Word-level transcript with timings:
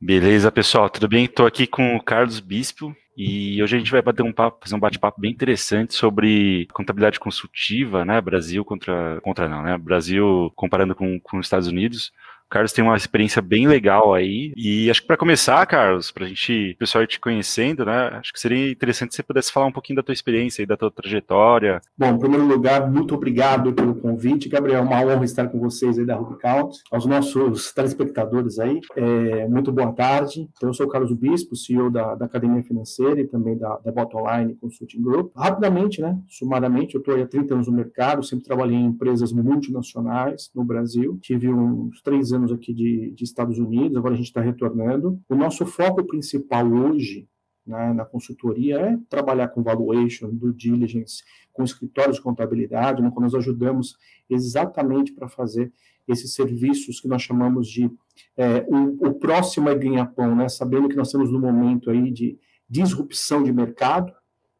Beleza, 0.00 0.52
pessoal, 0.52 0.88
tudo 0.88 1.08
bem? 1.08 1.24
Estou 1.24 1.44
aqui 1.44 1.66
com 1.66 1.96
o 1.96 2.02
Carlos 2.02 2.38
Bispo 2.38 2.94
e 3.16 3.60
hoje 3.60 3.74
a 3.74 3.78
gente 3.80 3.90
vai 3.90 4.00
bater 4.00 4.22
um 4.22 4.32
papo, 4.32 4.58
fazer 4.62 4.76
um 4.76 4.78
bate-papo 4.78 5.20
bem 5.20 5.32
interessante 5.32 5.92
sobre 5.92 6.68
contabilidade 6.72 7.18
consultiva, 7.18 8.04
né? 8.04 8.20
Brasil 8.20 8.64
contra, 8.64 9.20
contra 9.22 9.48
não, 9.48 9.60
né? 9.60 9.76
Brasil 9.76 10.52
comparando 10.54 10.94
com, 10.94 11.18
com 11.18 11.38
os 11.38 11.46
Estados 11.46 11.66
Unidos. 11.66 12.12
Carlos 12.50 12.72
tem 12.72 12.82
uma 12.82 12.96
experiência 12.96 13.42
bem 13.42 13.66
legal 13.66 14.14
aí. 14.14 14.52
E 14.56 14.90
acho 14.90 15.02
que 15.02 15.06
para 15.06 15.16
começar, 15.16 15.64
Carlos, 15.66 16.10
para 16.10 16.24
a 16.24 16.28
gente, 16.28 16.72
o 16.74 16.78
pessoal 16.78 17.06
te 17.06 17.20
conhecendo, 17.20 17.84
né? 17.84 18.08
Acho 18.14 18.32
que 18.32 18.40
seria 18.40 18.70
interessante 18.70 19.12
se 19.12 19.16
você 19.16 19.22
pudesse 19.22 19.52
falar 19.52 19.66
um 19.66 19.72
pouquinho 19.72 19.96
da 19.96 20.02
tua 20.02 20.12
experiência 20.12 20.62
e 20.62 20.66
da 20.66 20.76
tua 20.76 20.90
trajetória. 20.90 21.80
Bom, 21.96 22.06
em 22.06 22.18
primeiro 22.18 22.46
lugar, 22.46 22.90
muito 22.90 23.14
obrigado 23.14 23.72
pelo 23.72 23.94
convite, 23.94 24.48
Gabriel. 24.48 24.82
Uma 24.82 25.00
honra 25.00 25.24
estar 25.24 25.48
com 25.48 25.58
vocês 25.58 25.98
aí 25.98 26.06
da 26.06 26.16
Rubicount. 26.16 26.76
Aos 26.90 27.04
nossos 27.04 27.72
telespectadores 27.72 28.58
aí, 28.58 28.80
é, 28.96 29.46
muito 29.46 29.70
boa 29.70 29.92
tarde. 29.92 30.48
Então, 30.56 30.70
eu 30.70 30.74
sou 30.74 30.86
o 30.86 30.88
Carlos 30.88 31.12
Bispo, 31.12 31.54
CEO 31.54 31.90
da, 31.90 32.14
da 32.14 32.24
Academia 32.24 32.62
Financeira 32.62 33.20
e 33.20 33.26
também 33.26 33.58
da, 33.58 33.76
da 33.78 33.92
Bottomline 33.92 34.54
Consulting 34.56 35.02
Group. 35.02 35.32
Rapidamente, 35.36 36.00
né? 36.00 36.18
Sumariamente, 36.28 36.94
eu 36.94 37.00
estou 37.00 37.20
há 37.20 37.26
30 37.26 37.54
anos 37.54 37.66
no 37.66 37.74
mercado, 37.74 38.22
sempre 38.22 38.44
trabalhei 38.44 38.76
em 38.76 38.86
empresas 38.86 39.32
multinacionais 39.32 40.50
no 40.54 40.64
Brasil. 40.64 41.18
Tive 41.20 41.52
uns 41.52 42.00
três 42.02 42.32
anos 42.32 42.37
anos 42.38 42.52
aqui 42.52 42.72
de, 42.72 43.10
de 43.10 43.24
Estados 43.24 43.58
Unidos, 43.58 43.96
agora 43.96 44.14
a 44.14 44.16
gente 44.16 44.28
está 44.28 44.40
retornando. 44.40 45.20
O 45.28 45.34
nosso 45.34 45.66
foco 45.66 46.04
principal 46.04 46.66
hoje 46.66 47.28
né, 47.66 47.92
na 47.92 48.04
consultoria 48.04 48.80
é 48.80 48.98
trabalhar 49.10 49.48
com 49.48 49.62
valuation, 49.62 50.30
due 50.30 50.54
diligence, 50.54 51.22
com 51.52 51.62
escritórios 51.62 52.16
de 52.16 52.22
contabilidade, 52.22 53.02
no 53.02 53.12
qual 53.12 53.22
nós 53.22 53.34
ajudamos 53.34 53.96
exatamente 54.30 55.12
para 55.12 55.28
fazer 55.28 55.70
esses 56.06 56.32
serviços 56.32 57.00
que 57.00 57.08
nós 57.08 57.20
chamamos 57.20 57.68
de 57.68 57.90
é, 58.36 58.64
o, 58.66 59.08
o, 59.08 59.14
próximo 59.14 59.68
é 59.68 59.74
ganha-pão, 59.74 60.34
né, 60.34 60.48
sabendo 60.48 60.88
que 60.88 60.96
nós 60.96 61.12
temos 61.12 61.30
no 61.30 61.38
momento 61.38 61.90
aí 61.90 62.10
de 62.10 62.38
disrupção 62.68 63.42
de 63.42 63.52
mercado, 63.52 64.12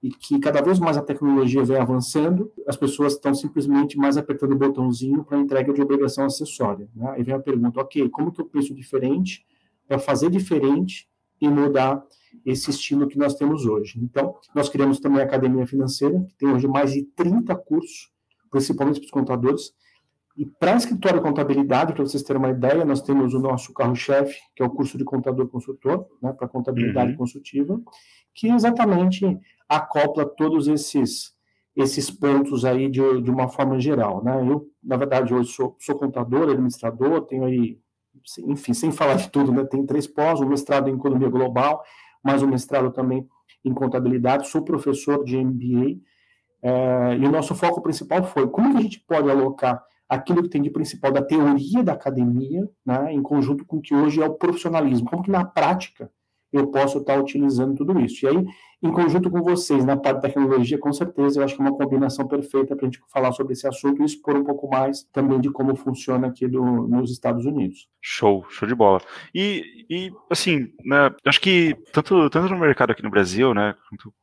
e 0.02 0.10
que 0.10 0.38
cada 0.38 0.62
vez 0.62 0.78
mais 0.78 0.96
a 0.96 1.02
tecnologia 1.02 1.64
vem 1.64 1.76
avançando, 1.76 2.52
as 2.66 2.76
pessoas 2.76 3.14
estão 3.14 3.34
simplesmente 3.34 3.96
mais 3.96 4.16
apertando 4.16 4.52
o 4.52 4.58
botãozinho 4.58 5.24
para 5.24 5.38
entrega 5.38 5.72
de 5.72 5.82
obrigação 5.82 6.24
acessória. 6.24 6.88
Né? 6.94 7.10
Aí 7.10 7.22
vem 7.22 7.34
a 7.34 7.40
pergunta, 7.40 7.80
ok, 7.80 8.08
como 8.08 8.30
que 8.30 8.40
eu 8.40 8.46
penso 8.46 8.74
diferente 8.74 9.44
para 9.86 9.98
fazer 9.98 10.30
diferente 10.30 11.08
e 11.40 11.48
mudar 11.48 12.04
esse 12.46 12.70
estilo 12.70 13.08
que 13.08 13.18
nós 13.18 13.34
temos 13.34 13.66
hoje? 13.66 13.98
Então, 14.00 14.36
nós 14.54 14.68
criamos 14.68 15.00
também 15.00 15.20
a 15.20 15.24
Academia 15.24 15.66
Financeira, 15.66 16.20
que 16.28 16.34
tem 16.36 16.48
hoje 16.48 16.68
mais 16.68 16.92
de 16.92 17.02
30 17.16 17.54
cursos, 17.56 18.12
principalmente 18.50 19.00
para 19.00 19.06
os 19.06 19.10
contadores, 19.10 19.72
e 20.36 20.46
para 20.46 20.76
escritório 20.76 21.18
de 21.18 21.26
contabilidade, 21.26 21.92
para 21.92 22.04
vocês 22.04 22.22
terem 22.22 22.40
uma 22.40 22.50
ideia, 22.50 22.84
nós 22.84 23.02
temos 23.02 23.34
o 23.34 23.40
nosso 23.40 23.74
carro-chefe, 23.74 24.38
que 24.54 24.62
é 24.62 24.66
o 24.66 24.70
curso 24.70 24.96
de 24.96 25.02
contador 25.02 25.48
consultor, 25.48 26.06
né, 26.22 26.32
para 26.32 26.46
contabilidade 26.46 27.10
uhum. 27.10 27.16
consultiva, 27.16 27.80
que 28.32 28.46
exatamente 28.46 29.36
acopla 29.68 30.24
todos 30.24 30.68
esses 30.68 31.36
esses 31.76 32.10
pontos 32.10 32.64
aí 32.64 32.90
de, 32.90 33.22
de 33.22 33.30
uma 33.30 33.48
forma 33.48 33.78
geral, 33.78 34.22
né? 34.24 34.36
Eu, 34.40 34.68
na 34.82 34.96
verdade, 34.96 35.32
hoje 35.32 35.52
sou, 35.52 35.76
sou 35.78 35.96
contador, 35.96 36.50
administrador, 36.50 37.20
tenho 37.20 37.44
aí, 37.44 37.78
enfim, 38.48 38.74
sem 38.74 38.90
falar 38.90 39.14
de 39.14 39.30
tudo, 39.30 39.52
né? 39.52 39.64
Tem 39.64 39.86
três 39.86 40.04
pós, 40.04 40.40
um 40.40 40.48
mestrado 40.48 40.90
em 40.90 40.94
economia 40.94 41.28
global, 41.28 41.84
mais 42.22 42.42
um 42.42 42.48
mestrado 42.48 42.90
também 42.90 43.24
em 43.64 43.72
contabilidade, 43.72 44.48
sou 44.48 44.64
professor 44.64 45.24
de 45.24 45.36
MBA, 45.36 46.00
é, 46.62 47.16
e 47.16 47.24
o 47.24 47.30
nosso 47.30 47.54
foco 47.54 47.80
principal 47.80 48.24
foi 48.24 48.48
como 48.48 48.72
que 48.72 48.78
a 48.78 48.82
gente 48.82 49.04
pode 49.06 49.30
alocar 49.30 49.80
aquilo 50.08 50.42
que 50.42 50.48
tem 50.48 50.62
de 50.62 50.70
principal 50.70 51.12
da 51.12 51.22
teoria 51.22 51.84
da 51.84 51.92
academia, 51.92 52.68
né, 52.84 53.12
em 53.12 53.22
conjunto 53.22 53.64
com 53.64 53.76
o 53.76 53.80
que 53.80 53.94
hoje 53.94 54.20
é 54.20 54.26
o 54.26 54.34
profissionalismo, 54.34 55.08
como 55.08 55.22
que 55.22 55.30
na 55.30 55.44
prática 55.44 56.10
eu 56.52 56.66
posso 56.68 56.98
estar 56.98 57.18
utilizando 57.18 57.76
tudo 57.76 57.98
isso. 58.00 58.24
E 58.24 58.28
aí, 58.28 58.46
em 58.82 58.92
conjunto 58.92 59.30
com 59.30 59.42
vocês, 59.42 59.84
na 59.84 59.96
parte 59.96 60.16
da 60.16 60.28
tecnologia, 60.28 60.78
com 60.78 60.92
certeza, 60.92 61.40
eu 61.40 61.44
acho 61.44 61.56
que 61.56 61.60
é 61.60 61.64
uma 61.64 61.76
combinação 61.76 62.26
perfeita 62.26 62.76
para 62.76 62.86
a 62.86 62.90
gente 62.90 63.00
falar 63.12 63.32
sobre 63.32 63.52
esse 63.52 63.66
assunto 63.66 64.00
e 64.00 64.04
expor 64.04 64.36
um 64.36 64.44
pouco 64.44 64.68
mais 64.68 65.02
também 65.12 65.40
de 65.40 65.50
como 65.50 65.74
funciona 65.74 66.28
aqui 66.28 66.46
do, 66.46 66.62
nos 66.62 67.10
Estados 67.10 67.44
Unidos. 67.44 67.88
Show, 68.00 68.46
show 68.48 68.68
de 68.68 68.74
bola. 68.74 69.00
E, 69.34 69.86
e 69.90 70.12
assim, 70.30 70.72
né, 70.84 71.10
acho 71.26 71.40
que 71.40 71.76
tanto, 71.92 72.30
tanto 72.30 72.52
no 72.52 72.58
mercado 72.58 72.92
aqui 72.92 73.02
no 73.02 73.10
Brasil, 73.10 73.52
né, 73.52 73.74
quanto 73.88 74.14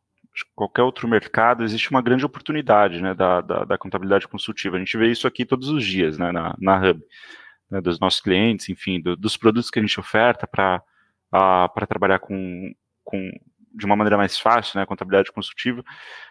qualquer 0.56 0.84
outro 0.84 1.08
mercado, 1.08 1.64
existe 1.64 1.92
uma 1.92 2.02
grande 2.02 2.26
oportunidade 2.26 3.02
né, 3.02 3.14
da, 3.14 3.42
da, 3.42 3.66
da 3.66 3.78
contabilidade 3.78 4.28
consultiva. 4.28 4.76
A 4.76 4.80
gente 4.80 4.98
vê 4.98 5.10
isso 5.10 5.28
aqui 5.28 5.46
todos 5.46 5.70
os 5.70 5.86
dias 5.86 6.18
né, 6.18 6.32
na, 6.32 6.56
na 6.60 6.78
Hub, 6.78 7.02
né, 7.70 7.82
dos 7.82 8.00
nossos 8.00 8.22
clientes, 8.22 8.70
enfim, 8.70 9.02
do, 9.02 9.16
dos 9.16 9.38
produtos 9.38 9.70
que 9.70 9.80
a 9.80 9.82
gente 9.82 10.00
oferta 10.00 10.48
para 10.48 10.82
para 11.30 11.88
trabalhar 11.88 12.20
com, 12.20 12.74
com 13.04 13.32
de 13.76 13.86
uma 13.86 13.96
maneira 13.96 14.18
mais 14.18 14.40
fácil, 14.40 14.80
né, 14.80 14.86
contabilidade 14.86 15.32
consultiva. 15.32 15.84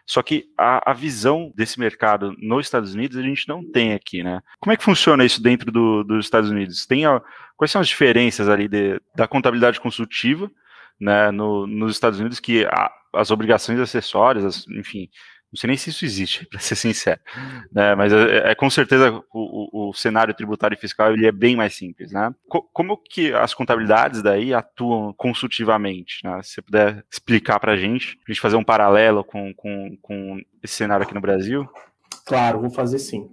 Só 0.07 0.23
que 0.23 0.47
a, 0.59 0.91
a, 0.91 0.95
visão 0.95 1.53
desse 1.55 1.79
mercado 1.79 2.35
nos 2.39 2.67
Estados 2.67 2.95
Unidos 2.95 3.19
a 3.19 3.23
gente 3.23 3.47
não 3.47 3.63
tem 3.71 3.93
aqui, 3.93 4.23
né? 4.23 4.41
Como 4.59 4.73
é 4.73 4.77
que 4.77 4.85
funciona 4.85 5.25
isso 5.25 5.43
dentro 5.43 5.71
do, 5.71 6.03
dos 6.03 6.25
Estados 6.25 6.51
Unidos? 6.51 6.87
Tem 6.87 7.05
a, 7.05 7.21
quais 7.57 7.71
são 7.71 7.81
as 7.81 7.89
diferenças 7.89 8.49
ali 8.49 8.67
de, 8.67 9.01
da 9.15 9.29
contabilidade 9.29 9.81
consultiva, 9.81 10.51
né, 10.99 11.31
no, 11.31 11.67
nos 11.67 11.93
Estados 11.93 12.19
Unidos 12.19 12.41
que 12.41 12.65
a, 12.65 12.91
as 13.13 13.31
obrigações 13.31 13.79
acessórias, 13.79 14.45
as, 14.45 14.67
enfim, 14.69 15.09
não 15.55 15.61
sei 15.61 15.69
nem 15.69 15.77
se 15.77 15.91
isso 15.91 16.05
existe, 16.05 16.47
para 16.51 16.59
ser 16.59 16.75
sincero. 16.75 17.21
Né? 17.73 17.95
Mas 17.95 18.13
é, 18.13 18.51
é, 18.51 18.55
com 18.57 18.69
certeza 18.69 19.13
o, 19.13 19.23
o, 19.33 19.91
o, 19.91 19.95
cenário 19.95 20.35
tributário 20.35 20.75
e 20.75 20.81
fiscal 20.81 21.13
ele 21.13 21.27
é 21.27 21.33
bem 21.33 21.55
mais 21.55 21.75
simples. 21.75 22.11
Né? 22.11 22.35
Co 22.49 22.63
como 22.73 22.97
que 22.97 23.33
as 23.33 23.55
contabilidades 23.55 24.21
daí 24.21 24.53
atuam 24.53 25.15
consultivamente? 25.17 26.19
Né? 26.25 26.43
Se 26.43 26.55
você 26.55 26.63
puder 26.63 27.05
explicar 27.11 27.61
para 27.61 27.73
a 27.73 27.77
gente, 27.77 28.19
a 28.27 28.33
gente 28.33 28.41
fazer 28.41 28.57
um 28.57 28.65
paralelo 28.65 29.23
com, 29.23 29.55
com, 29.55 29.97
com 30.03 30.41
esse 30.63 30.75
cenário 30.75 31.05
aqui 31.05 31.15
no 31.15 31.21
Brasil. 31.21 31.69
Claro, 32.27 32.61
vou 32.61 32.71
fazer 32.71 32.99
sim. 32.99 33.29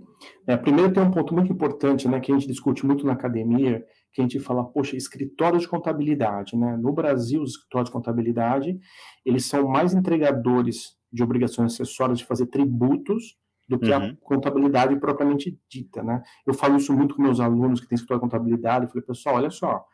É, 0.46 0.56
primeiro 0.56 0.94
tem 0.94 1.02
um 1.02 1.10
ponto 1.10 1.34
muito 1.34 1.52
importante, 1.52 2.08
né, 2.08 2.20
que 2.20 2.32
a 2.32 2.36
gente 2.36 2.48
discute 2.48 2.86
muito 2.86 3.06
na 3.06 3.14
academia, 3.14 3.84
que 4.14 4.22
a 4.22 4.24
gente 4.24 4.40
fala, 4.40 4.64
poxa, 4.64 4.96
escritório 4.96 5.60
de 5.60 5.68
contabilidade, 5.68 6.56
né? 6.56 6.78
No 6.78 6.92
Brasil, 6.92 7.42
os 7.42 7.52
escritórios 7.52 7.90
de 7.90 7.94
contabilidade, 7.94 8.78
eles 9.26 9.46
são 9.46 9.68
mais 9.68 9.94
entregadores 9.94 11.01
de 11.12 11.24
obrigações 11.24 11.74
acessórias 11.74 12.20
de 12.20 12.26
fazer 12.26 12.48
tributos 12.48 13.38
do 13.68 13.80
que 13.80 13.92
uhum. 13.92 14.12
a 14.12 14.16
contabilidade 14.22 14.96
propriamente 14.98 15.58
dita, 15.70 16.04
né? 16.04 16.22
Eu 16.46 16.54
falo 16.54 16.78
isso 16.78 16.94
muito 16.94 17.16
com 17.16 17.22
meus 17.22 17.40
alunos 17.40 17.80
que 17.80 17.88
têm 17.88 17.96
escritório 17.96 18.22
de 18.22 18.30
contabilidade, 18.30 18.86
eu 18.86 18.90
falei, 18.90 19.04
pessoal, 19.06 19.36
olha 19.36 19.50
só, 19.50 19.86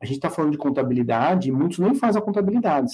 a 0.00 0.04
gente 0.04 0.16
está 0.16 0.30
falando 0.30 0.52
de 0.52 0.58
contabilidade 0.58 1.48
e 1.48 1.52
muitos 1.52 1.78
nem 1.78 1.94
fazem 1.94 2.20
a 2.20 2.24
contabilidade. 2.24 2.92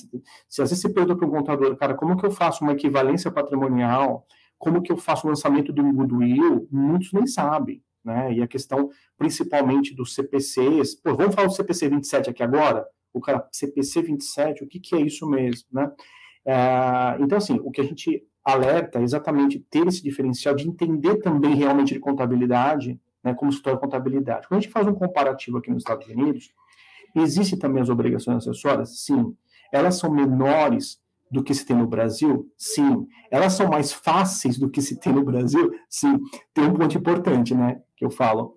Se 0.48 0.62
às 0.62 0.70
vezes 0.70 0.80
você 0.80 0.88
pergunta 0.88 1.16
para 1.16 1.26
um 1.26 1.30
contador, 1.30 1.76
cara, 1.76 1.94
como 1.94 2.16
que 2.16 2.24
eu 2.24 2.30
faço 2.30 2.62
uma 2.62 2.72
equivalência 2.72 3.30
patrimonial, 3.30 4.24
como 4.56 4.80
que 4.80 4.92
eu 4.92 4.96
faço 4.96 5.26
o 5.26 5.30
lançamento 5.30 5.72
do 5.72 5.82
goodwill, 5.92 6.68
muitos 6.70 7.12
nem 7.12 7.26
sabem, 7.26 7.82
né? 8.04 8.32
E 8.32 8.42
a 8.42 8.46
questão 8.46 8.88
principalmente 9.18 9.94
dos 9.94 10.14
CPCs, 10.14 10.94
pô, 10.94 11.14
vamos 11.16 11.34
falar 11.34 11.48
do 11.48 11.54
CPC 11.54 11.88
27 11.88 12.30
aqui 12.30 12.42
agora? 12.42 12.86
O 13.12 13.20
cara, 13.20 13.46
CPC 13.52 14.02
27, 14.02 14.64
o 14.64 14.68
que, 14.68 14.78
que 14.78 14.94
é 14.94 15.00
isso 15.00 15.28
mesmo, 15.28 15.66
né? 15.72 15.90
É, 16.44 17.16
então, 17.20 17.38
assim, 17.38 17.60
o 17.62 17.70
que 17.70 17.80
a 17.80 17.84
gente 17.84 18.24
alerta 18.44 18.98
é 18.98 19.02
exatamente 19.02 19.60
ter 19.70 19.86
esse 19.86 20.02
diferencial 20.02 20.54
de 20.54 20.68
entender 20.68 21.16
também 21.16 21.54
realmente 21.54 21.94
de 21.94 22.00
contabilidade, 22.00 23.00
né, 23.22 23.34
como 23.34 23.52
se 23.52 23.62
torna 23.62 23.78
contabilidade. 23.78 24.48
Quando 24.48 24.58
a 24.58 24.60
gente 24.60 24.72
faz 24.72 24.86
um 24.86 24.94
comparativo 24.94 25.58
aqui 25.58 25.70
nos 25.70 25.82
Estados 25.82 26.08
Unidos, 26.08 26.52
existem 27.14 27.58
também 27.58 27.82
as 27.82 27.88
obrigações 27.88 28.38
acessórias? 28.38 29.04
Sim. 29.04 29.36
Elas 29.72 29.96
são 29.96 30.10
menores 30.10 31.00
do 31.30 31.42
que 31.42 31.54
se 31.54 31.64
tem 31.64 31.76
no 31.76 31.86
Brasil? 31.86 32.50
Sim. 32.58 33.06
Elas 33.30 33.52
são 33.52 33.68
mais 33.68 33.92
fáceis 33.92 34.58
do 34.58 34.68
que 34.68 34.82
se 34.82 34.98
tem 34.98 35.12
no 35.12 35.24
Brasil? 35.24 35.72
Sim. 35.88 36.18
Tem 36.52 36.64
um 36.64 36.74
ponto 36.74 36.98
importante, 36.98 37.54
né, 37.54 37.80
que 37.96 38.04
eu 38.04 38.10
falo. 38.10 38.56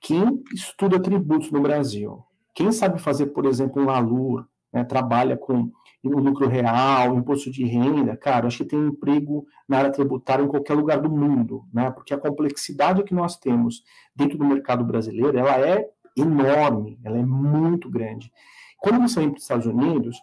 Quem 0.00 0.42
estuda 0.52 1.00
tributos 1.00 1.50
no 1.50 1.60
Brasil, 1.60 2.22
quem 2.54 2.70
sabe 2.70 3.00
fazer, 3.00 3.26
por 3.26 3.46
exemplo, 3.46 3.82
um 3.82 3.90
ALUR, 3.90 4.46
né, 4.72 4.84
trabalha 4.84 5.36
com 5.36 5.70
o 6.04 6.20
lucro 6.20 6.46
real, 6.46 7.16
imposto 7.16 7.50
de 7.50 7.64
renda, 7.64 8.16
cara, 8.16 8.46
acho 8.46 8.58
que 8.58 8.64
tem 8.64 8.78
emprego 8.78 9.46
na 9.68 9.78
área 9.78 9.90
tributária 9.90 10.44
em 10.44 10.48
qualquer 10.48 10.74
lugar 10.74 11.00
do 11.00 11.10
mundo, 11.10 11.64
né? 11.72 11.90
Porque 11.90 12.14
a 12.14 12.18
complexidade 12.18 13.02
que 13.02 13.12
nós 13.12 13.36
temos 13.36 13.82
dentro 14.14 14.38
do 14.38 14.44
mercado 14.44 14.84
brasileiro, 14.84 15.36
ela 15.36 15.58
é 15.58 15.84
enorme, 16.16 16.98
ela 17.04 17.18
é 17.18 17.24
muito 17.24 17.90
grande. 17.90 18.32
Quando 18.78 19.00
você 19.00 19.20
vem 19.20 19.30
para 19.30 19.38
os 19.38 19.42
Estados 19.42 19.66
Unidos, 19.66 20.22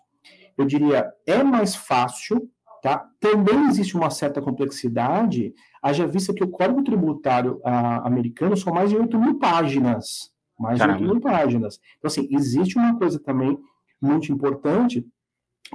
eu 0.58 0.66
diria, 0.66 1.12
é 1.28 1.44
mais 1.44 1.76
fácil, 1.76 2.50
tá? 2.82 3.06
Também 3.20 3.68
existe 3.68 3.98
uma 3.98 4.10
certa 4.10 4.42
complexidade, 4.42 5.54
haja 5.82 6.08
vista 6.08 6.34
que 6.34 6.44
o 6.44 6.50
Código 6.50 6.84
Tributário 6.84 7.60
ah, 7.66 8.08
americano 8.08 8.56
são 8.56 8.74
mais 8.74 8.90
de 8.90 8.96
8 8.96 9.20
mil 9.20 9.38
páginas, 9.38 10.32
mais 10.58 10.80
de 10.80 10.88
8 10.88 11.04
mil 11.04 11.20
páginas. 11.20 11.80
Então, 11.98 12.08
assim, 12.08 12.28
existe 12.32 12.78
uma 12.78 12.98
coisa 12.98 13.20
também 13.20 13.60
muito 14.06 14.32
importante, 14.32 15.06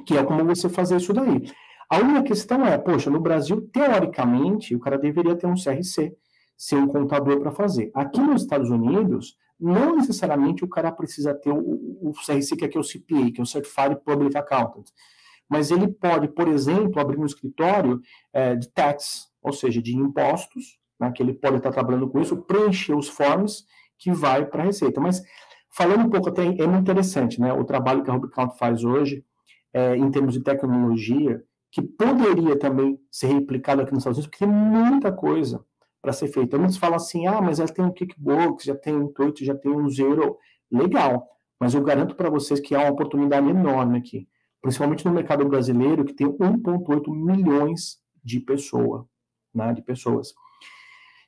que 0.06 0.16
é 0.16 0.24
como 0.24 0.44
você 0.44 0.68
fazer 0.68 0.96
isso 0.96 1.12
daí. 1.12 1.50
A 1.90 1.98
única 1.98 2.22
questão 2.22 2.64
é, 2.64 2.78
poxa, 2.78 3.10
no 3.10 3.20
Brasil, 3.20 3.68
teoricamente, 3.72 4.74
o 4.74 4.80
cara 4.80 4.96
deveria 4.96 5.34
ter 5.34 5.46
um 5.46 5.54
CRC, 5.54 6.14
ser 6.56 6.76
um 6.76 6.86
contador 6.86 7.40
para 7.40 7.50
fazer. 7.50 7.90
Aqui 7.92 8.20
nos 8.20 8.42
Estados 8.42 8.70
Unidos, 8.70 9.36
não 9.58 9.96
necessariamente 9.96 10.64
o 10.64 10.68
cara 10.68 10.92
precisa 10.92 11.34
ter 11.34 11.50
o, 11.50 11.58
o 12.00 12.12
CRC, 12.12 12.56
que 12.56 12.76
é 12.76 12.80
o 12.80 12.84
CPA, 12.84 13.32
que 13.32 13.40
é 13.40 13.42
o 13.42 13.46
Certified 13.46 13.96
Public 14.04 14.36
Accountant, 14.36 14.86
mas 15.48 15.72
ele 15.72 15.88
pode, 15.88 16.28
por 16.28 16.46
exemplo, 16.46 17.00
abrir 17.00 17.18
um 17.18 17.26
escritório 17.26 18.00
é, 18.32 18.54
de 18.54 18.68
tax, 18.68 19.28
ou 19.42 19.52
seja, 19.52 19.82
de 19.82 19.96
impostos, 19.96 20.78
né, 20.98 21.10
que 21.10 21.20
ele 21.20 21.34
pode 21.34 21.56
estar 21.56 21.72
trabalhando 21.72 22.08
com 22.08 22.20
isso, 22.20 22.36
preencher 22.36 22.94
os 22.94 23.08
forms 23.08 23.64
que 23.98 24.12
vai 24.12 24.46
para 24.46 24.62
a 24.62 24.66
Receita. 24.66 25.00
Mas 25.00 25.20
falando 25.72 26.06
um 26.06 26.10
pouco 26.10 26.28
até, 26.28 26.42
é 26.44 26.66
muito 26.66 26.82
interessante, 26.82 27.40
né, 27.40 27.52
o 27.52 27.64
trabalho 27.64 28.02
que 28.02 28.10
a 28.10 28.14
Rubicount 28.14 28.56
faz 28.58 28.84
hoje, 28.84 29.24
é, 29.72 29.96
em 29.96 30.10
termos 30.10 30.34
de 30.34 30.40
tecnologia, 30.40 31.42
que 31.70 31.80
poderia 31.80 32.58
também 32.58 32.98
ser 33.10 33.28
replicado 33.28 33.82
aqui 33.82 33.92
nos 33.92 34.00
Estados 34.00 34.18
Unidos, 34.18 34.30
porque 34.30 34.44
tem 34.44 34.52
muita 34.52 35.12
coisa 35.12 35.64
para 36.02 36.12
ser 36.12 36.28
feita. 36.28 36.58
Muitos 36.58 36.76
falam 36.76 36.96
assim, 36.96 37.26
ah, 37.26 37.40
mas 37.40 37.58
já 37.58 37.66
tem 37.66 37.84
um 37.84 37.92
Kickbox, 37.92 38.64
já 38.64 38.74
tem 38.74 38.94
um 38.96 39.08
Twitch, 39.08 39.42
já 39.42 39.54
tem 39.54 39.70
um 39.70 39.88
Zero. 39.88 40.36
Legal, 40.70 41.28
mas 41.60 41.74
eu 41.74 41.82
garanto 41.82 42.14
para 42.14 42.30
vocês 42.30 42.58
que 42.58 42.74
há 42.74 42.80
uma 42.80 42.90
oportunidade 42.90 43.48
enorme 43.48 43.98
aqui, 43.98 44.26
principalmente 44.62 45.04
no 45.04 45.12
mercado 45.12 45.44
brasileiro, 45.46 46.04
que 46.04 46.14
tem 46.14 46.26
1,8 46.26 47.14
milhões 47.14 47.98
de 48.24 48.40
pessoa, 48.40 49.06
né, 49.54 49.72
de 49.72 49.82
pessoas. 49.82 50.32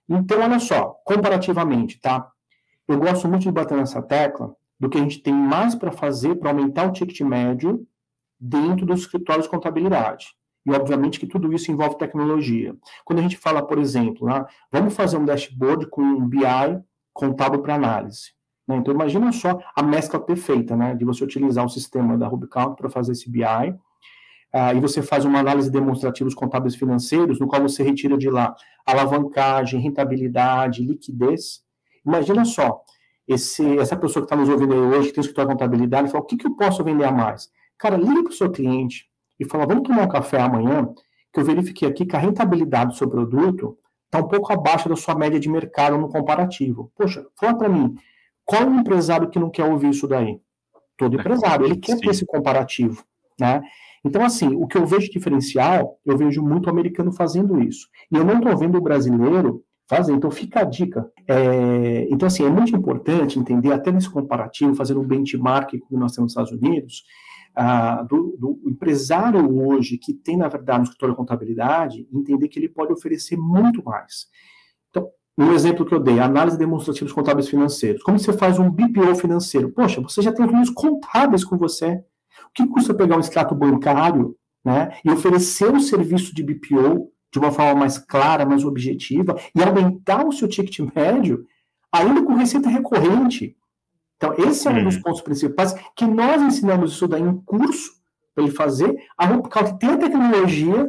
Então, 0.08 0.40
olha 0.40 0.58
só, 0.58 0.96
comparativamente, 1.04 2.00
tá? 2.00 2.31
Eu 2.88 2.98
gosto 2.98 3.28
muito 3.28 3.42
de 3.42 3.52
bater 3.52 3.76
nessa 3.76 4.02
tecla 4.02 4.54
do 4.78 4.88
que 4.88 4.98
a 4.98 5.00
gente 5.00 5.22
tem 5.22 5.32
mais 5.32 5.74
para 5.74 5.92
fazer 5.92 6.34
para 6.36 6.50
aumentar 6.50 6.88
o 6.88 6.92
ticket 6.92 7.20
médio 7.20 7.86
dentro 8.38 8.84
dos 8.84 9.00
escritórios 9.00 9.46
de 9.46 9.50
contabilidade. 9.50 10.34
E, 10.66 10.72
obviamente, 10.72 11.18
que 11.18 11.26
tudo 11.26 11.52
isso 11.52 11.70
envolve 11.70 11.98
tecnologia. 11.98 12.74
Quando 13.04 13.18
a 13.18 13.22
gente 13.22 13.36
fala, 13.36 13.66
por 13.66 13.78
exemplo, 13.78 14.26
né, 14.26 14.44
vamos 14.70 14.94
fazer 14.94 15.16
um 15.16 15.24
dashboard 15.24 15.86
com 15.88 16.02
um 16.02 16.28
BI 16.28 16.44
contábil 17.12 17.60
para 17.62 17.74
análise. 17.74 18.32
Né? 18.66 18.76
Então, 18.76 18.94
imagina 18.94 19.32
só 19.32 19.60
a 19.74 19.82
mescla 19.82 20.20
perfeita, 20.20 20.76
né, 20.76 20.94
de 20.94 21.04
você 21.04 21.24
utilizar 21.24 21.64
o 21.64 21.68
sistema 21.68 22.16
da 22.16 22.28
Rubicon 22.28 22.74
para 22.74 22.90
fazer 22.90 23.12
esse 23.12 23.28
BI, 23.28 23.44
ah, 24.52 24.74
e 24.74 24.80
você 24.80 25.00
faz 25.00 25.24
uma 25.24 25.38
análise 25.38 25.70
demonstrativa 25.70 26.26
dos 26.26 26.34
contábeis 26.34 26.74
financeiros, 26.74 27.40
no 27.40 27.46
qual 27.46 27.62
você 27.62 27.82
retira 27.82 28.18
de 28.18 28.28
lá 28.28 28.54
alavancagem, 28.84 29.80
rentabilidade, 29.80 30.84
liquidez. 30.84 31.62
Imagina 32.04 32.44
só, 32.44 32.82
esse, 33.26 33.78
essa 33.78 33.96
pessoa 33.96 34.24
que 34.24 34.26
está 34.26 34.36
nos 34.36 34.48
ouvindo 34.48 34.74
aí 34.74 34.80
hoje, 34.80 35.08
que 35.08 35.14
tem 35.14 35.20
escritório 35.20 35.50
de 35.50 35.54
contabilidade, 35.54 36.10
fala, 36.10 36.24
o 36.24 36.26
que, 36.26 36.36
que 36.36 36.46
eu 36.46 36.56
posso 36.56 36.82
vender 36.82 37.04
a 37.04 37.12
mais? 37.12 37.50
Cara, 37.78 37.96
liga 37.96 38.22
para 38.22 38.32
o 38.32 38.34
seu 38.34 38.50
cliente 38.50 39.08
e 39.38 39.44
fala, 39.44 39.66
vamos 39.66 39.82
tomar 39.86 40.02
um 40.02 40.08
café 40.08 40.40
amanhã, 40.40 40.88
que 41.32 41.40
eu 41.40 41.44
verifiquei 41.44 41.88
aqui 41.88 42.04
que 42.04 42.16
a 42.16 42.18
rentabilidade 42.18 42.90
do 42.90 42.96
seu 42.96 43.08
produto 43.08 43.78
está 44.04 44.18
um 44.18 44.28
pouco 44.28 44.52
abaixo 44.52 44.88
da 44.88 44.96
sua 44.96 45.14
média 45.14 45.40
de 45.40 45.48
mercado 45.48 45.96
no 45.96 46.08
comparativo. 46.08 46.92
Poxa, 46.94 47.26
fala 47.36 47.56
para 47.56 47.68
mim, 47.68 47.96
qual 48.44 48.62
é 48.62 48.66
o 48.66 48.74
empresário 48.74 49.30
que 49.30 49.38
não 49.38 49.48
quer 49.48 49.64
ouvir 49.64 49.90
isso 49.90 50.06
daí? 50.06 50.40
Todo 50.96 51.18
empresário, 51.18 51.64
ele 51.64 51.76
quer 51.76 51.96
Sim. 51.96 52.00
ter 52.00 52.10
esse 52.10 52.26
comparativo, 52.26 53.02
né? 53.40 53.62
Então, 54.04 54.24
assim, 54.24 54.54
o 54.54 54.66
que 54.66 54.76
eu 54.76 54.84
vejo 54.84 55.10
diferencial, 55.10 55.98
eu 56.04 56.16
vejo 56.16 56.42
muito 56.42 56.68
americano 56.68 57.12
fazendo 57.12 57.62
isso. 57.62 57.88
E 58.10 58.16
eu 58.16 58.24
não 58.24 58.38
estou 58.38 58.56
vendo 58.56 58.76
o 58.76 58.80
brasileiro 58.80 59.64
fazer, 59.96 60.12
então 60.12 60.30
fica 60.30 60.60
a 60.60 60.64
dica. 60.64 61.10
É, 61.28 62.08
então, 62.10 62.26
assim, 62.26 62.44
é 62.44 62.48
muito 62.48 62.74
importante 62.74 63.38
entender, 63.38 63.72
até 63.72 63.92
nesse 63.92 64.08
comparativo, 64.08 64.74
fazendo 64.74 65.00
um 65.00 65.06
benchmark 65.06 65.70
que 65.70 65.78
nós 65.90 66.12
temos 66.12 66.16
nos 66.16 66.32
Estados 66.32 66.52
Unidos, 66.52 67.04
ah, 67.54 68.02
do, 68.02 68.34
do, 68.38 68.70
empresário 68.70 69.54
hoje 69.54 69.98
que 69.98 70.14
tem, 70.14 70.38
na 70.38 70.48
verdade, 70.48 70.80
um 70.80 70.84
escritório 70.84 71.14
de 71.14 71.18
contabilidade, 71.18 72.08
entender 72.10 72.48
que 72.48 72.58
ele 72.58 72.70
pode 72.70 72.92
oferecer 72.92 73.36
muito 73.36 73.84
mais. 73.84 74.26
Então, 74.88 75.10
um 75.36 75.52
exemplo 75.52 75.84
que 75.84 75.94
eu 75.94 76.00
dei, 76.00 76.18
análise 76.18 76.56
demonstrativa 76.56 77.04
dos 77.04 77.14
contábeis 77.14 77.48
financeiros. 77.48 78.02
Como 78.02 78.18
você 78.18 78.32
faz 78.32 78.58
um 78.58 78.70
BPO 78.70 79.14
financeiro? 79.16 79.70
Poxa, 79.70 80.00
você 80.00 80.22
já 80.22 80.32
tem 80.32 80.46
os 80.58 80.70
contábeis 80.70 81.44
com 81.44 81.58
você. 81.58 82.02
O 82.46 82.52
que 82.54 82.66
custa 82.66 82.94
pegar 82.94 83.18
um 83.18 83.20
extrato 83.20 83.54
bancário 83.54 84.34
né, 84.64 84.96
e 85.04 85.10
oferecer 85.10 85.70
um 85.70 85.80
serviço 85.80 86.34
de 86.34 86.42
BPO 86.42 87.11
de 87.32 87.38
uma 87.38 87.50
forma 87.50 87.80
mais 87.80 87.98
clara, 87.98 88.44
mais 88.44 88.64
objetiva, 88.64 89.34
e 89.54 89.62
aumentar 89.62 90.26
o 90.26 90.32
seu 90.32 90.46
ticket 90.46 90.80
médio, 90.94 91.46
ainda 91.90 92.22
com 92.22 92.34
receita 92.34 92.68
recorrente? 92.68 93.56
Então, 94.16 94.34
esse 94.38 94.68
é 94.68 94.70
um 94.70 94.84
dos 94.84 94.98
pontos 94.98 95.20
principais 95.20 95.74
que 95.96 96.04
nós 96.04 96.40
ensinamos 96.40 96.92
isso 96.92 97.08
daí 97.08 97.22
em 97.22 97.36
curso 97.38 97.90
para 98.34 98.44
ele 98.44 98.52
fazer. 98.52 98.94
A 99.18 99.26
Rupcal 99.26 99.76
tem 99.78 99.90
a 99.90 99.98
tecnologia 99.98 100.88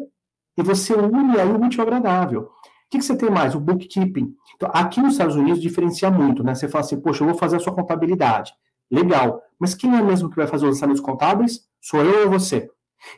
e 0.56 0.62
você 0.62 0.94
une 0.94 1.40
aí 1.40 1.48
o 1.48 1.63
útil 1.63 1.81
agradável. 1.81 2.42
O 2.42 2.50
que, 2.92 3.00
que, 3.00 3.06
você 3.06 3.18
tem 3.18 3.31
mais? 3.31 3.56
O 3.56 3.60
bookkeeping. 3.60 4.36
Então, 4.56 4.69
aqui 4.72 5.01
nos 5.01 5.13
Estados 5.13 5.36
Unidos 5.36 5.60
diferencia 5.60 6.12
muito, 6.12 6.44
né? 6.44 6.54
Você 6.54 6.68
fala 6.68 6.86
assim, 6.86 7.00
poxa, 7.00 7.24
eu 7.24 7.30
vou 7.30 7.38
fazer 7.38 7.56
a 7.56 7.60
sua 7.60 7.74
contabilidade. 7.74 8.54
Legal. 8.92 9.42
Mas 9.57 9.74
quem 9.74 9.95
é 9.95 10.01
mesmo 10.01 10.30
que 10.30 10.36
vai 10.36 10.45
fazer 10.45 10.66
os 10.66 10.74
lançamentos 10.74 11.01
contábeis? 11.01 11.62
Sou 11.81 12.04
eu 12.04 12.25
ou 12.25 12.30
você? 12.30 12.69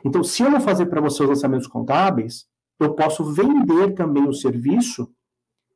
Então, 0.02 0.24
se 0.24 0.42
eu 0.42 0.50
não 0.50 0.60
fazer 0.60 0.86
para 0.86 1.00
você 1.00 1.22
os 1.22 1.28
lançamentos 1.28 1.66
contábeis, 1.66 2.46
eu 2.78 2.94
posso 2.94 3.24
vender 3.24 3.94
também 3.94 4.26
o 4.28 4.32
serviço 4.32 5.08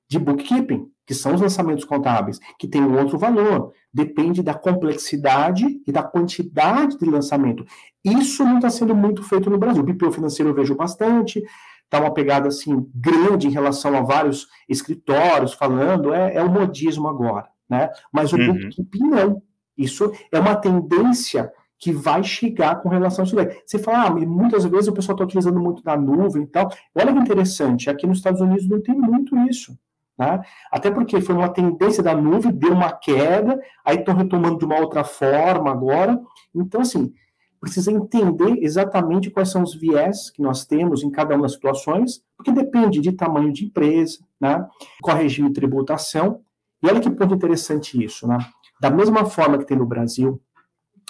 de 0.09 0.19
bookkeeping, 0.19 0.91
que 1.07 1.15
são 1.15 1.35
os 1.35 1.41
lançamentos 1.41 1.85
contábeis, 1.85 2.39
que 2.59 2.69
tem 2.69 2.83
um 2.83 2.99
outro 2.99 3.17
valor. 3.17 3.73
Depende 3.93 4.43
da 4.43 4.55
complexidade 4.55 5.81
e 5.87 5.93
da 5.93 6.03
quantidade 6.03 6.99
de 6.99 7.11
lançamento. 7.11 7.65
Isso 8.05 8.45
não 8.45 8.57
está 8.57 8.71
sendo 8.71 8.95
muito 8.95 9.23
feito 9.23 9.49
no 9.49 9.59
Brasil. 9.59 9.83
O 9.83 9.87
BPO 9.87 10.11
financeiro 10.13 10.51
eu 10.51 10.55
vejo 10.55 10.75
bastante, 10.75 11.43
está 11.85 12.01
uma 12.01 12.13
pegada 12.13 12.49
assim 12.49 12.89
grande 12.95 13.47
em 13.47 13.51
relação 13.51 13.97
a 13.97 14.01
vários 14.01 14.49
escritórios 14.69 15.53
falando, 15.53 16.13
é, 16.13 16.35
é 16.35 16.43
o 16.43 16.51
modismo 16.51 17.09
agora, 17.09 17.49
né? 17.69 17.91
Mas 18.13 18.33
o 18.33 18.37
uhum. 18.37 18.53
bookkeeping 18.53 19.09
não. 19.09 19.43
Isso 19.77 20.13
é 20.31 20.39
uma 20.39 20.57
tendência 20.57 21.51
que 21.81 21.93
vai 21.93 22.23
chegar 22.23 22.77
com 22.83 22.91
relação 22.91 23.25
a 23.25 23.27
isso 23.27 23.35
daí. 23.35 23.59
Você 23.65 23.79
fala, 23.79 24.05
ah, 24.05 24.11
muitas 24.11 24.65
vezes 24.67 24.89
o 24.89 24.93
pessoal 24.93 25.15
está 25.17 25.25
utilizando 25.25 25.59
muito 25.59 25.83
da 25.83 25.97
nuvem 25.97 26.43
e 26.43 26.47
tal. 26.47 26.71
Olha 26.95 27.13
que 27.13 27.19
interessante, 27.19 27.89
aqui 27.89 28.07
nos 28.07 28.19
Estados 28.19 28.43
Unidos 28.43 28.69
não 28.69 28.83
tem 28.83 28.95
muito 28.95 29.37
isso. 29.49 29.77
Tá? 30.15 30.45
Até 30.71 30.91
porque 30.91 31.19
foi 31.23 31.35
uma 31.35 31.49
tendência 31.49 32.03
da 32.03 32.15
nuvem, 32.15 32.53
deu 32.53 32.75
uma 32.75 32.93
queda, 32.93 33.59
aí 33.83 33.97
estão 33.97 34.15
retomando 34.15 34.59
de 34.59 34.67
uma 34.67 34.79
outra 34.79 35.03
forma 35.03 35.71
agora. 35.71 36.21
Então, 36.55 36.83
assim, 36.83 37.15
precisa 37.59 37.91
entender 37.91 38.59
exatamente 38.63 39.31
quais 39.31 39.51
são 39.51 39.63
os 39.63 39.75
viés 39.75 40.29
que 40.29 40.43
nós 40.43 40.67
temos 40.67 41.03
em 41.03 41.11
cada 41.11 41.35
uma 41.35 41.43
das 41.43 41.53
situações, 41.53 42.23
porque 42.37 42.53
depende 42.53 43.01
de 43.01 43.13
tamanho 43.13 43.51
de 43.51 43.65
empresa, 43.65 44.19
né? 44.39 44.67
qual 45.01 45.17
regime 45.17 45.49
de 45.49 45.55
tributação. 45.55 46.43
E 46.83 46.87
olha 46.87 47.01
que 47.01 47.09
ponto 47.09 47.35
interessante 47.35 48.03
isso, 48.03 48.27
né? 48.27 48.39
Da 48.79 48.91
mesma 48.91 49.25
forma 49.27 49.59
que 49.59 49.67
tem 49.67 49.77
no 49.77 49.85
Brasil, 49.85 50.41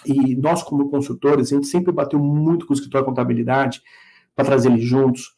e 0.07 0.37
nós, 0.37 0.63
como 0.63 0.91
consultores, 0.91 1.53
a 1.53 1.57
gente 1.57 1.67
sempre 1.67 1.93
bateu 1.93 2.19
muito 2.19 2.67
com 2.67 2.73
o 2.73 2.77
escritório 2.77 3.05
de 3.05 3.11
contabilidade 3.11 3.83
para 4.35 4.45
trazer 4.45 4.71
eles 4.71 4.85
juntos. 4.85 5.37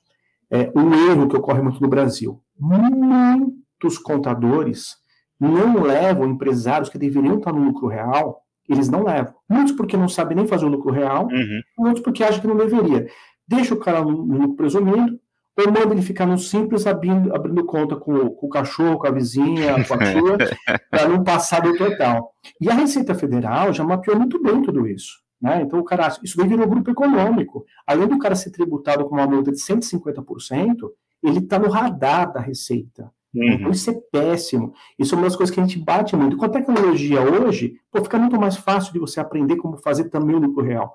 É, 0.51 0.71
um 0.77 0.93
erro 1.11 1.29
que 1.29 1.37
ocorre 1.37 1.63
muito 1.63 1.81
no 1.81 1.89
Brasil. 1.89 2.41
Muito 2.59 3.43
muitos 3.83 3.99
contadores 3.99 4.97
não 5.41 5.83
levam 5.83 6.29
empresários 6.29 6.89
que 6.89 6.99
deveriam 6.99 7.39
estar 7.39 7.53
no 7.53 7.65
lucro 7.65 7.89
real, 7.89 8.43
eles 8.69 8.89
não 8.89 9.03
levam. 9.03 9.35
Muitos 9.49 9.73
porque 9.73 9.97
não 9.97 10.09
sabem 10.09 10.37
nem 10.37 10.47
fazer 10.47 10.65
o 10.65 10.69
lucro 10.69 10.93
real, 10.93 11.25
uhum. 11.25 11.61
muitos 11.77 12.03
porque 12.03 12.23
acham 12.23 12.41
que 12.41 12.47
não 12.47 12.57
deveria. 12.57 13.09
Deixa 13.47 13.75
o 13.75 13.79
cara 13.79 14.03
no 14.03 14.11
lucro 14.11 14.55
presumido, 14.55 15.19
ou 15.57 15.67
manda 15.67 15.93
ele 15.93 16.03
ficar 16.03 16.27
no 16.27 16.39
simples 16.39 16.87
abrindo, 16.87 17.35
abrindo 17.35 17.65
conta 17.65 17.97
com, 17.97 18.31
com, 18.31 18.47
o 18.47 18.49
cachorro, 18.49 18.99
com 18.99 19.07
a 19.07 19.11
vizinha, 19.11 19.85
com 19.85 19.95
a 19.95 19.99
tia, 19.99 20.81
para 20.91 21.09
não 21.09 21.23
passar 21.23 21.61
do 21.61 21.77
total. 21.77 22.33
E 22.61 22.71
a 22.71 22.75
Receita 22.75 23.15
Federal 23.15 23.73
já 23.73 23.85
mapeou 23.85 24.19
muito 24.19 24.43
bem 24.43 24.63
tudo 24.63 24.87
isso. 24.87 25.21
Né? 25.41 25.63
Então, 25.63 25.81
o 25.81 25.85
cara, 25.85 26.09
isso 26.23 26.37
daí 26.37 26.47
virou 26.47 26.69
grupo 26.69 26.91
econômico. 26.91 27.67
Além 27.87 28.07
do 28.07 28.19
cara 28.19 28.35
ser 28.35 28.51
tributado 28.51 29.05
com 29.05 29.17
uma 29.17 29.27
multa 29.27 29.51
de 29.51 29.59
150%, 29.59 30.91
ele 31.23 31.39
está 31.41 31.59
no 31.59 31.69
radar 31.69 32.33
da 32.33 32.41
Receita. 32.41 33.13
Uhum. 33.35 33.71
Isso 33.71 33.91
é 33.91 33.95
péssimo. 34.13 34.73
Isso 34.99 35.15
é 35.15 35.19
uma 35.19 35.25
das 35.25 35.35
coisas 35.35 35.53
que 35.53 35.61
a 35.61 35.65
gente 35.65 35.79
bate 35.79 36.15
muito. 36.15 36.37
Com 36.37 36.45
a 36.45 36.49
tecnologia 36.49 37.21
hoje, 37.23 37.75
pô, 37.91 38.03
fica 38.03 38.19
muito 38.19 38.39
mais 38.39 38.57
fácil 38.57 38.93
de 38.93 38.99
você 38.99 39.21
aprender 39.21 39.57
como 39.57 39.77
fazer 39.79 40.05
também 40.11 40.37
o 40.37 40.39
lucro 40.39 40.65
real. 40.65 40.95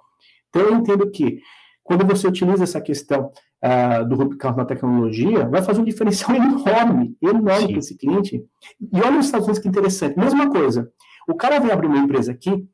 Então, 0.49 0.61
eu 0.61 0.75
entendo 0.75 1.09
que 1.11 1.41
quando 1.87 2.05
você 2.05 2.27
utiliza 2.27 2.65
essa 2.65 2.81
questão 2.81 3.31
uh, 3.63 4.05
do 4.05 4.15
Rubicon 4.15 4.51
na 4.51 4.65
tecnologia, 4.65 5.47
vai 5.47 5.61
fazer 5.61 5.79
um 5.79 5.85
diferencial 5.85 6.35
enorme, 6.35 7.15
enorme 7.21 7.69
para 7.69 7.79
esse 7.79 7.95
cliente. 7.95 8.45
E 8.81 8.99
olha 8.99 9.17
os 9.17 9.25
Estados 9.25 9.47
Unidos 9.47 9.63
que 9.63 9.69
interessante. 9.69 10.19
Mesma 10.19 10.49
coisa. 10.49 10.91
O 11.29 11.33
cara 11.33 11.59
vem 11.59 11.71
abrir 11.71 11.87
uma 11.87 11.99
empresa 11.99 12.33
aqui, 12.33 12.67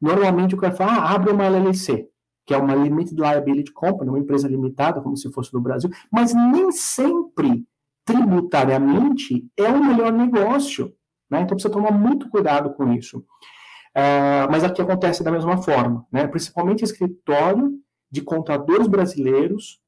normalmente 0.00 0.56
o 0.56 0.58
cara 0.58 0.74
fala, 0.74 0.92
ah, 0.92 1.14
abre 1.14 1.30
uma 1.30 1.44
LLC, 1.44 2.08
que 2.44 2.52
é 2.52 2.56
uma 2.56 2.74
Limited 2.74 3.14
Liability 3.14 3.72
Company, 3.72 4.10
uma 4.10 4.18
empresa 4.18 4.48
limitada, 4.48 5.00
como 5.00 5.16
se 5.16 5.32
fosse 5.32 5.52
do 5.52 5.60
Brasil, 5.60 5.88
mas 6.10 6.34
nem 6.34 6.72
sempre 6.72 7.64
tributariamente 8.04 9.46
é 9.56 9.68
o 9.68 9.84
melhor 9.84 10.12
negócio. 10.12 10.92
Né? 11.30 11.42
Então 11.42 11.56
precisa 11.56 11.72
tomar 11.72 11.92
muito 11.92 12.28
cuidado 12.28 12.74
com 12.74 12.92
isso. 12.92 13.18
Uh, 13.18 14.50
mas 14.50 14.64
aqui 14.64 14.82
acontece 14.82 15.22
da 15.22 15.30
mesma 15.30 15.58
forma, 15.58 16.04
né? 16.10 16.26
principalmente 16.26 16.82
escritório 16.82 17.72
de 18.10 18.22
contadores 18.22 18.86
brasileiros 18.86 19.80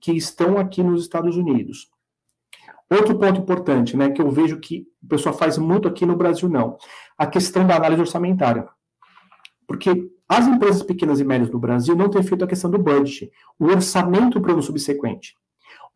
que 0.00 0.12
estão 0.12 0.58
aqui 0.58 0.82
nos 0.82 1.02
Estados 1.02 1.36
Unidos. 1.36 1.90
Outro 2.90 3.18
ponto 3.18 3.40
importante, 3.40 3.96
né, 3.96 4.10
que 4.10 4.20
eu 4.20 4.30
vejo 4.30 4.60
que 4.60 4.86
o 5.02 5.08
pessoal 5.08 5.34
faz 5.34 5.56
muito 5.56 5.88
aqui 5.88 6.04
no 6.04 6.16
Brasil, 6.16 6.48
não. 6.48 6.76
A 7.16 7.26
questão 7.26 7.66
da 7.66 7.76
análise 7.76 8.02
orçamentária. 8.02 8.68
Porque 9.66 10.10
as 10.28 10.46
empresas 10.46 10.82
pequenas 10.82 11.20
e 11.20 11.24
médias 11.24 11.50
do 11.50 11.58
Brasil 11.58 11.96
não 11.96 12.10
têm 12.10 12.22
feito 12.22 12.44
a 12.44 12.48
questão 12.48 12.70
do 12.70 12.78
budget, 12.78 13.30
o 13.58 13.66
orçamento 13.66 14.40
para 14.40 14.50
o 14.50 14.54
ano 14.54 14.62
subsequente. 14.62 15.34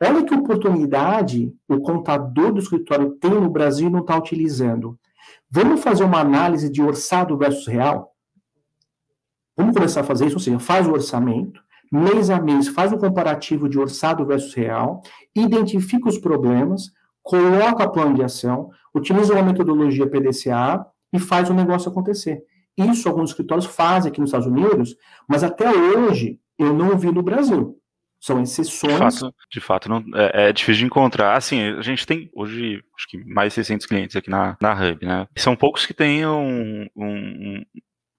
Olha 0.00 0.25
que 0.25 0.35
oportunidade 0.35 1.52
o 1.66 1.80
contador 1.80 2.52
do 2.52 2.61
escritório 2.61 3.12
tem 3.12 3.30
no 3.32 3.50
Brasil 3.50 3.88
e 3.88 3.90
não 3.90 4.00
está 4.00 4.16
utilizando. 4.16 4.99
Vamos 5.50 5.82
fazer 5.82 6.04
uma 6.04 6.20
análise 6.20 6.70
de 6.70 6.80
orçado 6.80 7.37
versus 7.37 7.66
real? 7.66 8.14
Vamos 9.56 9.75
começar 9.75 10.02
a 10.02 10.04
fazer 10.04 10.26
isso, 10.26 10.37
ou 10.37 10.40
seja, 10.40 10.58
faz 10.61 10.87
o 10.87 10.92
orçamento, 10.92 11.61
mês 11.90 12.30
a 12.30 12.40
mês, 12.40 12.68
faz 12.68 12.92
o 12.92 12.99
comparativo 12.99 13.68
de 13.68 13.78
orçado 13.78 14.25
versus 14.26 14.54
real, 14.54 15.02
identifica 15.35 16.09
os 16.09 16.18
problemas, 16.18 16.90
coloca 17.23 17.88
plano 17.88 18.14
de 18.14 18.23
ação, 18.23 18.71
utiliza 18.95 19.35
uma 19.35 19.42
metodologia 19.42 20.09
PDCA 20.09 20.85
e 21.12 21.18
faz 21.18 21.50
o 21.50 21.54
negócio 21.54 21.90
acontecer. 21.90 22.42
Isso 22.76 23.09
alguns 23.09 23.30
escritórios 23.30 23.66
fazem 23.66 24.11
aqui 24.11 24.21
nos 24.21 24.30
Estados 24.30 24.47
Unidos, 24.47 24.97
mas 25.28 25.42
até 25.42 25.68
hoje 25.71 26.38
eu 26.59 26.73
não 26.73 26.97
vi 26.97 27.11
no 27.11 27.23
Brasil. 27.23 27.76
São 28.21 28.40
exceções. 28.42 28.92
De 28.92 28.99
fato, 28.99 29.35
de 29.50 29.61
fato 29.61 29.88
não, 29.88 30.04
é, 30.14 30.49
é, 30.49 30.52
difícil 30.52 30.80
de 30.80 30.87
encontrar. 30.87 31.37
Assim, 31.37 31.61
a 31.61 31.83
gente 31.83 32.04
tem 32.04 32.28
hoje, 32.35 32.83
acho 32.97 33.09
que 33.09 33.25
mais 33.25 33.54
600 33.54 33.87
clientes 33.87 34.16
aqui 34.16 34.28
na, 34.28 34.57
na 34.61 34.73
Hub, 34.73 35.07
né? 35.07 35.26
São 35.37 35.54
poucos 35.54 35.87
que 35.87 35.95
tenham 35.95 36.45
um, 36.45 36.88
um, 36.97 37.62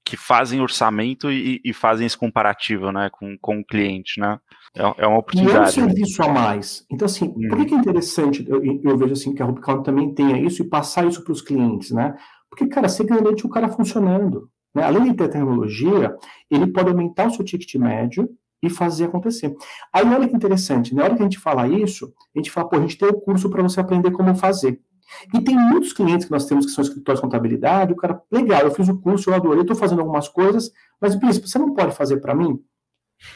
que 0.09 0.17
fazem 0.17 0.59
orçamento 0.59 1.31
e, 1.31 1.61
e, 1.63 1.71
fazem 1.71 2.07
esse 2.07 2.17
comparativo, 2.17 2.91
né, 2.91 3.11
com, 3.11 3.37
com 3.39 3.59
o 3.59 3.63
cliente, 3.63 4.19
né? 4.19 4.39
É, 4.75 5.03
é 5.03 5.07
uma 5.07 5.19
oportunidade. 5.19 5.55
E 5.55 5.79
é 5.81 5.83
um 5.83 5.87
serviço 5.87 6.23
a 6.23 6.27
mais. 6.27 6.83
Então, 6.91 7.05
assim, 7.05 7.27
hum. 7.27 7.47
por 7.47 7.63
que, 7.63 7.75
é 7.75 7.77
interessante, 7.77 8.43
eu, 8.49 8.59
eu, 8.83 8.97
vejo 8.97 9.13
assim, 9.13 9.35
que 9.35 9.43
a 9.43 9.45
Rubicon 9.45 9.83
também 9.83 10.11
tenha 10.15 10.35
isso 10.41 10.63
e 10.63 10.67
passar 10.67 11.07
isso 11.07 11.23
para 11.23 11.31
os 11.31 11.43
clientes, 11.43 11.91
né? 11.91 12.15
Porque, 12.49 12.65
cara, 12.65 12.89
você 12.89 13.03
garante 13.03 13.45
o 13.45 13.49
cara 13.49 13.69
funcionando. 13.69 14.49
Né? 14.73 14.81
Além 14.83 15.03
de 15.03 15.13
ter 15.13 15.29
tecnologia, 15.29 16.15
ele 16.49 16.65
pode 16.65 16.89
aumentar 16.89 17.27
o 17.27 17.31
seu 17.31 17.45
ticket 17.45 17.75
médio 17.75 18.27
e 18.63 18.69
fazer 18.69 19.05
acontecer. 19.05 19.55
Aí, 19.93 20.03
olha 20.03 20.27
que 20.27 20.35
interessante, 20.35 20.95
na 20.95 21.03
hora 21.03 21.15
que 21.15 21.21
a 21.21 21.25
gente 21.25 21.37
fala 21.37 21.67
isso, 21.67 22.11
a 22.35 22.39
gente 22.39 22.49
fala, 22.49 22.67
pô, 22.67 22.77
a 22.77 22.81
gente 22.81 22.97
tem 22.97 23.09
o 23.09 23.15
um 23.15 23.19
curso 23.19 23.47
para 23.47 23.61
você 23.61 23.79
aprender 23.79 24.09
como 24.09 24.33
fazer. 24.33 24.81
E 25.33 25.41
tem 25.41 25.55
muitos 25.55 25.93
clientes 25.93 26.25
que 26.25 26.31
nós 26.31 26.45
temos 26.45 26.65
que 26.65 26.71
são 26.71 26.83
escritórios 26.83 27.19
de 27.19 27.25
contabilidade, 27.27 27.93
o 27.93 27.95
cara, 27.95 28.21
legal, 28.31 28.61
eu 28.61 28.71
fiz 28.71 28.87
o 28.89 28.99
curso, 28.99 29.29
eu 29.29 29.33
adorei, 29.33 29.61
estou 29.61 29.75
fazendo 29.75 30.01
algumas 30.01 30.27
coisas, 30.27 30.71
mas, 31.01 31.15
príncipe, 31.15 31.49
você 31.49 31.57
não 31.57 31.73
pode 31.73 31.95
fazer 31.95 32.17
para 32.17 32.35
mim? 32.35 32.59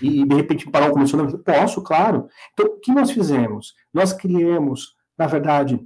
E, 0.02 0.26
de 0.26 0.36
repente, 0.36 0.70
parar 0.70 0.88
um 0.88 0.92
comissionamento? 0.92 1.40
Posso, 1.40 1.82
claro. 1.82 2.28
Então, 2.54 2.68
o 2.68 2.80
que 2.80 2.92
nós 2.92 3.12
fizemos? 3.12 3.74
Nós 3.94 4.14
criamos, 4.14 4.96
na 5.18 5.28
verdade, 5.28 5.80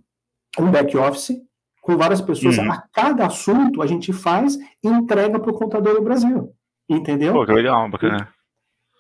um 0.60 0.70
back-office, 0.70 1.42
com 1.82 1.96
várias 1.96 2.20
pessoas. 2.20 2.58
Uhum. 2.58 2.72
A 2.72 2.84
cada 2.92 3.26
assunto 3.26 3.82
a 3.82 3.88
gente 3.88 4.12
faz 4.12 4.58
e 4.84 4.88
entrega 4.88 5.40
para 5.40 5.50
o 5.50 5.54
contador 5.54 5.96
do 5.96 6.02
Brasil. 6.02 6.54
Entendeu? 6.90 7.34
Pô, 7.34 7.46
que 7.46 7.54
legal, 7.54 7.90
bacana. 7.90 8.30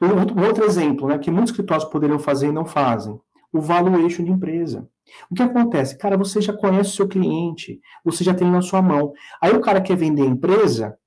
Um, 0.01 0.45
outro 0.45 0.63
exemplo, 0.63 1.07
né, 1.07 1.17
que 1.17 1.31
muitos 1.31 1.51
escritórios 1.51 1.89
poderiam 1.89 2.19
fazer 2.19 2.47
e 2.47 2.51
não 2.51 2.65
fazem, 2.65 3.19
o 3.57 3.61
valuation 3.61 4.23
de 4.23 4.31
empresa. 4.31 4.87
O 5.29 5.35
que 5.35 5.41
acontece? 5.41 5.97
Cara, 5.97 6.17
você 6.17 6.41
já 6.41 6.53
conhece 6.53 6.91
o 6.91 6.93
seu 6.93 7.07
cliente, 7.07 7.79
você 8.03 8.23
já 8.23 8.33
tem 8.33 8.49
na 8.49 8.61
sua 8.61 8.81
mão. 8.81 9.13
Aí 9.41 9.51
o 9.53 9.61
cara 9.61 9.81
quer 9.81 9.95
vender 9.95 10.23
a 10.23 10.25
empresa 10.25 10.97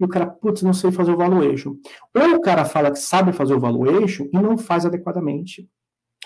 e 0.00 0.04
o 0.04 0.08
cara, 0.08 0.26
putz, 0.26 0.62
não 0.62 0.72
sei 0.72 0.90
fazer 0.90 1.12
o 1.12 1.16
valuation. 1.16 1.76
Ou 2.14 2.36
o 2.36 2.40
cara 2.40 2.64
fala 2.64 2.90
que 2.90 2.98
sabe 2.98 3.32
fazer 3.32 3.54
o 3.54 3.60
valuation 3.60 4.26
e 4.32 4.38
não 4.38 4.56
faz 4.58 4.86
adequadamente. 4.86 5.68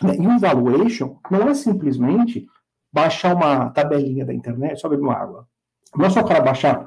E 0.02 0.26
o 0.26 0.38
valuation 0.38 1.18
não 1.30 1.48
é 1.48 1.54
simplesmente 1.54 2.46
baixar 2.92 3.34
uma 3.34 3.70
tabelinha 3.70 4.24
da 4.24 4.32
internet, 4.32 4.80
só 4.80 4.88
beber 4.88 5.02
uma 5.02 5.14
água. 5.14 5.48
Não 5.94 6.06
é 6.06 6.10
só 6.10 6.20
o 6.20 6.26
cara 6.26 6.40
baixar 6.40 6.86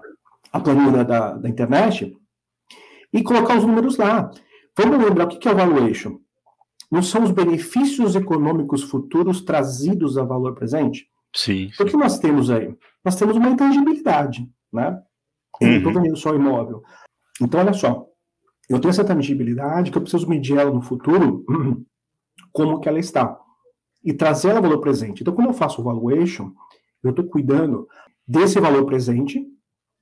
a 0.51 0.59
planilha 0.59 1.03
da, 1.03 1.33
da 1.33 1.49
internet 1.49 2.15
e 3.13 3.23
colocar 3.23 3.57
os 3.57 3.65
números 3.65 3.97
lá. 3.97 4.31
Vamos 4.77 5.03
lembrar 5.03 5.25
o 5.25 5.27
que 5.27 5.47
é 5.47 5.51
o 5.51 5.55
valuation? 5.55 6.19
Não 6.91 7.01
são 7.03 7.23
os 7.23 7.31
benefícios 7.31 8.15
econômicos 8.15 8.83
futuros 8.83 9.41
trazidos 9.41 10.17
a 10.17 10.23
valor 10.23 10.55
presente? 10.55 11.07
Sim. 11.35 11.69
O 11.79 11.85
que 11.85 11.95
nós 11.95 12.17
temos 12.17 12.49
aí? 12.49 12.75
Nós 13.05 13.15
temos 13.15 13.37
uma 13.37 13.49
intangibilidade, 13.49 14.49
né? 14.73 14.99
Eu 15.61 15.67
uhum. 15.67 15.77
estou 15.77 15.93
vendendo 15.93 16.17
só 16.17 16.33
imóvel. 16.33 16.81
Então, 17.41 17.59
olha 17.59 17.73
só. 17.73 18.05
Eu 18.69 18.79
tenho 18.79 18.89
essa 18.89 19.03
tangibilidade 19.03 19.91
que 19.91 19.97
eu 19.97 20.01
preciso 20.01 20.27
medir 20.27 20.57
ela 20.57 20.71
no 20.71 20.81
futuro, 20.81 21.43
como 22.51 22.79
que 22.79 22.89
ela 22.89 22.99
está 22.99 23.39
e 24.03 24.13
trazer 24.13 24.49
ela 24.49 24.61
valor 24.61 24.79
presente. 24.79 25.21
Então, 25.21 25.33
quando 25.33 25.47
eu 25.47 25.53
faço 25.53 25.81
o 25.81 25.83
valuation, 25.83 26.51
eu 27.03 27.11
estou 27.11 27.25
cuidando 27.25 27.87
desse 28.27 28.59
valor 28.59 28.85
presente, 28.85 29.45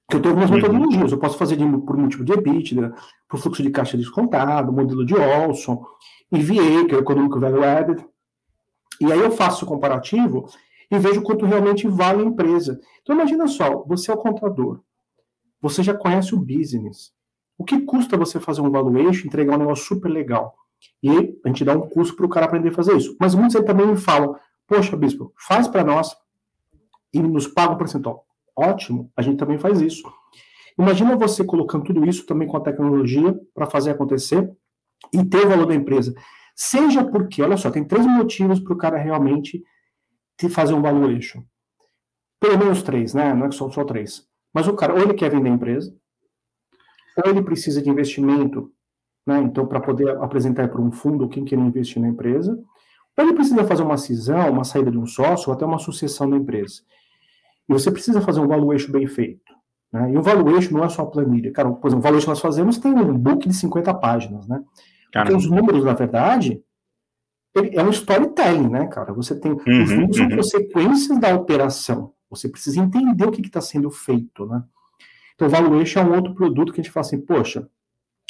que 0.09 0.15
eu 0.15 0.21
tenho 0.21 0.35
algumas 0.35 0.49
uhum. 0.49 0.55
metodologias. 0.55 1.11
Eu 1.11 1.17
posso 1.17 1.37
fazer 1.37 1.57
de, 1.57 1.65
por 1.65 1.97
múltiplo 1.97 2.25
de 2.25 2.33
EBITDA, 2.33 2.93
por 3.27 3.39
fluxo 3.39 3.61
de 3.61 3.69
caixa 3.69 3.97
descontado, 3.97 4.71
modelo 4.71 5.05
de 5.05 5.15
Olson, 5.15 5.85
EVA, 6.31 6.85
que 6.87 6.95
é 6.95 6.97
o 6.97 7.01
Economic 7.01 7.37
Value 7.37 7.63
Added. 7.63 8.05
E 9.01 9.11
aí 9.11 9.19
eu 9.19 9.31
faço 9.31 9.65
o 9.65 9.67
comparativo 9.67 10.49
e 10.89 10.97
vejo 10.97 11.21
quanto 11.21 11.45
realmente 11.45 11.87
vale 11.87 12.23
a 12.23 12.25
empresa. 12.25 12.79
Então, 13.01 13.15
imagina 13.15 13.47
só, 13.47 13.83
você 13.83 14.09
é 14.09 14.13
o 14.13 14.17
contador, 14.17 14.79
você 15.61 15.83
já 15.83 15.93
conhece 15.93 16.33
o 16.33 16.39
business. 16.39 17.11
O 17.57 17.65
que 17.65 17.81
custa 17.81 18.15
você 18.15 18.39
fazer 18.39 18.61
um 18.61 18.69
valuation, 18.69 19.27
entregar 19.27 19.55
um 19.55 19.59
negócio 19.59 19.85
super 19.85 20.09
legal? 20.09 20.55
E 21.01 21.39
a 21.43 21.47
gente 21.47 21.65
dá 21.65 21.73
um 21.73 21.89
curso 21.89 22.15
para 22.15 22.25
o 22.25 22.29
cara 22.29 22.45
aprender 22.45 22.69
a 22.69 22.73
fazer 22.73 22.95
isso. 22.95 23.17
Mas 23.19 23.33
muitos 23.33 23.55
aí 23.55 23.63
também 23.63 23.87
me 23.87 23.97
falam: 23.97 24.35
Poxa, 24.67 24.95
bispo, 24.95 25.33
faz 25.35 25.67
para 25.67 25.83
nós 25.83 26.15
e 27.11 27.19
nos 27.19 27.47
paga 27.47 27.73
um 27.73 27.77
percentual. 27.77 28.26
Ótimo, 28.57 29.11
a 29.15 29.21
gente 29.21 29.37
também 29.37 29.57
faz 29.57 29.81
isso. 29.81 30.03
Imagina 30.77 31.15
você 31.15 31.43
colocando 31.43 31.85
tudo 31.85 32.07
isso 32.07 32.25
também 32.25 32.47
com 32.47 32.57
a 32.57 32.61
tecnologia 32.61 33.39
para 33.53 33.67
fazer 33.67 33.91
acontecer 33.91 34.49
e 35.13 35.23
ter 35.23 35.45
o 35.45 35.49
valor 35.49 35.67
da 35.67 35.75
empresa. 35.75 36.13
Seja 36.55 37.03
porque, 37.03 37.41
olha 37.41 37.57
só, 37.57 37.69
tem 37.69 37.83
três 37.83 38.05
motivos 38.05 38.59
para 38.59 38.73
o 38.73 38.77
cara 38.77 38.97
realmente 38.97 39.63
te 40.37 40.49
fazer 40.49 40.73
um 40.73 40.81
valuation. 40.81 41.43
Pelo 42.39 42.57
menos 42.57 42.81
três, 42.83 43.13
né? 43.13 43.33
Não 43.33 43.47
é 43.47 43.51
só, 43.51 43.69
só 43.69 43.83
três. 43.83 44.27
Mas 44.53 44.67
o 44.67 44.75
cara, 44.75 44.93
ou 44.93 44.99
ele 44.99 45.13
quer 45.13 45.29
vender 45.29 45.49
a 45.49 45.53
empresa, 45.53 45.95
ou 47.23 47.31
ele 47.31 47.43
precisa 47.43 47.81
de 47.81 47.89
investimento 47.89 48.71
né? 49.27 49.41
Então, 49.41 49.67
para 49.67 49.81
poder 49.81 50.09
apresentar 50.21 50.69
para 50.69 50.81
um 50.81 50.89
fundo 50.89 51.27
quem 51.27 51.43
quer 51.43 51.59
investir 51.59 52.01
na 52.01 52.07
empresa, 52.07 52.57
ou 53.17 53.23
ele 53.25 53.33
precisa 53.33 53.65
fazer 53.65 53.83
uma 53.83 53.97
cisão, 53.97 54.49
uma 54.49 54.63
saída 54.63 54.89
de 54.89 54.97
um 54.97 55.05
sócio, 55.05 55.49
ou 55.49 55.53
até 55.53 55.65
uma 55.65 55.77
sucessão 55.77 56.29
da 56.29 56.37
empresa. 56.37 56.81
E 57.69 57.73
você 57.73 57.91
precisa 57.91 58.21
fazer 58.21 58.39
um 58.39 58.47
valuation 58.47 58.91
bem 58.91 59.07
feito. 59.07 59.53
Né? 59.91 60.13
E 60.13 60.17
o 60.17 60.21
valuation 60.21 60.73
não 60.73 60.83
é 60.83 60.89
só 60.89 61.03
a 61.03 61.05
planilha. 61.05 61.51
Cara, 61.51 61.69
por 61.71 61.87
exemplo, 61.87 61.99
o 61.99 62.03
valuation 62.03 62.25
que 62.25 62.31
nós 62.31 62.39
fazemos 62.39 62.77
tem 62.77 62.91
um 62.91 63.17
book 63.17 63.47
de 63.47 63.53
50 63.53 63.93
páginas, 63.95 64.47
né? 64.47 64.63
Porque 65.11 65.33
os 65.33 65.49
números, 65.49 65.83
na 65.83 65.93
verdade, 65.93 66.61
é 67.55 67.81
um 67.81 67.89
storytelling, 67.89 68.69
né, 68.69 68.87
cara? 68.87 69.13
Você 69.13 69.39
tem. 69.39 69.51
Uhum, 69.51 69.83
os 69.83 69.89
números 69.89 70.17
uhum. 70.19 70.27
são 70.27 70.37
consequências 70.37 71.19
da 71.19 71.35
operação. 71.35 72.13
Você 72.29 72.49
precisa 72.49 72.79
entender 72.79 73.25
o 73.25 73.31
que 73.31 73.41
está 73.41 73.61
sendo 73.61 73.89
feito, 73.89 74.45
né? 74.45 74.63
Então, 75.33 75.47
o 75.47 75.51
valuation 75.51 75.99
é 75.99 76.03
um 76.03 76.15
outro 76.15 76.33
produto 76.33 76.73
que 76.73 76.81
a 76.81 76.83
gente 76.83 76.91
fala 76.91 77.05
assim, 77.05 77.21
poxa, 77.21 77.67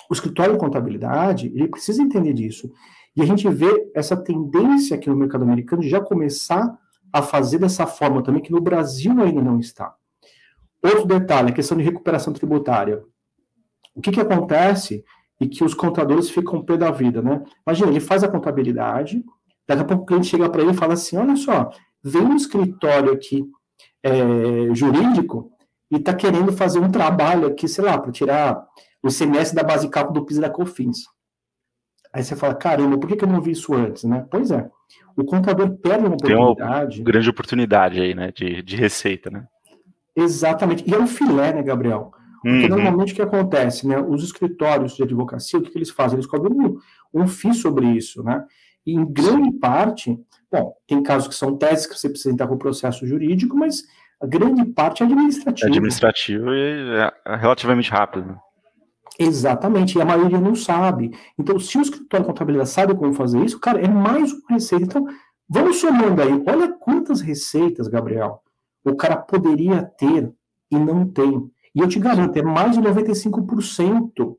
o 0.10 0.13
escritório 0.13 0.53
de 0.53 0.60
contabilidade, 0.60 1.48
ele 1.48 1.67
precisa 1.67 2.01
entender 2.01 2.34
disso. 2.34 2.72
E 3.15 3.22
a 3.22 3.25
gente 3.25 3.48
vê 3.50 3.91
essa 3.96 4.15
tendência 4.15 4.96
aqui 4.96 5.10
no 5.10 5.15
mercado 5.15 5.44
americano 5.44 5.82
de 5.82 5.89
já 5.89 6.00
começar 6.00 6.77
a 7.19 7.24
fazer 7.24 7.59
dessa 7.59 7.86
forma 7.86 8.24
também, 8.24 8.41
que 8.41 8.51
no 8.51 8.62
Brasil 8.62 9.12
ainda 9.21 9.41
não 9.41 9.59
está. 9.59 9.93
Outro 10.83 11.05
detalhe, 11.05 11.50
a 11.50 11.53
questão 11.53 11.77
de 11.77 11.83
recuperação 11.83 12.33
tributária. 12.33 13.03
O 13.95 14.01
que, 14.01 14.12
que 14.12 14.21
acontece 14.21 15.03
e 15.39 15.47
que 15.47 15.63
os 15.63 15.74
contadores 15.74 16.29
ficam 16.29 16.63
pé 16.63 16.77
da 16.77 16.91
vida, 16.91 17.21
né? 17.21 17.43
Imagina, 17.65 17.91
ele 17.91 18.00
faz 18.00 18.24
a 18.24 18.27
contabilidade, 18.27 19.24
daqui 19.67 19.81
a 19.81 19.86
pouco 19.86 20.03
o 20.03 20.05
cliente 20.05 20.27
chega 20.27 20.50
para 20.50 20.62
ele 20.62 20.71
e 20.71 20.75
fala 20.75 20.93
assim, 20.93 21.17
olha 21.17 21.36
só, 21.36 21.69
vem 22.03 22.24
um 22.24 22.36
escritório 22.36 23.12
aqui 23.12 23.45
é, 24.03 24.74
jurídico 24.74 25.51
e 25.91 25.97
está 25.97 26.13
querendo 26.13 26.51
fazer 26.51 26.79
um 26.79 26.91
trabalho 26.91 27.47
aqui, 27.47 27.67
sei 27.67 27.83
lá, 27.83 27.97
para 27.97 28.12
tirar 28.12 28.65
o 29.03 29.09
ICMS 29.09 29.53
da 29.53 29.63
base 29.63 29.89
cálculo 29.89 30.19
do 30.19 30.25
PIS 30.25 30.38
e 30.38 30.41
da 30.41 30.50
COFINS. 30.50 31.05
Aí 32.14 32.24
você 32.24 32.36
fala, 32.36 32.56
caramba, 32.56 32.98
por 32.98 33.08
que, 33.08 33.16
que 33.16 33.24
eu 33.24 33.30
não 33.30 33.42
vi 33.42 33.52
isso 33.52 33.74
antes, 33.74 34.04
né? 34.04 34.26
Pois 34.30 34.52
é, 34.52 34.70
o 35.16 35.24
contador 35.24 35.70
perde 35.78 36.06
uma 36.06 36.16
oportunidade. 36.16 36.96
Tem 36.96 37.00
uma 37.02 37.06
grande 37.06 37.30
oportunidade 37.30 38.00
aí, 38.00 38.14
né, 38.14 38.32
de, 38.32 38.62
de 38.62 38.76
receita, 38.76 39.30
né? 39.30 39.46
Exatamente, 40.16 40.84
e 40.88 40.94
é 40.94 41.00
um 41.00 41.08
filé, 41.08 41.54
né, 41.54 41.62
Gabriel? 41.62 42.12
Porque 42.42 42.64
uhum. 42.64 42.70
normalmente 42.70 43.14
o 43.14 43.16
que 43.16 43.22
acontece, 43.22 43.88
né, 43.88 44.00
os 44.00 44.24
escritórios 44.24 44.96
de 44.96 45.04
advocacia, 45.04 45.60
o 45.60 45.62
que, 45.62 45.72
que 45.72 45.78
eles 45.78 45.90
fazem? 45.90 46.18
Eles 46.18 46.28
cobram 46.28 46.56
um, 46.56 46.78
um 47.14 47.28
FII 47.28 47.54
sobre 47.54 47.88
isso, 47.88 48.24
né? 48.24 48.44
E 48.86 48.94
em 48.94 49.06
grande 49.06 49.52
parte, 49.54 50.18
bom, 50.52 50.74
tem 50.88 51.04
casos 51.04 51.28
que 51.28 51.36
são 51.36 51.58
teses 51.58 51.86
que 51.86 51.98
você 51.98 52.08
precisa 52.08 52.32
entrar 52.32 52.48
com 52.48 52.56
o 52.56 52.60
processo 52.60 53.06
jurídico, 53.06 53.58
mas 53.58 53.84
a 54.22 54.26
grande 54.26 54.64
parte 54.66 55.04
é 55.04 55.06
administrativo. 55.06 55.68
É 55.68 55.70
administrativo 55.70 56.54
e 56.54 57.12
é 57.26 57.36
relativamente 57.36 57.92
rápido. 57.92 58.40
Exatamente, 59.19 59.97
e 59.97 60.01
a 60.01 60.05
maioria 60.05 60.39
não 60.39 60.55
sabe. 60.55 61.12
Então, 61.38 61.59
se 61.59 61.77
o 61.77 61.81
escritório 61.81 62.25
de 62.25 62.31
contabilidade 62.31 62.69
sabe 62.69 62.95
como 62.95 63.13
fazer 63.13 63.43
isso, 63.43 63.59
cara, 63.59 63.81
é 63.81 63.88
mais 63.88 64.31
uma 64.31 64.50
receita. 64.50 64.86
Então, 64.86 65.07
Vamos 65.50 65.77
somando 65.77 66.21
aí, 66.21 66.43
olha 66.45 66.74
quantas 66.74 67.21
receitas, 67.21 67.88
Gabriel, 67.88 68.41
o 68.83 68.95
cara 68.95 69.15
poderia 69.15 69.81
ter 69.81 70.29
e 70.69 70.77
não 70.77 71.07
tem. 71.07 71.50
E 71.74 71.79
eu 71.79 71.88
te 71.88 72.00
garanto, 72.00 72.36
é 72.38 72.41
mais 72.41 72.75
de 72.75 72.81
95% 72.81 74.36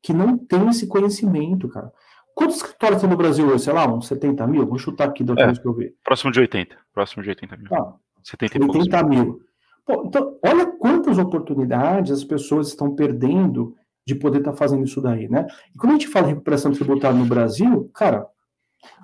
que 0.00 0.12
não 0.12 0.38
tem 0.38 0.68
esse 0.68 0.86
conhecimento, 0.86 1.68
cara. 1.68 1.92
Quantos 2.34 2.56
escritórios 2.56 3.00
tem 3.00 3.10
no 3.10 3.16
Brasil 3.16 3.46
hoje? 3.46 3.64
Sei 3.64 3.72
lá, 3.72 3.86
uns 3.92 4.06
70 4.06 4.46
mil? 4.46 4.66
Vou 4.66 4.78
chutar 4.78 5.08
aqui 5.08 5.24
da 5.24 5.32
última 5.32 5.44
é, 5.44 5.46
vez 5.46 5.58
que 5.58 5.66
eu 5.66 5.74
vi. 5.74 5.94
Próximo 6.04 6.30
de 6.30 6.40
80. 6.40 6.76
Próximo 6.92 7.22
de 7.22 7.28
80 7.30 7.56
mil. 7.56 7.68
Ah, 7.72 7.94
70 8.22 8.64
80 8.64 9.02
mil. 9.04 9.40
Pô, 9.84 10.04
então, 10.06 10.38
olha 10.44 10.66
quantas 10.66 11.18
oportunidades 11.18 12.12
as 12.12 12.24
pessoas 12.24 12.68
estão 12.68 12.94
perdendo 12.94 13.74
de 14.06 14.14
poder 14.14 14.38
estar 14.38 14.52
tá 14.52 14.56
fazendo 14.56 14.84
isso 14.84 15.00
daí, 15.00 15.28
né? 15.28 15.46
E 15.74 15.78
quando 15.78 15.92
a 15.92 15.94
gente 15.94 16.08
fala 16.08 16.26
em 16.26 16.30
recuperação 16.30 16.72
tributária 16.72 17.16
no 17.16 17.26
Brasil, 17.26 17.90
cara, 17.94 18.26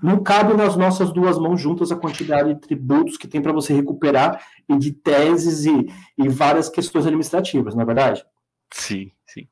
não 0.03 0.23
cabe 0.23 0.55
nas 0.55 0.77
nossas 0.77 1.13
duas 1.13 1.39
mãos 1.39 1.61
juntas 1.61 1.91
a 1.91 1.97
quantidade 1.97 2.55
de 2.55 2.61
tributos 2.61 3.17
que 3.17 3.29
tem 3.29 3.41
para 3.41 3.53
você 3.53 3.73
recuperar 3.73 4.43
e 4.69 4.77
de 4.77 4.93
teses 4.93 5.65
e, 5.65 5.87
e 6.19 6.29
várias 6.29 6.69
questões 6.69 7.07
administrativas, 7.07 7.75
não 7.75 7.83
é 7.83 7.87
verdade? 7.87 8.25
Sim, 8.73 9.11
sim. 9.27 9.49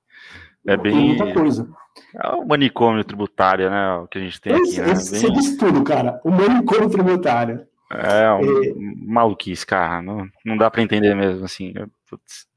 É 0.66 0.76
bem. 0.76 0.92
Tem 0.92 1.06
muita 1.06 1.32
coisa. 1.32 1.68
É 2.14 2.28
o 2.28 2.46
manicômio 2.46 3.04
tributário, 3.04 3.70
né? 3.70 3.96
O 3.96 4.06
que 4.06 4.18
a 4.18 4.20
gente 4.20 4.40
tem 4.40 4.52
esse, 4.54 4.80
aqui. 4.80 4.90
Né? 4.90 4.92
Esse, 4.92 5.12
bem... 5.12 5.20
Você 5.20 5.30
diz 5.32 5.56
tudo, 5.56 5.82
cara. 5.82 6.20
O 6.24 6.30
manicômio 6.30 6.90
tributário. 6.90 7.66
É, 7.90 8.30
um 8.32 8.62
é... 8.62 8.74
maluquice, 9.06 9.66
cara. 9.66 10.02
Não, 10.02 10.28
não 10.44 10.56
dá 10.56 10.70
para 10.70 10.82
entender 10.82 11.14
mesmo, 11.14 11.44
assim. 11.44 11.72
Putz. 12.08 12.47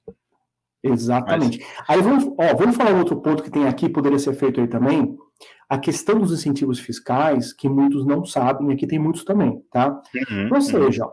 Exatamente. 0.84 1.60
Mas... 1.60 1.90
Aí 1.90 2.02
vamos, 2.02 2.26
ó, 2.38 2.56
vamos 2.58 2.76
falar 2.76 2.96
outro 2.96 3.22
ponto 3.22 3.44
que 3.44 3.52
tem 3.52 3.68
aqui, 3.68 3.88
poderia 3.88 4.20
ser 4.20 4.34
feito 4.34 4.60
aí 4.60 4.68
também. 4.68 5.16
A 5.70 5.78
questão 5.78 6.20
dos 6.20 6.32
incentivos 6.32 6.80
fiscais, 6.80 7.54
que 7.54 7.70
muitos 7.70 8.06
não 8.06 8.26
sabem, 8.26 8.72
aqui 8.72 8.86
tem 8.88 9.00
muitos 9.00 9.24
também, 9.24 9.62
tá? 9.72 10.02
Uhum, 10.30 10.50
Ou 10.54 10.62
seja, 10.62 11.06
uhum. 11.06 11.12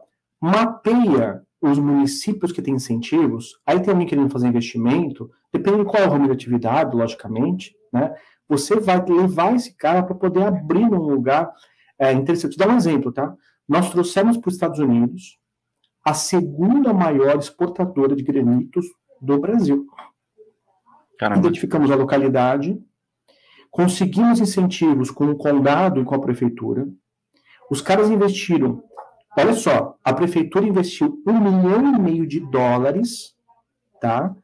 mapeia 0.50 1.42
os 1.60 1.78
municípios 1.78 2.52
que 2.52 2.62
têm 2.62 2.74
incentivos, 2.74 3.58
aí 3.66 3.80
tem 3.80 3.90
alguém 3.90 4.06
querendo 4.06 4.30
fazer 4.30 4.48
investimento, 4.48 5.30
dependendo 5.52 5.84
de 5.84 5.90
qual 5.90 6.02
é 6.02 6.06
o 6.06 6.10
ramo 6.10 6.26
de 6.26 6.32
atividade, 6.32 6.96
logicamente, 6.96 7.74
né? 7.92 8.14
Você 8.48 8.80
vai 8.80 9.04
levar 9.04 9.54
esse 9.54 9.76
cara 9.76 10.02
para 10.02 10.14
poder 10.14 10.42
abrir 10.42 10.84
um 10.84 10.96
lugar 10.96 11.52
é, 11.98 12.12
interessante. 12.12 12.56
Vou 12.56 12.66
dar 12.66 12.72
um 12.72 12.76
exemplo, 12.76 13.12
tá? 13.12 13.34
Nós 13.68 13.90
trouxemos 13.90 14.38
para 14.38 14.48
os 14.48 14.54
Estados 14.54 14.78
Unidos 14.78 15.38
a 16.04 16.14
segunda 16.14 16.92
maior 16.92 17.38
exportadora 17.38 18.16
de 18.16 18.22
granitos 18.22 18.86
do 19.20 19.38
Brasil. 19.38 19.86
Caramba. 21.18 21.40
Identificamos 21.40 21.90
a 21.90 21.96
localidade, 21.96 22.80
conseguimos 23.70 24.40
incentivos 24.40 25.10
com 25.10 25.30
o 25.30 25.36
condado 25.36 26.00
e 26.00 26.04
com 26.04 26.14
a 26.14 26.20
prefeitura. 26.20 26.88
Os 27.70 27.80
caras 27.80 28.08
investiram, 28.08 28.82
olha 29.36 29.52
só, 29.52 29.96
a 30.02 30.12
prefeitura 30.12 30.66
investiu 30.66 31.20
um 31.26 31.38
milhão 31.38 31.94
e 31.94 31.98
meio 31.98 32.26
de 32.26 32.40
dólares, 32.40 33.34
tá? 34.00 34.34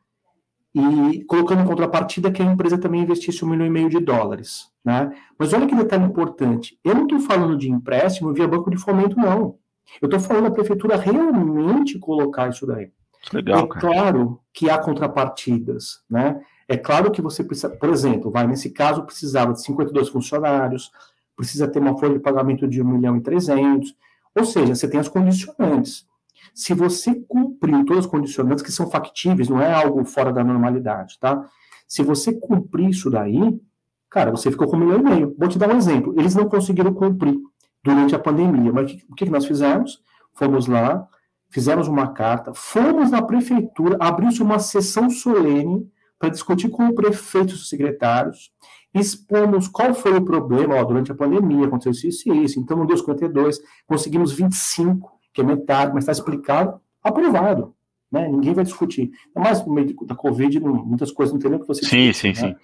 E 0.74 1.24
colocando 1.24 1.62
em 1.62 1.66
contrapartida 1.66 2.32
que 2.32 2.42
a 2.42 2.44
empresa 2.44 2.76
também 2.76 3.02
investisse 3.02 3.44
um 3.44 3.48
milhão 3.48 3.66
e 3.66 3.70
meio 3.70 3.88
de 3.88 4.00
dólares, 4.00 4.68
né? 4.84 5.16
Mas 5.38 5.52
olha 5.52 5.66
que 5.66 5.76
detalhe 5.76 6.04
importante. 6.04 6.78
Eu 6.84 6.94
não 6.94 7.04
estou 7.04 7.20
falando 7.20 7.56
de 7.56 7.70
empréstimo 7.70 8.34
via 8.34 8.48
banco 8.48 8.70
de 8.70 8.76
fomento, 8.76 9.16
não. 9.16 9.56
Eu 10.02 10.06
estou 10.06 10.18
falando 10.18 10.44
da 10.44 10.50
prefeitura 10.50 10.96
realmente 10.96 11.98
colocar 11.98 12.50
isso 12.50 12.66
daí. 12.66 12.90
Legal, 13.32 13.64
é 13.64 13.66
claro 13.66 14.40
que 14.52 14.68
há 14.68 14.78
contrapartidas, 14.78 16.02
né? 16.08 16.40
É 16.68 16.76
claro 16.76 17.10
que 17.10 17.20
você 17.20 17.44
precisa, 17.44 17.70
por 17.70 17.90
exemplo, 17.90 18.30
vai 18.30 18.46
nesse 18.46 18.70
caso 18.70 19.04
precisava 19.04 19.52
de 19.52 19.62
52 19.62 20.08
funcionários, 20.08 20.90
precisa 21.36 21.68
ter 21.68 21.78
uma 21.78 21.98
folha 21.98 22.14
de 22.14 22.20
pagamento 22.20 22.66
de 22.66 22.82
1 22.82 22.84
milhão 22.86 23.16
e 23.16 23.20
300, 23.20 23.94
ou 24.34 24.44
seja, 24.44 24.74
você 24.74 24.88
tem 24.88 25.00
as 25.00 25.08
condicionantes. 25.08 26.06
Se 26.54 26.72
você 26.72 27.14
cumpriu 27.28 27.84
todas 27.84 28.04
as 28.04 28.10
condicionantes 28.10 28.62
que 28.62 28.72
são 28.72 28.90
factíveis, 28.90 29.48
não 29.48 29.60
é 29.60 29.72
algo 29.72 30.04
fora 30.04 30.32
da 30.32 30.44
normalidade, 30.44 31.18
tá? 31.18 31.44
Se 31.86 32.02
você 32.02 32.32
cumprir 32.32 32.90
isso 32.90 33.10
daí, 33.10 33.60
cara, 34.08 34.30
você 34.30 34.50
ficou 34.50 34.68
com 34.68 34.76
um 34.76 34.80
milhão 34.80 35.00
e 35.00 35.02
meio. 35.02 35.36
Vou 35.38 35.48
te 35.48 35.58
dar 35.58 35.68
um 35.68 35.76
exemplo. 35.76 36.14
Eles 36.16 36.34
não 36.34 36.48
conseguiram 36.48 36.94
cumprir 36.94 37.36
durante 37.82 38.14
a 38.14 38.18
pandemia, 38.18 38.72
mas 38.72 38.92
o 39.08 39.14
que 39.14 39.28
nós 39.28 39.44
fizemos? 39.44 40.00
Fomos 40.32 40.66
lá, 40.66 41.06
fizemos 41.54 41.86
uma 41.86 42.08
carta, 42.08 42.52
fomos 42.52 43.12
na 43.12 43.22
prefeitura, 43.22 43.96
abriu-se 44.00 44.42
uma 44.42 44.58
sessão 44.58 45.08
solene 45.08 45.88
para 46.18 46.28
discutir 46.28 46.68
com 46.68 46.86
o 46.86 46.94
prefeito 46.96 47.52
e 47.52 47.54
os 47.54 47.68
secretários, 47.68 48.50
expomos 48.92 49.68
qual 49.68 49.94
foi 49.94 50.16
o 50.16 50.24
problema, 50.24 50.74
ó, 50.74 50.82
durante 50.82 51.12
a 51.12 51.14
pandemia 51.14 51.66
aconteceu 51.66 52.08
isso, 52.08 52.28
e 52.28 52.44
isso, 52.44 52.58
então 52.58 52.76
não 52.76 52.84
deu 52.84 52.96
52, 52.96 53.60
conseguimos 53.86 54.32
25, 54.32 55.12
que 55.32 55.42
é 55.42 55.44
metade, 55.44 55.92
mas 55.94 56.02
está 56.02 56.12
explicado, 56.12 56.80
aprovado, 57.00 57.72
né? 58.10 58.26
Ninguém 58.26 58.52
vai 58.52 58.64
discutir. 58.64 59.12
Mas 59.32 59.64
no 59.64 59.72
meio 59.72 59.94
da 60.06 60.14
Covid, 60.16 60.58
muitas 60.58 61.12
coisas 61.12 61.32
não 61.32 61.40
tem 61.40 61.50
nem 61.52 61.60
que 61.60 61.68
você 61.68 61.84
Sim, 61.84 62.08
discutir, 62.08 62.34
sim, 62.34 62.42
né? 62.42 62.48
sim. 62.48 62.56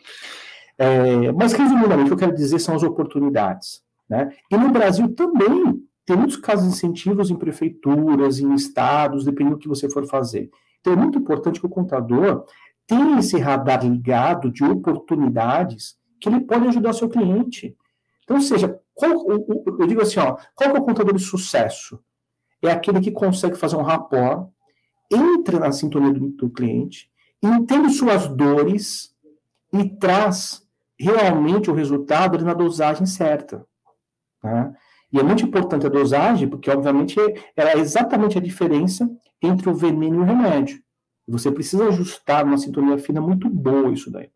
É, 0.78 1.32
mas, 1.32 1.52
resumidamente, 1.52 2.04
o 2.04 2.16
que 2.16 2.24
eu 2.24 2.28
quero 2.28 2.34
dizer 2.34 2.58
são 2.58 2.74
as 2.74 2.82
oportunidades. 2.82 3.82
Né? 4.08 4.32
E 4.50 4.56
no 4.56 4.70
Brasil 4.70 5.14
também 5.14 5.80
tem 6.10 6.18
muitos 6.18 6.38
casos 6.38 6.64
de 6.64 6.72
incentivos 6.72 7.30
em 7.30 7.36
prefeituras, 7.36 8.40
em 8.40 8.52
estados, 8.52 9.24
dependendo 9.24 9.54
do 9.54 9.60
que 9.60 9.68
você 9.68 9.88
for 9.88 10.04
fazer. 10.08 10.50
Então 10.80 10.92
é 10.92 10.96
muito 10.96 11.18
importante 11.18 11.60
que 11.60 11.66
o 11.66 11.70
contador 11.70 12.46
tenha 12.84 13.20
esse 13.20 13.38
radar 13.38 13.86
ligado 13.86 14.50
de 14.50 14.64
oportunidades 14.64 15.96
que 16.20 16.28
ele 16.28 16.40
pode 16.40 16.66
ajudar 16.66 16.94
seu 16.94 17.08
cliente. 17.08 17.76
Então, 18.24 18.40
seja, 18.40 18.76
qual, 18.92 19.12
eu 19.30 19.86
digo 19.86 20.02
assim, 20.02 20.18
ó, 20.18 20.36
qual 20.52 20.70
é 20.70 20.80
o 20.80 20.82
contador 20.82 21.14
de 21.14 21.22
sucesso? 21.22 22.02
É 22.60 22.72
aquele 22.72 22.98
que 22.98 23.12
consegue 23.12 23.56
fazer 23.56 23.76
um 23.76 23.82
rapport, 23.82 24.48
entra 25.12 25.60
na 25.60 25.70
sintonia 25.70 26.12
do, 26.12 26.26
do 26.30 26.50
cliente, 26.50 27.08
entende 27.40 27.90
suas 27.90 28.26
dores 28.26 29.14
e 29.72 29.88
traz 29.88 30.66
realmente 30.98 31.70
o 31.70 31.74
resultado 31.74 32.44
na 32.44 32.52
dosagem 32.52 33.06
certa. 33.06 33.64
Tá? 34.40 34.74
E 35.12 35.18
é 35.18 35.22
muito 35.22 35.44
importante 35.44 35.86
a 35.86 35.88
dosagem, 35.88 36.48
porque, 36.48 36.70
obviamente, 36.70 37.16
ela 37.56 37.70
é 37.70 37.78
exatamente 37.78 38.38
a 38.38 38.40
diferença 38.40 39.10
entre 39.42 39.68
o 39.68 39.74
veneno 39.74 40.16
e 40.16 40.18
o 40.20 40.24
remédio. 40.24 40.80
Você 41.26 41.50
precisa 41.50 41.88
ajustar 41.88 42.44
uma 42.44 42.58
sintonia 42.58 42.98
fina 42.98 43.20
muito 43.20 43.48
boa 43.48 43.92
isso 43.92 44.10
daí. 44.10 44.30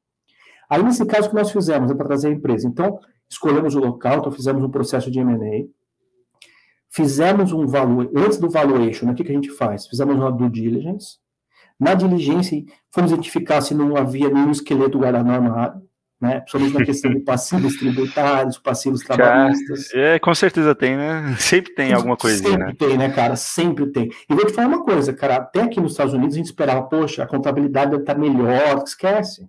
Aí, 0.68 0.82
nesse 0.82 1.04
caso, 1.06 1.26
o 1.26 1.30
que 1.30 1.36
nós 1.36 1.50
fizemos 1.50 1.90
é 1.90 1.94
para 1.94 2.06
trazer 2.06 2.28
a 2.28 2.32
empresa. 2.32 2.66
Então, 2.66 2.98
escolhemos 3.28 3.74
o 3.74 3.80
local, 3.80 4.18
então 4.18 4.32
fizemos 4.32 4.62
um 4.62 4.70
processo 4.70 5.10
de 5.10 5.18
M&A, 5.18 5.66
fizemos 6.90 7.52
um 7.52 7.66
valor, 7.66 8.10
antes 8.14 8.38
do 8.38 8.48
valuation, 8.48 9.06
né, 9.06 9.12
o 9.12 9.14
que, 9.14 9.24
que 9.24 9.32
a 9.32 9.34
gente 9.34 9.50
faz? 9.50 9.86
Fizemos 9.86 10.14
uma 10.14 10.30
due 10.30 10.48
diligence, 10.48 11.18
na 11.78 11.94
diligência, 11.94 12.62
fomos 12.92 13.10
identificar 13.10 13.60
se 13.60 13.74
não 13.74 13.96
havia 13.96 14.30
nenhum 14.30 14.52
esqueleto 14.52 14.98
guarda-norma 14.98 15.82
né? 16.24 16.40
Principalmente 16.40 16.78
na 16.78 16.84
questão 16.84 17.10
de 17.12 17.20
passivos 17.20 17.76
tributários, 17.76 18.58
passivos 18.58 19.02
trabalhistas. 19.02 19.92
É, 19.92 20.18
com 20.18 20.34
certeza 20.34 20.74
tem, 20.74 20.96
né? 20.96 21.36
Sempre 21.38 21.74
tem 21.74 21.92
alguma 21.92 22.16
coisinha, 22.16 22.50
Sempre 22.50 22.66
né? 22.66 22.74
tem, 22.78 22.98
né, 22.98 23.10
cara? 23.10 23.36
Sempre 23.36 23.86
tem. 23.92 24.10
E 24.28 24.34
vou 24.34 24.46
te 24.46 24.52
falar 24.52 24.68
uma 24.68 24.82
coisa, 24.82 25.12
cara, 25.12 25.36
até 25.36 25.62
aqui 25.62 25.80
nos 25.80 25.92
Estados 25.92 26.14
Unidos 26.14 26.34
a 26.34 26.38
gente 26.38 26.46
esperava, 26.46 26.82
poxa, 26.82 27.22
a 27.22 27.26
contabilidade 27.26 27.90
deve 27.90 28.02
estar 28.02 28.16
melhor, 28.16 28.82
esquece. 28.84 29.46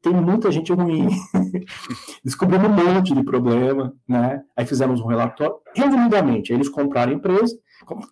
Tem 0.00 0.12
muita 0.12 0.52
gente 0.52 0.72
ruim. 0.72 1.08
Descobrimos 2.22 2.68
um 2.68 2.72
monte 2.72 3.14
de 3.14 3.24
problema, 3.24 3.92
né? 4.06 4.42
Aí 4.56 4.66
fizemos 4.66 5.00
um 5.00 5.06
relatório. 5.06 5.56
Resumidamente, 5.74 6.52
eles 6.52 6.68
compraram 6.68 7.12
a 7.12 7.14
empresa, 7.14 7.56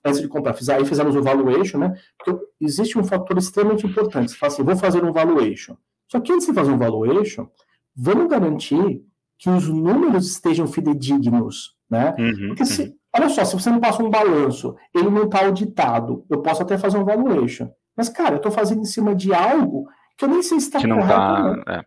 antes 0.05 0.21
de 0.21 0.27
comprar, 0.27 0.57
aí 0.75 0.85
fizemos 0.87 1.15
o 1.15 1.23
valuation, 1.23 1.79
né? 1.79 1.95
Porque 2.19 2.45
existe 2.61 2.99
um 2.99 3.05
fator 3.05 3.37
extremamente 3.39 3.87
importante. 3.87 4.33
Você 4.33 4.39
fala 4.39 4.53
assim, 4.53 4.63
vou 4.63 4.77
fazer 4.77 5.05
um 5.05 5.13
valuation. 5.13 5.77
Só 6.13 6.21
que 6.21 6.33
antes 6.33 6.47
de 6.47 6.53
fazer 6.53 6.71
um 6.71 6.79
valuation, 6.79 7.49
vamos 7.95 8.29
garantir 8.29 9.03
que 9.39 9.51
os 9.51 9.69
números 9.69 10.29
estejam 10.31 10.67
fidedignos, 10.67 11.75
né? 11.91 12.15
Uhum, 12.19 12.49
Porque 12.49 12.65
se, 12.65 12.83
uhum. 12.83 12.95
olha 13.17 13.29
só, 13.29 13.45
se 13.45 13.55
você 13.55 13.71
me 13.71 13.81
passa 13.81 14.03
um 14.03 14.11
balanço, 14.11 14.77
ele 14.95 15.11
não 15.11 15.25
está 15.25 15.45
auditado, 15.45 16.25
eu 16.31 16.41
posso 16.41 16.63
até 16.63 16.79
fazer 16.79 16.99
um 16.99 17.05
valuation. 17.05 17.69
Mas, 17.97 18.09
cara, 18.09 18.35
eu 18.35 18.37
estou 18.37 18.53
fazendo 18.53 18.81
em 18.81 18.87
cima 18.87 19.15
de 19.15 19.35
algo 19.35 19.89
que 20.17 20.25
eu 20.25 20.29
nem 20.29 20.43
sei 20.43 20.61
se 20.61 20.67
está 20.67 20.81
correto. 20.81 21.09
Tá, 21.09 21.65
é. 21.69 21.85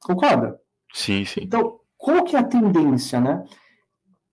Concorda? 0.00 0.58
Sim, 0.92 1.24
sim. 1.24 1.40
Então, 1.42 1.78
qual 1.96 2.24
que 2.24 2.36
é 2.36 2.38
a 2.38 2.44
tendência, 2.44 3.20
né? 3.20 3.44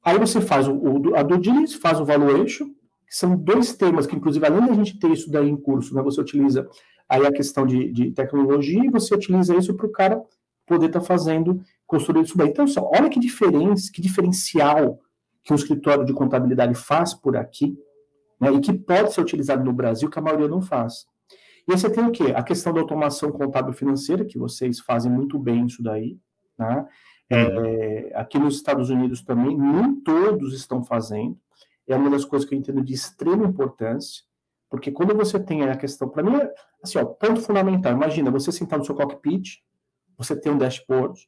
Aí 0.04 0.18
você 0.18 0.42
faz 0.42 0.68
o, 0.68 0.74
o 0.74 1.16
a 1.16 1.24
due 1.24 1.40
diligence, 1.40 1.78
faz 1.78 2.00
o 2.00 2.06
valuation, 2.06 2.66
que 3.08 3.16
são 3.16 3.36
dois 3.36 3.74
temas 3.74 4.08
que, 4.08 4.16
inclusive, 4.16 4.46
além 4.46 4.66
da 4.66 4.74
gente 4.74 5.00
ter 5.00 5.12
isso 5.12 5.30
daí 5.30 5.50
em 5.50 5.58
curso, 5.58 5.94
né, 5.94 6.02
você 6.02 6.22
utiliza 6.22 6.68
aí 7.08 7.26
a 7.26 7.32
questão 7.32 7.66
de, 7.66 7.92
de 7.92 8.12
tecnologia 8.12 8.84
e 8.86 8.90
você 8.90 9.14
utiliza 9.14 9.56
isso 9.56 9.76
para 9.76 9.86
o 9.86 9.92
cara 9.92 10.22
poder 10.72 10.88
estar 10.88 11.02
tá 11.02 11.06
fazendo, 11.06 11.62
construir 11.86 12.24
isso 12.24 12.38
bem. 12.38 12.50
Então, 12.50 12.66
só, 12.66 12.90
olha 12.94 13.10
que 13.10 13.20
diferença, 13.20 13.92
que 13.92 14.02
diferencial 14.02 15.00
que 15.44 15.52
um 15.52 15.56
escritório 15.56 16.06
de 16.06 16.14
contabilidade 16.14 16.74
faz 16.76 17.14
por 17.14 17.36
aqui, 17.36 17.78
né, 18.40 18.52
e 18.54 18.60
que 18.60 18.74
pode 18.74 19.14
ser 19.14 19.22
utilizado 19.22 19.64
no 19.64 19.74
Brasil, 19.74 20.10
que 20.10 20.18
a 20.18 20.22
maioria 20.22 20.48
não 20.48 20.62
faz. 20.62 21.06
E 21.68 21.72
aí 21.72 21.78
você 21.78 21.90
tem 21.90 22.06
o 22.06 22.12
quê? 22.12 22.34
A 22.36 22.44
questão 22.44 22.74
da 22.74 22.80
automação 22.80 23.32
contábil 23.32 23.74
financeira, 23.74 24.26
que 24.26 24.38
vocês 24.38 24.80
fazem 24.80 25.12
muito 25.12 25.38
bem 25.38 25.66
isso 25.66 25.84
daí, 25.84 26.18
né? 26.58 26.88
É, 27.30 28.12
aqui 28.16 28.38
nos 28.38 28.56
Estados 28.56 28.90
Unidos 28.90 29.22
também, 29.24 29.58
nem 29.58 29.96
todos 30.02 30.54
estão 30.54 30.84
fazendo. 30.84 31.38
é 31.88 31.96
uma 31.96 32.10
das 32.10 32.26
coisas 32.26 32.48
que 32.48 32.54
eu 32.54 32.60
entendo 32.60 32.84
de 32.84 32.94
extrema 32.94 33.46
importância, 33.46 34.24
porque 34.70 34.92
quando 34.92 35.16
você 35.16 35.40
tem 35.40 35.64
a 35.64 35.76
questão, 35.76 36.10
para 36.10 36.24
mim, 36.24 36.36
é, 36.36 36.54
assim, 36.84 36.98
ó, 36.98 37.06
ponto 37.06 37.42
fundamental. 37.42 37.92
Imagina 37.94 38.32
você 38.32 38.52
sentar 38.52 38.80
no 38.80 38.86
seu 38.86 38.96
cockpit, 38.96 39.62
você 40.22 40.36
tem 40.36 40.52
um 40.52 40.58
dashboard, 40.58 41.28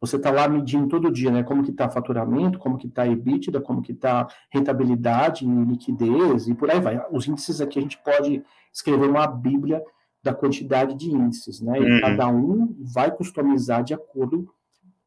você 0.00 0.16
está 0.16 0.30
lá 0.30 0.48
medindo 0.48 0.88
todo 0.88 1.12
dia, 1.12 1.30
né? 1.30 1.42
Como 1.42 1.62
que 1.62 1.70
está 1.70 1.90
faturamento, 1.90 2.58
como 2.58 2.78
que 2.78 2.86
está 2.86 3.06
EBITDA, 3.06 3.60
como 3.60 3.82
que 3.82 3.92
está 3.92 4.26
rentabilidade, 4.50 5.44
liquidez 5.44 6.48
e 6.48 6.54
por 6.54 6.70
aí 6.70 6.80
vai. 6.80 7.04
Os 7.12 7.28
índices 7.28 7.60
aqui 7.60 7.78
a 7.78 7.82
gente 7.82 7.98
pode 8.02 8.42
escrever 8.72 9.08
uma 9.08 9.26
bíblia 9.26 9.82
da 10.22 10.32
quantidade 10.32 10.94
de 10.94 11.10
índices, 11.10 11.60
né? 11.60 11.78
E 11.78 11.82
uhum. 11.82 12.00
cada 12.00 12.28
um 12.28 12.74
vai 12.94 13.14
customizar 13.14 13.84
de 13.84 13.92
acordo 13.92 14.48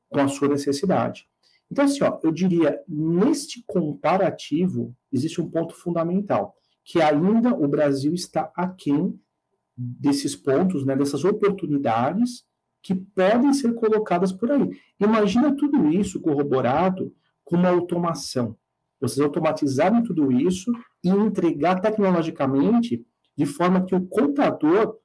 com 0.10 0.20
a 0.20 0.28
sua 0.28 0.48
necessidade. 0.48 1.28
Então, 1.72 1.86
assim, 1.86 2.04
ó, 2.04 2.20
eu 2.22 2.32
diria, 2.32 2.80
neste 2.88 3.64
comparativo, 3.66 4.96
existe 5.12 5.42
um 5.42 5.50
ponto 5.50 5.74
fundamental, 5.74 6.56
que 6.86 7.02
ainda 7.02 7.56
o 7.56 7.68
Brasil 7.68 8.14
está 8.14 8.52
aquém 8.56 9.20
desses 9.76 10.36
pontos, 10.36 10.86
né, 10.86 10.96
dessas 10.96 11.26
oportunidades 11.26 12.46
que 12.84 12.94
podem 12.94 13.54
ser 13.54 13.74
colocadas 13.74 14.34
por 14.34 14.52
aí. 14.52 14.70
Imagina 15.00 15.56
tudo 15.56 15.90
isso 15.90 16.20
corroborado 16.20 17.14
com 17.46 17.56
uma 17.56 17.70
automação. 17.70 18.58
Vocês 19.00 19.26
automatizarem 19.26 20.04
tudo 20.04 20.32
isso 20.32 20.72
e 21.04 21.10
entregar 21.10 21.80
tecnologicamente 21.80 23.06
de 23.36 23.46
forma 23.46 23.86
que 23.86 23.96
o 23.96 24.06
contador 24.06 24.98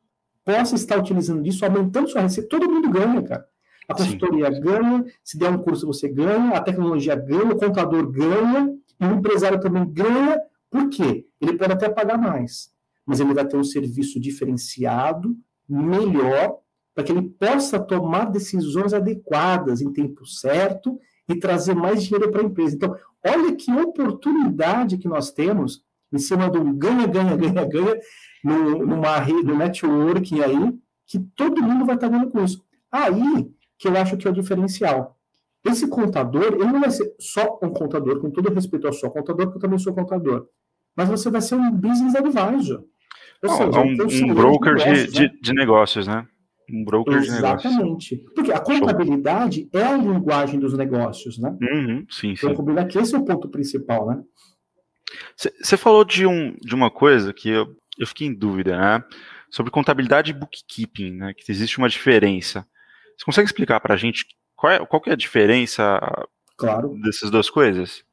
possa 0.45 0.75
estar 0.75 0.99
utilizando 0.99 1.47
isso, 1.47 1.65
aumentando 1.65 2.09
sua 2.09 2.23
receita. 2.23 2.49
Todo 2.49 2.71
mundo 2.71 2.91
ganha, 2.91 3.23
cara. 3.23 3.47
A 3.89 3.95
consultoria 3.95 4.53
Sim. 4.53 4.61
ganha, 4.61 5.05
se 5.25 5.39
der 5.39 5.51
um 5.51 5.59
curso 5.59 5.87
você 5.87 6.09
ganha, 6.09 6.51
a 6.51 6.61
tecnologia 6.61 7.17
ganha, 7.17 7.53
o 7.53 7.59
contador 7.59 8.11
ganha, 8.11 8.75
e 9.01 9.05
o 9.05 9.15
empresário 9.15 9.61
também 9.61 9.91
ganha. 9.91 10.39
Por 10.71 10.91
quê? 10.91 11.27
Ele 11.41 11.57
pode 11.57 11.73
até 11.73 11.89
pagar 11.89 12.19
mais, 12.19 12.71
mas 13.07 13.21
ele 13.21 13.33
vai 13.33 13.47
ter 13.47 13.57
um 13.57 13.65
serviço 13.65 14.21
diferenciado, 14.21 15.35
melhor, 15.67 16.59
para 16.99 17.05
que 17.05 17.13
ele 17.13 17.29
possa 17.29 17.79
tomar 17.79 18.25
decisões 18.25 18.93
adequadas 18.93 19.81
em 19.81 19.93
tempo 19.93 20.27
certo 20.27 20.99
e 21.29 21.37
trazer 21.37 21.73
mais 21.73 22.03
dinheiro 22.03 22.29
para 22.33 22.41
a 22.41 22.45
empresa. 22.45 22.75
Então, 22.75 22.97
olha 23.25 23.55
que 23.55 23.71
oportunidade 23.71 24.99
que 24.99 25.07
nós 25.07 25.31
temos 25.31 25.85
em 26.13 26.19
cima 26.19 26.47
um 26.47 26.77
ganha, 26.77 27.07
ganha, 27.07 27.37
ganha, 27.37 27.65
ganha, 27.65 28.01
numa 28.43 29.17
rede, 29.21 29.45
no 29.45 29.57
networking 29.57 30.41
aí, 30.41 30.75
que 31.07 31.21
todo 31.37 31.63
mundo 31.63 31.87
vai 31.87 31.95
estar 31.95 32.09
ganhando 32.09 32.33
com 32.33 32.43
isso. 32.43 32.65
Aí 32.91 33.49
que 33.79 33.87
eu 33.87 33.97
acho 33.97 34.17
que 34.17 34.27
é 34.27 34.31
o 34.33 34.35
diferencial. 34.35 35.17
Esse 35.65 35.87
contador, 35.87 36.47
ele 36.47 36.65
não 36.65 36.81
vai 36.81 36.91
ser 36.91 37.15
só 37.21 37.61
um 37.63 37.71
contador, 37.71 38.21
com 38.21 38.29
todo 38.29 38.53
respeito 38.53 38.89
ao 38.89 38.93
seu 38.93 39.09
contador, 39.09 39.47
porque 39.47 39.59
eu 39.59 39.63
também 39.63 39.79
sou 39.79 39.95
contador, 39.95 40.49
mas 40.97 41.09
você 41.09 41.31
vai 41.31 41.43
ser 41.43 41.55
um 41.55 41.71
business 41.71 42.17
advisor. 42.17 42.83
Ou 43.41 43.51
seja, 43.51 43.81
um, 44.27 44.31
um 44.33 44.35
broker 44.35 44.75
de, 44.75 44.85
negócios, 44.85 45.13
de, 45.13 45.23
né? 45.23 45.31
de 45.41 45.55
negócios, 45.55 46.07
né? 46.09 46.27
Um 46.71 46.85
broker 46.85 47.17
Exatamente. 47.17 47.69
de 47.69 47.77
negócios. 47.77 48.21
Porque 48.35 48.53
a 48.53 48.61
contabilidade 48.61 49.69
Show. 49.73 49.81
é 49.81 49.85
a 49.85 49.97
linguagem 49.97 50.61
dos 50.61 50.77
negócios, 50.77 51.39
né? 51.39 51.57
Uhum, 51.61 52.07
sim, 52.11 52.37
sim. 52.37 52.51
Então, 52.51 52.87
que 52.87 52.99
esse 52.99 53.15
é 53.15 53.19
o 53.19 53.25
ponto 53.25 53.49
principal, 53.49 54.07
né? 54.07 54.23
Você 55.37 55.77
falou 55.77 56.05
de, 56.05 56.27
um, 56.27 56.55
de 56.61 56.75
uma 56.75 56.91
coisa 56.91 57.33
que 57.33 57.49
eu, 57.49 57.75
eu 57.99 58.07
fiquei 58.07 58.27
em 58.27 58.35
dúvida, 58.35 58.77
né? 58.77 59.05
Sobre 59.51 59.73
contabilidade 59.73 60.31
e 60.31 60.35
bookkeeping, 60.35 61.13
né? 61.13 61.33
Que 61.35 61.51
existe 61.51 61.79
uma 61.79 61.89
diferença. 61.89 62.67
Você 63.17 63.25
consegue 63.25 63.47
explicar 63.47 63.81
para 63.81 63.95
a 63.95 63.97
gente 63.97 64.27
qual, 64.55 64.73
é, 64.73 64.85
qual 64.85 65.03
é 65.07 65.13
a 65.13 65.17
diferença 65.17 65.99
claro. 66.57 66.95
dessas 67.03 67.31
duas 67.31 67.49
coisas? 67.49 68.05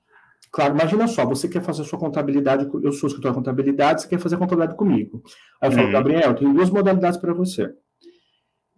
Claro, 0.49 0.73
imagina 0.73 1.05
só, 1.07 1.25
você 1.25 1.49
quer 1.49 1.61
fazer 1.61 1.81
a 1.81 1.85
sua 1.85 1.99
contabilidade, 1.99 2.69
eu 2.81 2.91
sou 2.93 3.07
escritor 3.07 3.31
de 3.31 3.37
contabilidade, 3.37 4.01
você 4.01 4.07
quer 4.07 4.19
fazer 4.19 4.35
a 4.35 4.37
contabilidade 4.37 4.77
comigo. 4.77 5.21
Aí 5.59 5.67
eu 5.67 5.73
falo, 5.73 5.87
uhum. 5.87 5.91
Gabriel, 5.91 6.33
tem 6.33 6.53
duas 6.53 6.69
modalidades 6.69 7.19
para 7.19 7.33
você 7.33 7.73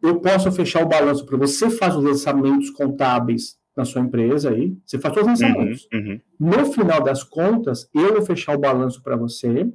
eu 0.07 0.19
posso 0.19 0.51
fechar 0.51 0.83
o 0.83 0.87
balanço 0.87 1.25
para 1.25 1.37
você, 1.37 1.69
faz 1.69 1.95
os 1.95 2.03
lançamentos 2.03 2.69
contábeis 2.69 3.57
na 3.75 3.85
sua 3.85 4.01
empresa 4.01 4.49
aí, 4.49 4.75
você 4.85 4.97
faz 4.97 5.13
todos 5.13 5.31
os 5.31 5.39
lançamentos. 5.41 5.87
Uhum, 5.93 5.99
uhum. 5.99 6.19
No 6.39 6.73
final 6.73 7.03
das 7.03 7.23
contas, 7.23 7.89
eu 7.93 8.13
vou 8.13 8.21
fechar 8.21 8.55
o 8.55 8.59
balanço 8.59 9.03
para 9.03 9.15
você 9.15 9.71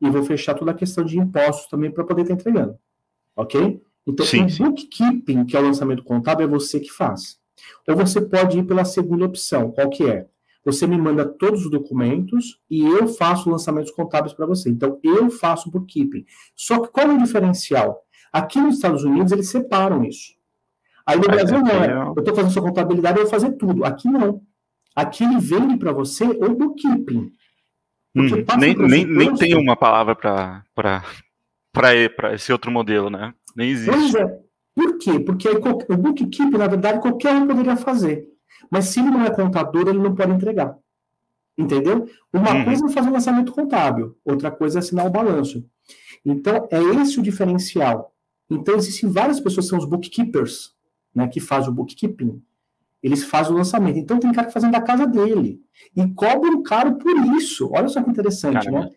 e 0.00 0.10
vou 0.10 0.22
fechar 0.22 0.54
toda 0.54 0.70
a 0.70 0.74
questão 0.74 1.04
de 1.04 1.18
impostos 1.18 1.68
também 1.68 1.90
para 1.90 2.04
poder 2.04 2.22
estar 2.22 2.34
entregando. 2.34 2.78
Ok? 3.36 3.82
Então, 4.06 4.26
sim, 4.26 4.44
o 4.44 4.70
bookkeeping, 4.70 5.44
que 5.44 5.56
é 5.56 5.60
o 5.60 5.64
lançamento 5.64 6.02
contábil, 6.02 6.46
é 6.46 6.48
você 6.48 6.80
que 6.80 6.90
faz. 6.90 7.38
Ou 7.86 7.96
você 7.96 8.20
pode 8.20 8.58
ir 8.58 8.64
pela 8.64 8.84
segunda 8.84 9.24
opção, 9.24 9.70
qual 9.70 9.90
que 9.90 10.04
é? 10.04 10.26
Você 10.64 10.86
me 10.86 10.96
manda 10.96 11.24
todos 11.24 11.64
os 11.64 11.70
documentos 11.70 12.60
e 12.70 12.82
eu 12.82 13.08
faço 13.08 13.50
lançamentos 13.50 13.90
contábeis 13.90 14.32
para 14.32 14.46
você. 14.46 14.70
Então, 14.70 14.98
eu 15.02 15.28
faço 15.28 15.70
bookkeeping. 15.70 16.24
Só 16.54 16.80
que 16.80 16.88
qual 16.88 17.08
é 17.08 17.14
o 17.14 17.18
diferencial? 17.18 18.02
Aqui 18.32 18.60
nos 18.60 18.76
Estados 18.76 19.04
Unidos, 19.04 19.32
eles 19.32 19.50
separam 19.50 20.04
isso. 20.04 20.34
Aí 21.04 21.16
no 21.16 21.24
Brasil, 21.24 21.60
não 21.60 21.70
é. 21.70 21.92
Eu 21.92 22.14
estou 22.18 22.34
fazendo 22.34 22.52
sua 22.52 22.62
contabilidade, 22.62 23.18
eu 23.18 23.24
vou 23.24 23.30
fazer 23.30 23.52
tudo. 23.52 23.84
Aqui 23.84 24.08
não. 24.08 24.40
Aqui 24.94 25.24
ele 25.24 25.38
vende 25.38 25.76
para 25.76 25.92
você 25.92 26.24
o 26.24 26.54
bookkeeping. 26.54 27.32
Hum, 28.14 28.26
nem 28.58 28.76
nem, 28.76 29.06
nem 29.06 29.34
tem 29.34 29.56
uma 29.56 29.74
palavra 29.74 30.14
para 30.14 30.62
esse 32.34 32.52
outro 32.52 32.70
modelo, 32.70 33.10
né? 33.10 33.34
Nem 33.56 33.70
existe. 33.70 33.90
Pois 33.90 34.14
é. 34.14 34.38
Por 34.74 34.98
quê? 34.98 35.20
Porque 35.20 35.48
o 35.48 35.96
bookkeeping, 35.96 36.56
na 36.56 36.66
verdade, 36.66 37.00
qualquer 37.00 37.34
um 37.34 37.46
poderia 37.46 37.76
fazer. 37.76 38.26
Mas 38.70 38.86
se 38.86 39.00
ele 39.00 39.10
não 39.10 39.24
é 39.24 39.30
contador, 39.30 39.88
ele 39.88 39.98
não 39.98 40.14
pode 40.14 40.32
entregar. 40.32 40.76
Entendeu? 41.56 42.08
Uma 42.32 42.54
uhum. 42.54 42.64
coisa 42.64 42.86
é 42.86 42.90
fazer 42.90 43.08
um 43.08 43.12
lançamento 43.12 43.52
contábil, 43.52 44.16
outra 44.24 44.50
coisa 44.50 44.78
é 44.78 44.80
assinar 44.80 45.06
o 45.06 45.10
balanço. 45.10 45.64
Então, 46.24 46.68
é 46.70 46.80
esse 47.02 47.18
o 47.18 47.22
diferencial. 47.22 48.11
Então, 48.54 48.74
existem 48.76 49.08
várias 49.10 49.40
pessoas 49.40 49.66
que 49.66 49.70
são 49.70 49.78
os 49.78 49.84
bookkeepers, 49.84 50.74
né, 51.14 51.28
que 51.28 51.40
fazem 51.40 51.70
o 51.70 51.72
bookkeeping. 51.72 52.42
Eles 53.02 53.24
fazem 53.24 53.52
o 53.52 53.56
lançamento. 53.56 53.98
Então, 53.98 54.18
tem 54.18 54.32
cara 54.32 54.46
que 54.46 54.52
fazendo 54.52 54.72
da 54.72 54.80
casa 54.80 55.06
dele. 55.06 55.60
E 55.96 56.06
cobram 56.14 56.62
caro 56.62 56.96
por 56.98 57.16
isso. 57.36 57.68
Olha 57.72 57.88
só 57.88 58.02
que 58.02 58.10
interessante, 58.10 58.64
Caramba. 58.64 58.86
né? 58.86 58.90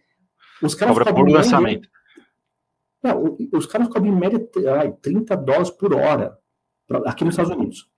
Os 0.62 0.76
caras 0.76 0.98
Cobra 0.98 1.14
por 1.14 1.30
lançamento. 1.30 1.90
Não, 3.02 3.38
os 3.54 3.66
caras 3.66 3.88
cobram 3.88 4.14
em 4.14 4.16
média 4.16 4.48
ai, 4.80 4.92
30 5.02 5.36
dólares 5.38 5.70
por 5.70 5.94
hora, 5.94 6.38
aqui 7.06 7.24
nos 7.24 7.34
Estados 7.34 7.52
Unidos. 7.52 7.90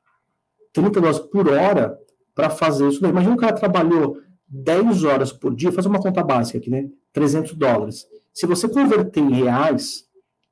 30 0.73 0.99
dólares 0.99 1.19
por 1.19 1.47
hora 1.49 1.97
para 2.33 2.49
fazer 2.49 2.87
isso. 2.89 3.05
Imagina 3.05 3.33
um 3.33 3.37
cara 3.37 3.53
trabalhou 3.53 4.17
10 4.47 5.03
horas 5.03 5.31
por 5.31 5.55
dia, 5.55 5.71
faz 5.71 5.85
uma 5.85 5.99
conta 5.99 6.23
básica 6.23 6.57
aqui, 6.57 6.69
né? 6.69 6.89
300 7.13 7.53
dólares. 7.53 8.05
Se 8.33 8.45
você 8.45 8.67
converter 8.67 9.21
em 9.21 9.31
reais, 9.31 10.06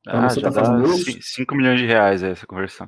então, 0.07 0.19
ah, 0.19 0.29
já 0.29 0.51
tá 0.51 0.61
dá 0.61 0.87
5 1.21 1.55
milhões 1.55 1.79
de 1.79 1.85
reais 1.85 2.21
essa 2.21 2.45
conversão. 2.45 2.87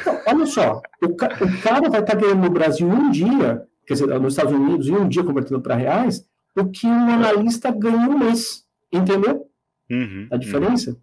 Então, 0.00 0.20
olha 0.26 0.46
só, 0.46 0.80
o, 1.02 1.14
ca 1.14 1.28
o 1.40 1.62
cara 1.62 1.88
vai 1.88 2.00
estar 2.00 2.14
tá 2.14 2.14
ganhando 2.14 2.42
no 2.42 2.50
Brasil 2.50 2.88
um 2.88 3.10
dia, 3.10 3.66
quer 3.86 3.94
dizer, 3.94 4.06
nos 4.20 4.32
Estados 4.32 4.52
Unidos, 4.52 4.88
em 4.88 4.94
um 4.94 5.08
dia 5.08 5.24
convertendo 5.24 5.60
para 5.60 5.74
reais, 5.74 6.26
o 6.56 6.66
que 6.70 6.86
um 6.86 7.10
analista 7.10 7.70
ganha 7.70 8.08
um 8.08 8.18
mês. 8.18 8.64
Entendeu? 8.92 9.46
Uhum, 9.90 10.28
a 10.30 10.36
diferença? 10.36 10.90
Uhum. 10.90 10.96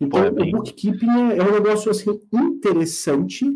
Então, 0.00 0.20
Pô, 0.20 0.26
é 0.26 0.30
bem... 0.30 0.48
o 0.48 0.58
bookkeeping 0.58 1.08
é, 1.08 1.38
é, 1.38 1.42
um 1.42 1.52
negócio 1.52 1.90
assim, 1.90 2.20
interessante, 2.32 3.46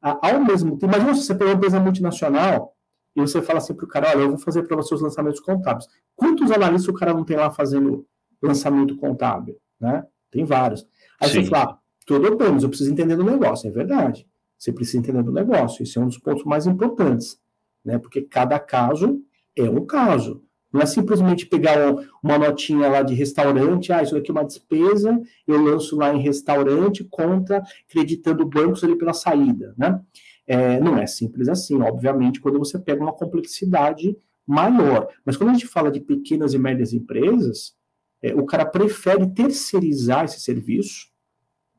ao 0.00 0.44
mesmo 0.44 0.78
tempo. 0.78 0.92
Imagina 0.92 1.14
se 1.14 1.24
você 1.24 1.34
pegar 1.34 1.50
uma 1.50 1.56
empresa 1.56 1.80
multinacional 1.80 2.72
e 3.16 3.20
você 3.20 3.42
fala 3.42 3.58
assim 3.58 3.74
para 3.74 3.84
o 3.84 3.88
cara: 3.88 4.10
olha, 4.10 4.20
eu 4.20 4.28
vou 4.30 4.38
fazer 4.38 4.62
para 4.62 4.76
você 4.76 4.94
os 4.94 5.02
lançamentos 5.02 5.40
contábeis. 5.40 5.88
Quantos 6.14 6.52
analistas 6.52 6.88
o 6.88 6.96
cara 6.96 7.12
não 7.12 7.24
tem 7.24 7.36
lá 7.36 7.50
fazendo 7.50 8.06
lançamento 8.40 8.96
contábil? 8.96 9.56
Né? 9.80 10.04
Tem 10.30 10.44
vários. 10.44 10.86
Aí 11.20 11.28
Sim. 11.30 11.42
você 11.44 11.50
fala, 11.50 11.78
tudo 12.06 12.36
bem, 12.36 12.52
mas 12.52 12.62
eu 12.62 12.68
preciso 12.68 12.90
entender 12.90 13.16
do 13.16 13.24
negócio. 13.24 13.68
É 13.68 13.70
verdade. 13.70 14.26
Você 14.58 14.72
precisa 14.72 14.98
entender 14.98 15.22
do 15.22 15.32
negócio. 15.32 15.82
Esse 15.82 15.98
é 15.98 16.00
um 16.00 16.06
dos 16.06 16.18
pontos 16.18 16.44
mais 16.44 16.66
importantes. 16.66 17.40
Né? 17.84 17.98
Porque 17.98 18.22
cada 18.22 18.58
caso 18.58 19.22
é 19.56 19.62
um 19.62 19.84
caso. 19.86 20.42
Não 20.72 20.82
é 20.82 20.86
simplesmente 20.86 21.46
pegar 21.46 21.94
uma 22.22 22.38
notinha 22.38 22.88
lá 22.88 23.02
de 23.02 23.14
restaurante, 23.14 23.90
ah, 23.90 24.02
isso 24.02 24.16
aqui 24.16 24.30
é 24.30 24.32
uma 24.32 24.44
despesa, 24.44 25.18
eu 25.46 25.62
lanço 25.62 25.96
lá 25.96 26.14
em 26.14 26.20
restaurante, 26.20 27.04
conta, 27.04 27.62
acreditando 27.88 28.44
bancos 28.44 28.84
ali 28.84 28.96
pela 28.96 29.14
saída, 29.14 29.74
né? 29.78 29.98
É, 30.46 30.78
não 30.78 30.96
é 30.98 31.06
simples 31.06 31.48
assim, 31.48 31.80
obviamente, 31.80 32.40
quando 32.40 32.58
você 32.58 32.78
pega 32.78 33.02
uma 33.02 33.12
complexidade 33.12 34.16
maior. 34.46 35.08
Mas 35.24 35.36
quando 35.36 35.50
a 35.50 35.52
gente 35.52 35.66
fala 35.66 35.90
de 35.90 36.00
pequenas 36.00 36.54
e 36.54 36.58
médias 36.58 36.92
empresas, 36.92 37.74
é, 38.22 38.34
o 38.34 38.44
cara 38.44 38.66
prefere 38.66 39.26
terceirizar 39.28 40.24
esse 40.24 40.40
serviço 40.40 41.08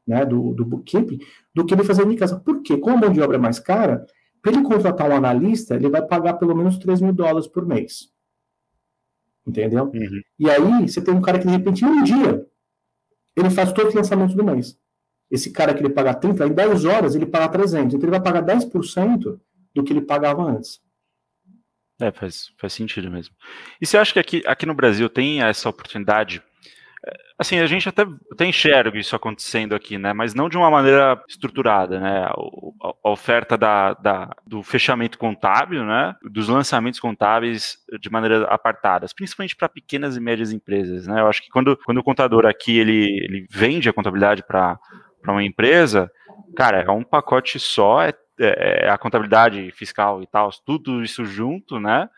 né, 0.08 0.26
do, 0.26 0.54
do 0.54 0.66
bookkeeping 0.66 1.20
do 1.54 1.66
que 1.66 1.74
ele 1.74 1.84
fazer 1.84 2.08
em 2.08 2.16
casa. 2.16 2.40
Por 2.40 2.62
quê? 2.62 2.78
Como 2.78 2.98
a 2.98 3.00
mão 3.00 3.12
de 3.12 3.22
obra 3.22 3.38
é 3.38 3.40
mais 3.40 3.60
cara, 3.60 4.06
para 4.42 4.52
ele 4.52 4.64
contratar 4.64 5.10
um 5.10 5.16
analista, 5.16 5.76
ele 5.76 5.90
vai 5.90 6.02
pagar 6.02 6.34
pelo 6.34 6.56
menos 6.56 6.78
3 6.78 7.02
mil 7.02 7.14
dólares 7.14 7.48
por 7.48 7.66
mês. 7.66 8.10
Entendeu? 9.46 9.86
Uhum. 9.94 10.22
E 10.38 10.50
aí, 10.50 10.88
você 10.88 11.02
tem 11.02 11.14
um 11.14 11.22
cara 11.22 11.40
que, 11.40 11.46
de 11.46 11.52
repente, 11.52 11.84
em 11.84 11.88
um 11.88 12.04
dia, 12.04 12.46
ele 13.36 13.50
faz 13.50 13.72
todos 13.72 13.90
os 13.90 13.96
lançamentos 13.96 14.36
do 14.36 14.44
mês. 14.44 14.78
Esse 15.30 15.52
cara 15.52 15.74
que 15.74 15.82
ele 15.82 15.94
paga 15.94 16.14
30, 16.14 16.48
em 16.48 16.54
10 16.54 16.86
horas, 16.86 17.16
ele 17.16 17.26
paga 17.26 17.50
300. 17.50 17.94
Então, 17.94 18.08
ele 18.08 18.18
vai 18.18 18.22
pagar 18.22 18.44
10% 18.44 19.40
do 19.76 19.84
que 19.84 19.94
ele 19.94 20.02
pagava 20.02 20.44
antes. 20.44 20.82
É, 22.00 22.12
faz, 22.12 22.52
faz 22.58 22.74
sentido 22.74 23.12
mesmo. 23.12 23.36
E 23.82 23.86
você 23.86 23.98
acha 23.98 24.14
que 24.14 24.20
aqui, 24.20 24.44
aqui 24.46 24.66
no 24.66 24.74
Brasil 24.74 25.10
tem 25.10 25.44
essa 25.44 25.70
oportunidade 25.70 26.42
Assim, 27.40 27.58
a 27.58 27.66
gente 27.66 27.88
até, 27.88 28.06
até 28.34 28.46
enxerga 28.46 29.00
isso 29.00 29.16
acontecendo 29.16 29.74
aqui, 29.74 29.98
né? 29.98 30.12
Mas 30.12 30.34
não 30.34 30.50
de 30.50 30.58
uma 30.58 30.70
maneira 30.70 31.24
estruturada, 31.26 31.98
né? 31.98 32.26
A, 32.26 32.34
a 33.02 33.10
oferta 33.10 33.58
da, 33.58 33.94
da, 33.94 34.36
do 34.46 34.62
fechamento 34.62 35.18
contábil, 35.18 35.86
né? 35.86 36.14
Dos 36.22 36.50
lançamentos 36.50 37.00
contábeis 37.00 37.78
de 38.02 38.10
maneira 38.10 38.44
apartadas, 38.48 39.14
principalmente 39.14 39.56
para 39.56 39.70
pequenas 39.70 40.18
e 40.18 40.20
médias 40.20 40.52
empresas, 40.52 41.08
né? 41.08 41.22
Eu 41.22 41.28
acho 41.28 41.42
que 41.42 41.50
quando, 41.50 41.78
quando 41.86 42.00
o 42.00 42.04
contador 42.04 42.46
aqui 42.46 42.78
ele, 42.78 43.06
ele 43.24 43.48
vende 43.50 43.88
a 43.88 43.94
contabilidade 43.94 44.44
para 44.44 44.78
uma 45.26 45.44
empresa, 45.44 46.12
cara, 46.58 46.82
é 46.82 46.92
um 46.92 47.06
pacote 47.06 47.58
só, 47.58 48.04
é, 48.04 48.14
é 48.40 48.90
a 48.90 48.98
contabilidade 48.98 49.72
fiscal 49.72 50.22
e 50.24 50.28
tal, 50.28 50.50
tudo 50.66 51.04
isso 51.04 51.26
junto, 51.26 51.80
né? 51.80 52.10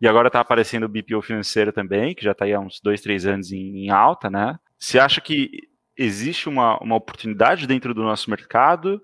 E 0.00 0.08
agora 0.08 0.28
está 0.28 0.40
aparecendo 0.40 0.84
o 0.84 0.88
BPO 0.88 1.22
financeiro 1.22 1.72
também, 1.72 2.14
que 2.14 2.24
já 2.24 2.32
está 2.32 2.44
aí 2.44 2.52
há 2.52 2.60
uns 2.60 2.80
dois, 2.80 3.00
três 3.00 3.26
anos 3.26 3.50
em, 3.52 3.86
em, 3.86 3.90
alta, 3.90 4.28
né? 4.28 4.58
Você 4.78 4.98
acha 4.98 5.20
que 5.20 5.50
existe 5.96 6.48
uma, 6.48 6.78
uma 6.78 6.96
oportunidade 6.96 7.66
dentro 7.66 7.94
do 7.94 8.02
nosso 8.02 8.28
mercado? 8.28 9.00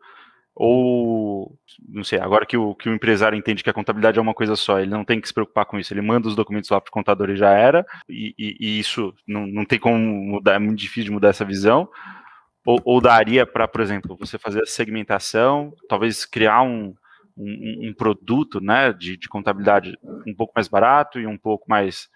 Ou, 0.54 1.56
não 1.88 2.04
sei, 2.04 2.18
agora 2.20 2.44
que 2.44 2.56
o, 2.56 2.74
que 2.74 2.88
o 2.88 2.94
empresário 2.94 3.38
entende 3.38 3.62
que 3.62 3.70
a 3.70 3.72
contabilidade 3.72 4.18
é 4.18 4.22
uma 4.22 4.34
coisa 4.34 4.56
só, 4.56 4.78
ele 4.78 4.90
não 4.90 5.04
tem 5.04 5.20
que 5.20 5.28
se 5.28 5.32
preocupar 5.32 5.64
com 5.64 5.78
isso, 5.78 5.94
ele 5.94 6.02
manda 6.02 6.28
os 6.28 6.36
documentos 6.36 6.68
lá 6.68 6.78
para 6.80 6.90
o 6.90 6.92
contador 6.92 7.30
e 7.30 7.36
já 7.36 7.50
era, 7.50 7.86
e, 8.08 8.34
e, 8.38 8.56
e, 8.60 8.78
isso 8.78 9.14
não, 9.26 9.46
não 9.46 9.64
tem 9.64 9.78
como 9.78 9.96
mudar, 9.96 10.56
é 10.56 10.58
muito 10.58 10.78
difícil 10.78 11.04
de 11.04 11.12
mudar 11.12 11.28
essa 11.28 11.46
visão. 11.46 11.88
Ou, 12.66 12.80
ou 12.84 13.00
daria 13.00 13.46
para, 13.46 13.66
por 13.66 13.80
exemplo, 13.80 14.16
você 14.18 14.38
fazer 14.38 14.62
a 14.62 14.66
segmentação, 14.66 15.72
talvez 15.88 16.24
criar 16.26 16.62
um, 16.62 16.94
um, 17.36 17.88
um 17.88 17.94
produto 17.94 18.60
né, 18.60 18.92
de, 18.92 19.16
de, 19.16 19.28
contabilidade 19.28 19.96
um 20.26 20.34
pouco 20.34 20.52
mais 20.54 20.68
barato 20.68 21.18
e 21.18 21.26
um 21.26 21.38
pouco 21.38 21.64
mais 21.68 22.08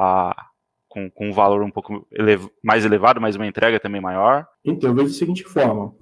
uh, 0.00 0.34
com, 0.88 1.10
com 1.10 1.28
um 1.28 1.32
valor 1.32 1.62
um 1.62 1.70
pouco 1.70 2.06
elev 2.12 2.48
mais 2.62 2.84
elevado, 2.84 3.20
mas 3.20 3.36
uma 3.36 3.46
entrega 3.46 3.78
também 3.78 4.00
maior? 4.00 4.46
Então, 4.64 4.90
eu 4.90 4.94
vejo 4.94 5.08
da 5.08 5.14
seguinte 5.14 5.44
forma. 5.44 5.94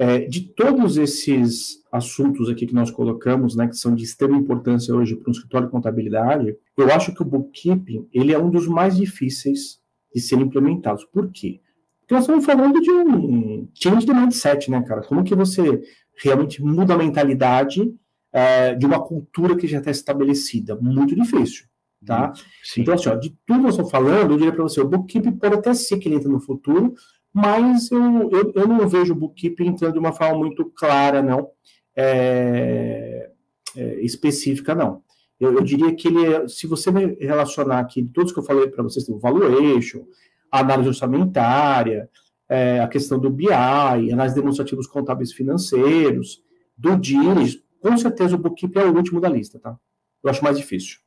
É, 0.00 0.20
de 0.20 0.42
todos 0.52 0.96
esses 0.96 1.84
assuntos 1.90 2.48
aqui 2.48 2.66
que 2.66 2.74
nós 2.74 2.88
colocamos, 2.88 3.56
né, 3.56 3.66
que 3.66 3.76
são 3.76 3.96
de 3.96 4.04
extrema 4.04 4.36
importância 4.36 4.94
hoje 4.94 5.16
para 5.16 5.28
um 5.28 5.32
escritório 5.32 5.66
de 5.66 5.72
contabilidade, 5.72 6.56
eu 6.76 6.92
acho 6.92 7.12
que 7.12 7.20
o 7.20 7.24
bookkeeping 7.24 8.08
ele 8.12 8.32
é 8.32 8.38
um 8.38 8.48
dos 8.48 8.68
mais 8.68 8.96
difíceis 8.96 9.80
de 10.14 10.20
ser 10.20 10.36
implementados. 10.36 11.04
Por 11.04 11.32
quê? 11.32 11.60
Porque 12.08 12.14
nós 12.14 12.22
estamos 12.22 12.46
falando 12.46 12.80
de 12.80 12.90
um 12.90 13.68
change 13.74 14.06
de 14.06 14.14
mindset, 14.14 14.70
né, 14.70 14.82
cara? 14.82 15.02
Como 15.02 15.22
que 15.22 15.34
você 15.34 15.82
realmente 16.16 16.62
muda 16.64 16.94
a 16.94 16.96
mentalidade 16.96 17.94
é, 18.32 18.74
de 18.74 18.86
uma 18.86 18.98
cultura 18.98 19.54
que 19.54 19.66
já 19.66 19.78
está 19.78 19.90
estabelecida. 19.90 20.74
Muito 20.80 21.14
difícil. 21.14 21.66
Tá? 22.06 22.32
Sim. 22.64 22.80
Então, 22.80 22.94
assim, 22.94 23.10
ó, 23.10 23.14
de 23.14 23.36
tudo 23.44 23.60
que 23.60 23.66
eu 23.66 23.70
estou 23.70 23.90
falando, 23.90 24.30
eu 24.30 24.38
diria 24.38 24.52
para 24.52 24.62
você, 24.62 24.80
o 24.80 24.88
bookkeeping 24.88 25.32
pode 25.32 25.56
até 25.56 25.74
ser 25.74 25.98
que 25.98 26.08
ele 26.08 26.14
entre 26.14 26.30
no 26.30 26.40
futuro, 26.40 26.94
mas 27.30 27.90
eu, 27.90 28.30
eu, 28.30 28.52
eu 28.54 28.66
não 28.66 28.88
vejo 28.88 29.12
o 29.12 29.16
bookkeeping 29.16 29.66
entrando 29.66 29.92
de 29.92 29.98
uma 29.98 30.12
forma 30.12 30.38
muito 30.38 30.64
clara, 30.66 31.20
não, 31.20 31.50
é, 31.94 33.30
é, 33.76 34.00
específica, 34.00 34.74
não. 34.74 35.02
Eu, 35.38 35.54
eu, 35.54 35.62
diria 35.62 35.94
que 35.94 36.08
ele 36.08 36.24
é, 36.24 36.48
se 36.48 36.66
você 36.66 36.90
relacionar 36.90 37.80
aqui, 37.80 38.02
todos 38.12 38.32
que 38.32 38.38
eu 38.38 38.44
falei 38.44 38.68
para 38.68 38.82
vocês, 38.82 39.08
o 39.08 39.18
valuation, 39.18 40.04
análise 40.50 40.88
orçamentária, 40.88 42.08
é, 42.48 42.80
a 42.80 42.88
questão 42.88 43.18
do 43.18 43.30
BI, 43.30 43.52
análise 43.52 44.34
demonstrativos 44.34 44.86
contábeis 44.86 45.32
financeiros, 45.32 46.42
do 46.76 46.96
DIRIS, 46.96 47.62
com 47.80 47.96
certeza 47.96 48.36
o 48.36 48.38
bookkeeping 48.38 48.78
é 48.78 48.84
o 48.84 48.94
último 48.94 49.20
da 49.20 49.28
lista, 49.28 49.58
tá? 49.58 49.76
Eu 50.22 50.30
acho 50.30 50.42
mais 50.42 50.56
difícil. 50.56 50.98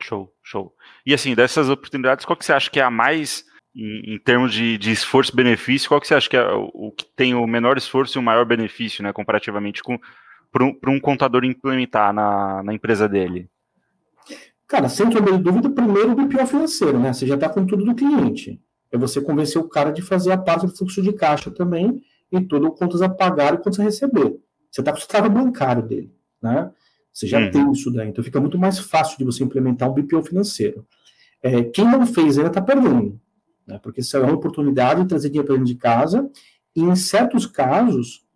Show, 0.00 0.32
show. 0.42 0.74
E 1.04 1.14
assim, 1.14 1.34
dessas 1.34 1.68
oportunidades, 1.68 2.24
qual 2.24 2.36
que 2.36 2.44
você 2.44 2.52
acha 2.52 2.70
que 2.70 2.78
é 2.78 2.82
a 2.82 2.90
mais, 2.90 3.44
em, 3.74 4.14
em 4.14 4.18
termos 4.18 4.52
de, 4.52 4.76
de 4.78 4.90
esforço-benefício, 4.90 5.88
qual 5.88 6.00
que 6.00 6.06
você 6.06 6.14
acha 6.14 6.28
que 6.28 6.36
é 6.36 6.46
o, 6.52 6.92
que 6.92 7.04
tem 7.16 7.34
o 7.34 7.46
menor 7.46 7.76
esforço 7.76 8.18
e 8.18 8.20
o 8.20 8.22
maior 8.22 8.44
benefício, 8.44 9.02
né, 9.02 9.12
comparativamente 9.12 9.82
com 9.82 9.98
para 10.52 10.64
um, 10.64 10.78
um, 10.86 11.00
contador 11.00 11.44
implementar 11.44 12.12
na, 12.12 12.62
na 12.62 12.72
empresa 12.72 13.08
dele? 13.08 13.50
Cara, 14.68 14.88
sem 14.88 15.10
sombra 15.10 15.36
de 15.36 15.42
dúvida, 15.42 15.70
primeiro 15.70 16.12
o 16.12 16.14
BPO 16.14 16.46
financeiro, 16.46 16.98
né? 16.98 17.12
Você 17.12 17.26
já 17.26 17.36
está 17.36 17.48
com 17.48 17.64
tudo 17.64 17.84
do 17.84 17.94
cliente. 17.94 18.60
É 18.90 18.98
você 18.98 19.20
convencer 19.20 19.60
o 19.60 19.68
cara 19.68 19.90
de 19.90 20.02
fazer 20.02 20.32
a 20.32 20.38
parte 20.38 20.66
do 20.66 20.76
fluxo 20.76 21.02
de 21.02 21.12
caixa 21.12 21.50
também 21.50 22.02
e 22.32 22.40
tudo 22.40 22.72
contas 22.72 23.02
a 23.02 23.08
pagar 23.08 23.54
e 23.54 23.58
contas 23.58 23.78
a 23.80 23.84
receber. 23.84 24.36
Você 24.70 24.80
está 24.80 24.92
com 24.92 24.98
o 24.98 25.00
estado 25.00 25.30
bancário 25.30 25.82
dele, 25.82 26.12
né? 26.42 26.70
Você 27.12 27.26
já 27.26 27.40
uhum. 27.40 27.50
tem 27.50 27.72
isso 27.72 27.90
daí, 27.90 28.08
então 28.08 28.22
fica 28.22 28.40
muito 28.40 28.58
mais 28.58 28.78
fácil 28.78 29.16
de 29.16 29.24
você 29.24 29.42
implementar 29.42 29.90
um 29.90 29.94
BPO 29.94 30.22
financeiro. 30.22 30.86
É, 31.42 31.62
quem 31.62 31.84
não 31.84 32.06
fez 32.06 32.36
ainda 32.36 32.50
está 32.50 32.60
perdendo, 32.60 33.18
né? 33.66 33.78
Porque 33.82 34.00
isso 34.00 34.16
é 34.16 34.20
uma 34.20 34.34
oportunidade 34.34 35.02
de 35.02 35.08
trazer 35.08 35.28
dinheiro 35.28 35.46
para 35.46 35.56
dentro 35.56 35.72
de 35.72 35.78
casa 35.78 36.28
e, 36.74 36.82
em 36.82 36.94
certos 36.94 37.46
casos, 37.46 38.26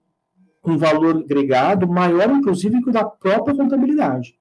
um 0.65 0.79
valor 0.79 1.19
agregado 1.19 1.87
maior, 1.87 2.31
inclusive, 2.31 2.83
que 2.83 2.89
o 2.89 2.93
da 2.93 3.05
própria 3.05 3.55
contabilidade. 3.55 4.40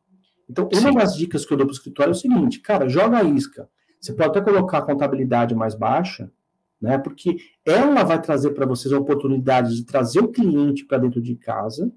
Então, 0.49 0.67
uma 0.73 0.91
Sim. 0.91 0.95
das 0.95 1.15
dicas 1.15 1.45
que 1.45 1.53
eu 1.53 1.57
dou 1.57 1.67
para 1.67 1.73
o 1.73 1.75
escritório 1.75 2.11
é 2.11 2.15
o 2.15 2.15
seguinte, 2.15 2.59
cara, 2.59 2.89
joga 2.89 3.19
a 3.19 3.23
isca. 3.23 3.69
Você 4.01 4.13
pode 4.13 4.29
até 4.29 4.41
colocar 4.41 4.79
a 4.79 4.81
contabilidade 4.81 5.53
mais 5.53 5.75
baixa, 5.75 6.31
né? 6.81 6.97
Porque 6.97 7.37
ela 7.65 8.03
vai 8.03 8.19
trazer 8.21 8.51
para 8.51 8.65
vocês 8.65 8.91
a 8.93 8.97
oportunidade 8.97 9.75
de 9.75 9.85
trazer 9.85 10.21
o 10.21 10.29
cliente 10.29 10.85
para 10.85 10.97
dentro 10.97 11.21
de 11.21 11.35
casa. 11.35 11.91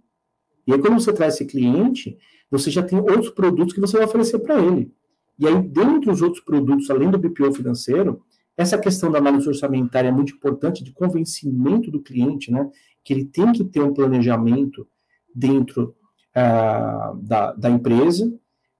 E 0.66 0.72
aí, 0.72 0.78
quando 0.78 1.00
você 1.00 1.12
traz 1.12 1.34
esse 1.34 1.46
cliente, 1.46 2.18
você 2.50 2.70
já 2.70 2.82
tem 2.82 2.98
outros 2.98 3.30
produtos 3.30 3.72
que 3.72 3.80
você 3.80 3.96
vai 3.96 4.06
oferecer 4.06 4.38
para 4.40 4.60
ele. 4.60 4.92
E 5.38 5.46
aí, 5.46 5.62
dentre 5.62 6.10
os 6.10 6.20
outros 6.20 6.42
produtos, 6.44 6.90
além 6.90 7.10
do 7.10 7.18
BPO 7.18 7.52
financeiro, 7.52 8.22
essa 8.56 8.76
questão 8.76 9.10
da 9.10 9.18
análise 9.18 9.48
orçamentária 9.48 10.08
é 10.08 10.12
muito 10.12 10.34
importante 10.34 10.84
de 10.84 10.92
convencimento 10.92 11.90
do 11.90 12.02
cliente, 12.02 12.50
né? 12.50 12.68
Que 13.02 13.14
ele 13.14 13.24
tem 13.24 13.50
que 13.52 13.64
ter 13.64 13.80
um 13.80 13.94
planejamento 13.94 14.86
dentro 15.34 15.96
uh, 16.36 17.16
da, 17.16 17.52
da 17.52 17.70
empresa, 17.70 18.32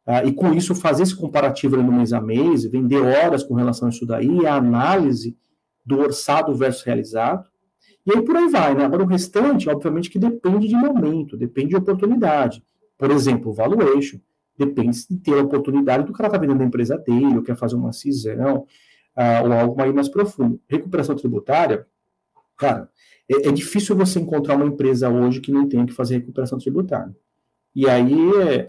uh, 0.07 0.27
e 0.27 0.33
com 0.33 0.53
isso 0.53 0.75
fazer 0.75 1.03
esse 1.03 1.15
comparativo 1.15 1.77
no 1.77 1.93
mês 1.93 2.13
a 2.13 2.21
mês, 2.21 2.65
vender 2.65 3.01
horas 3.01 3.43
com 3.43 3.55
relação 3.55 3.89
a 3.89 3.91
isso 3.91 4.07
daí, 4.07 4.47
a 4.47 4.57
análise 4.57 5.37
do 5.85 5.99
orçado 5.99 6.55
versus 6.55 6.83
realizado. 6.83 7.49
E 8.07 8.17
aí 8.17 8.23
por 8.23 8.37
aí 8.37 8.49
vai, 8.49 8.75
né? 8.75 8.85
Agora 8.85 9.03
o 9.03 9.07
restante, 9.07 9.69
obviamente, 9.69 10.11
que 10.11 10.19
depende 10.19 10.69
de 10.69 10.75
momento, 10.75 11.37
depende 11.37 11.71
de 11.71 11.77
oportunidade. 11.77 12.63
Por 12.99 13.11
exemplo, 13.11 13.51
o 13.51 13.55
valuation. 13.55 14.19
Depende 14.59 15.07
de 15.09 15.17
ter 15.17 15.39
a 15.39 15.43
oportunidade 15.43 16.05
do 16.05 16.13
cara 16.13 16.29
estar 16.29 16.39
tá 16.39 16.47
vendendo 16.47 16.63
a 16.63 16.67
empresa 16.67 16.99
dele, 16.99 17.37
ou 17.37 17.43
quer 17.43 17.57
fazer 17.57 17.75
uma 17.75 17.93
cisão, 17.93 18.67
uh, 19.17 19.47
ou 19.47 19.53
algo 19.53 19.95
mais 19.95 20.09
profundo. 20.09 20.61
Recuperação 20.69 21.17
tributária, 21.17 21.87
cara, 22.57 22.89
é, 23.29 23.49
é, 23.49 23.53
difícil 23.53 23.97
você 23.97 24.21
encontrar 24.21 24.57
uma 24.57 24.67
empresa 24.67 25.09
hoje 25.09 25.41
que 25.41 25.53
não 25.53 25.69
tenha 25.69 25.87
que 25.87 25.93
fazer 25.93 26.19
recuperação 26.19 26.59
tributária. 26.59 27.15
E 27.75 27.89
aí, 27.89 28.15
é, 28.39 28.69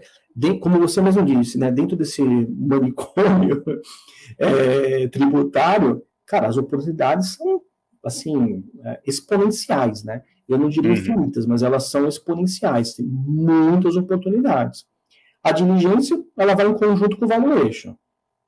como 0.60 0.78
você 0.78 1.00
mesmo 1.00 1.24
disse, 1.24 1.58
né, 1.58 1.70
dentro 1.70 1.96
desse 1.96 2.22
manicômio 2.22 3.62
é, 4.38 5.08
tributário, 5.08 6.02
cara, 6.26 6.48
as 6.48 6.56
oportunidades 6.56 7.34
são, 7.34 7.60
assim, 8.04 8.64
é, 8.84 9.00
exponenciais, 9.06 10.02
né? 10.04 10.22
Eu 10.48 10.58
não 10.58 10.68
diria 10.68 10.90
uhum. 10.90 10.96
infinitas, 10.96 11.46
mas 11.46 11.62
elas 11.62 11.90
são 11.90 12.06
exponenciais, 12.06 12.94
tem 12.94 13.06
muitas 13.06 13.96
oportunidades. 13.96 14.86
A 15.42 15.52
diligência, 15.52 16.22
ela 16.36 16.54
vai 16.54 16.66
em 16.66 16.74
conjunto 16.74 17.16
com 17.16 17.24
o 17.24 17.28
valuation. 17.28 17.94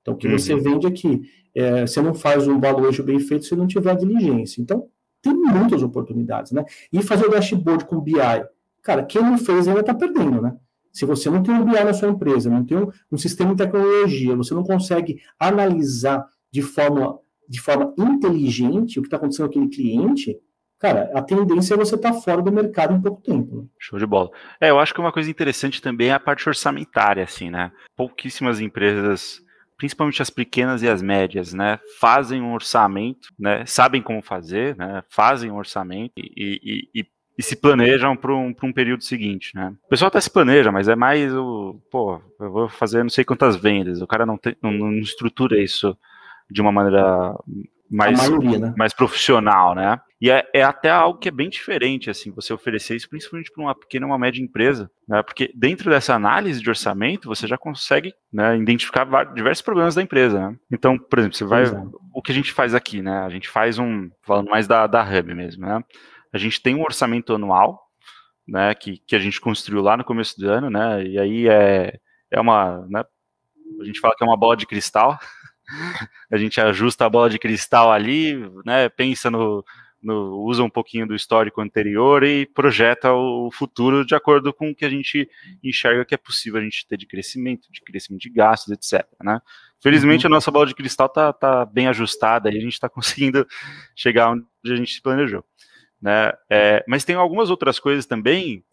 Então, 0.00 0.14
o 0.14 0.16
que 0.16 0.26
uhum. 0.26 0.38
você 0.38 0.54
vende 0.56 0.86
aqui, 0.86 1.22
é, 1.54 1.86
você 1.86 2.00
não 2.00 2.14
faz 2.14 2.46
um 2.46 2.60
valuation 2.60 3.02
bem 3.02 3.18
feito 3.18 3.44
se 3.44 3.56
não 3.56 3.66
tiver 3.66 3.90
a 3.90 3.94
diligência. 3.94 4.60
Então, 4.60 4.88
tem 5.20 5.34
muitas 5.34 5.82
oportunidades, 5.82 6.52
né? 6.52 6.64
E 6.92 7.02
fazer 7.02 7.26
o 7.26 7.30
dashboard 7.30 7.84
com 7.86 8.00
BI. 8.00 8.14
Cara, 8.86 9.04
quem 9.04 9.20
não 9.20 9.36
fez 9.36 9.66
ainda 9.66 9.80
está 9.80 9.92
perdendo, 9.92 10.40
né? 10.40 10.54
Se 10.92 11.04
você 11.04 11.28
não 11.28 11.42
tem 11.42 11.52
um 11.52 11.64
BI 11.64 11.82
na 11.82 11.92
sua 11.92 12.08
empresa, 12.08 12.48
não 12.48 12.64
tem 12.64 12.78
um, 12.78 12.88
um 13.10 13.18
sistema 13.18 13.50
de 13.50 13.64
tecnologia, 13.64 14.36
você 14.36 14.54
não 14.54 14.62
consegue 14.62 15.20
analisar 15.40 16.24
de 16.52 16.62
forma 16.62 17.18
de 17.48 17.60
forma 17.60 17.92
inteligente 17.98 18.98
o 18.98 19.02
que 19.02 19.08
está 19.08 19.16
acontecendo 19.16 19.46
com 19.46 19.58
aquele 19.58 19.68
cliente, 19.68 20.36
cara, 20.78 21.10
a 21.14 21.22
tendência 21.22 21.74
é 21.74 21.76
você 21.76 21.96
estar 21.96 22.12
tá 22.12 22.20
fora 22.20 22.40
do 22.40 22.52
mercado 22.52 22.94
em 22.94 23.00
pouco 23.00 23.20
tempo. 23.22 23.56
Né? 23.56 23.64
Show 23.76 23.98
de 23.98 24.06
bola. 24.06 24.30
É, 24.60 24.70
eu 24.70 24.78
acho 24.78 24.94
que 24.94 25.00
uma 25.00 25.12
coisa 25.12 25.30
interessante 25.30 25.82
também 25.82 26.08
é 26.08 26.12
a 26.12 26.20
parte 26.20 26.48
orçamentária, 26.48 27.24
assim, 27.24 27.50
né? 27.50 27.72
Pouquíssimas 27.96 28.60
empresas, 28.60 29.40
principalmente 29.76 30.22
as 30.22 30.30
pequenas 30.30 30.82
e 30.82 30.88
as 30.88 31.02
médias, 31.02 31.52
né, 31.52 31.78
fazem 32.00 32.40
um 32.40 32.52
orçamento, 32.52 33.28
né, 33.38 33.64
sabem 33.66 34.00
como 34.00 34.22
fazer, 34.22 34.76
né, 34.76 35.02
fazem 35.08 35.50
um 35.50 35.56
orçamento 35.56 36.12
e, 36.16 36.88
e, 36.94 37.00
e 37.00 37.06
e 37.38 37.42
se 37.42 37.56
planejam 37.56 38.16
para 38.16 38.34
um, 38.34 38.54
um 38.62 38.72
período 38.72 39.04
seguinte, 39.04 39.52
né? 39.54 39.74
O 39.84 39.88
pessoal 39.88 40.08
até 40.08 40.20
se 40.20 40.30
planeja, 40.30 40.72
mas 40.72 40.88
é 40.88 40.96
mais 40.96 41.34
o, 41.34 41.80
pô, 41.90 42.20
eu 42.40 42.50
vou 42.50 42.68
fazer 42.68 43.02
não 43.02 43.10
sei 43.10 43.24
quantas 43.24 43.56
vendas, 43.56 44.00
o 44.00 44.06
cara 44.06 44.24
não, 44.24 44.38
tem, 44.38 44.56
não, 44.62 44.72
não 44.72 44.98
estrutura 44.98 45.62
isso 45.62 45.96
de 46.50 46.60
uma 46.60 46.72
maneira 46.72 47.34
mais, 47.90 48.18
maioria, 48.18 48.58
né? 48.58 48.74
mais 48.76 48.92
profissional, 48.92 49.74
né? 49.74 50.00
E 50.20 50.30
é, 50.30 50.48
é, 50.54 50.62
até 50.62 50.88
algo 50.88 51.18
que 51.18 51.28
é 51.28 51.32
bem 51.32 51.50
diferente, 51.50 52.08
assim, 52.08 52.32
você 52.32 52.52
oferecer 52.52 52.96
isso, 52.96 53.08
principalmente 53.08 53.52
para 53.52 53.62
uma 53.62 53.74
pequena 53.74 54.06
uma 54.06 54.18
média 54.18 54.42
empresa, 54.42 54.90
né? 55.06 55.22
Porque 55.22 55.52
dentro 55.54 55.90
dessa 55.90 56.14
análise 56.14 56.62
de 56.62 56.68
orçamento, 56.68 57.28
você 57.28 57.46
já 57.46 57.58
consegue 57.58 58.14
né, 58.32 58.56
identificar 58.56 59.04
diversos 59.34 59.62
problemas 59.62 59.94
da 59.94 60.02
empresa, 60.02 60.38
né? 60.38 60.56
Então, 60.72 60.98
por 60.98 61.18
exemplo, 61.18 61.36
você 61.36 61.44
vai. 61.44 61.62
Exato. 61.62 62.00
O 62.14 62.22
que 62.22 62.32
a 62.32 62.34
gente 62.34 62.50
faz 62.50 62.74
aqui, 62.74 63.02
né? 63.02 63.18
A 63.18 63.28
gente 63.28 63.48
faz 63.48 63.78
um. 63.78 64.08
Falando 64.22 64.48
mais 64.48 64.66
da, 64.66 64.86
da 64.86 65.02
Hub 65.02 65.34
mesmo, 65.34 65.66
né? 65.66 65.84
A 66.32 66.38
gente 66.38 66.60
tem 66.60 66.74
um 66.74 66.82
orçamento 66.82 67.34
anual, 67.34 67.90
né? 68.46 68.74
Que, 68.74 68.98
que 68.98 69.16
a 69.16 69.18
gente 69.18 69.40
construiu 69.40 69.82
lá 69.82 69.96
no 69.96 70.04
começo 70.04 70.38
do 70.40 70.50
ano, 70.50 70.70
né? 70.70 71.04
E 71.04 71.18
aí 71.18 71.48
é, 71.48 71.98
é 72.30 72.40
uma. 72.40 72.86
Né, 72.88 73.04
a 73.80 73.84
gente 73.84 74.00
fala 74.00 74.14
que 74.16 74.24
é 74.24 74.26
uma 74.26 74.36
bola 74.36 74.56
de 74.56 74.66
cristal. 74.66 75.18
a 76.30 76.36
gente 76.36 76.60
ajusta 76.60 77.04
a 77.04 77.10
bola 77.10 77.28
de 77.28 77.38
cristal 77.38 77.92
ali, 77.92 78.36
né? 78.64 78.88
Pensa 78.88 79.30
no 79.30 79.64
no, 80.06 80.44
usa 80.44 80.62
um 80.62 80.70
pouquinho 80.70 81.06
do 81.06 81.16
histórico 81.16 81.60
anterior 81.60 82.22
e 82.22 82.46
projeta 82.46 83.12
o 83.12 83.50
futuro 83.50 84.06
de 84.06 84.14
acordo 84.14 84.52
com 84.52 84.70
o 84.70 84.74
que 84.74 84.84
a 84.84 84.88
gente 84.88 85.28
enxerga 85.62 86.04
que 86.04 86.14
é 86.14 86.18
possível 86.18 86.60
a 86.60 86.62
gente 86.62 86.86
ter 86.86 86.96
de 86.96 87.06
crescimento, 87.06 87.66
de 87.72 87.80
crescimento 87.80 88.22
de 88.22 88.30
gastos, 88.30 88.72
etc. 88.72 89.04
Né? 89.22 89.40
Felizmente 89.82 90.24
uhum. 90.24 90.32
a 90.32 90.36
nossa 90.36 90.50
bola 90.50 90.66
de 90.66 90.76
cristal 90.76 91.06
está 91.06 91.32
tá 91.32 91.64
bem 91.64 91.88
ajustada 91.88 92.50
e 92.50 92.56
a 92.56 92.60
gente 92.60 92.74
está 92.74 92.88
conseguindo 92.90 93.46
chegar 93.96 94.30
onde 94.30 94.44
a 94.64 94.76
gente 94.76 94.94
se 94.94 95.02
planejou. 95.02 95.44
Né? 96.00 96.32
É, 96.50 96.84
mas 96.86 97.04
tem 97.04 97.16
algumas 97.16 97.50
outras 97.50 97.78
coisas 97.78 98.06
também, 98.06 98.64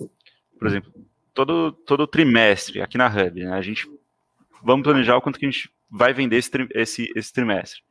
por 0.57 0.67
exemplo, 0.67 0.93
todo, 1.33 1.71
todo 1.71 2.07
trimestre 2.07 2.81
aqui 2.81 2.97
na 2.97 3.07
Hub, 3.07 3.43
né, 3.43 3.53
a 3.53 3.61
gente 3.61 3.89
vamos 4.63 4.83
planejar 4.83 5.17
o 5.17 5.21
quanto 5.21 5.39
que 5.39 5.45
a 5.45 5.51
gente 5.51 5.69
vai 5.89 6.13
vender 6.13 6.37
esse, 6.37 6.51
esse, 6.73 7.11
esse 7.15 7.33
trimestre. 7.33 7.81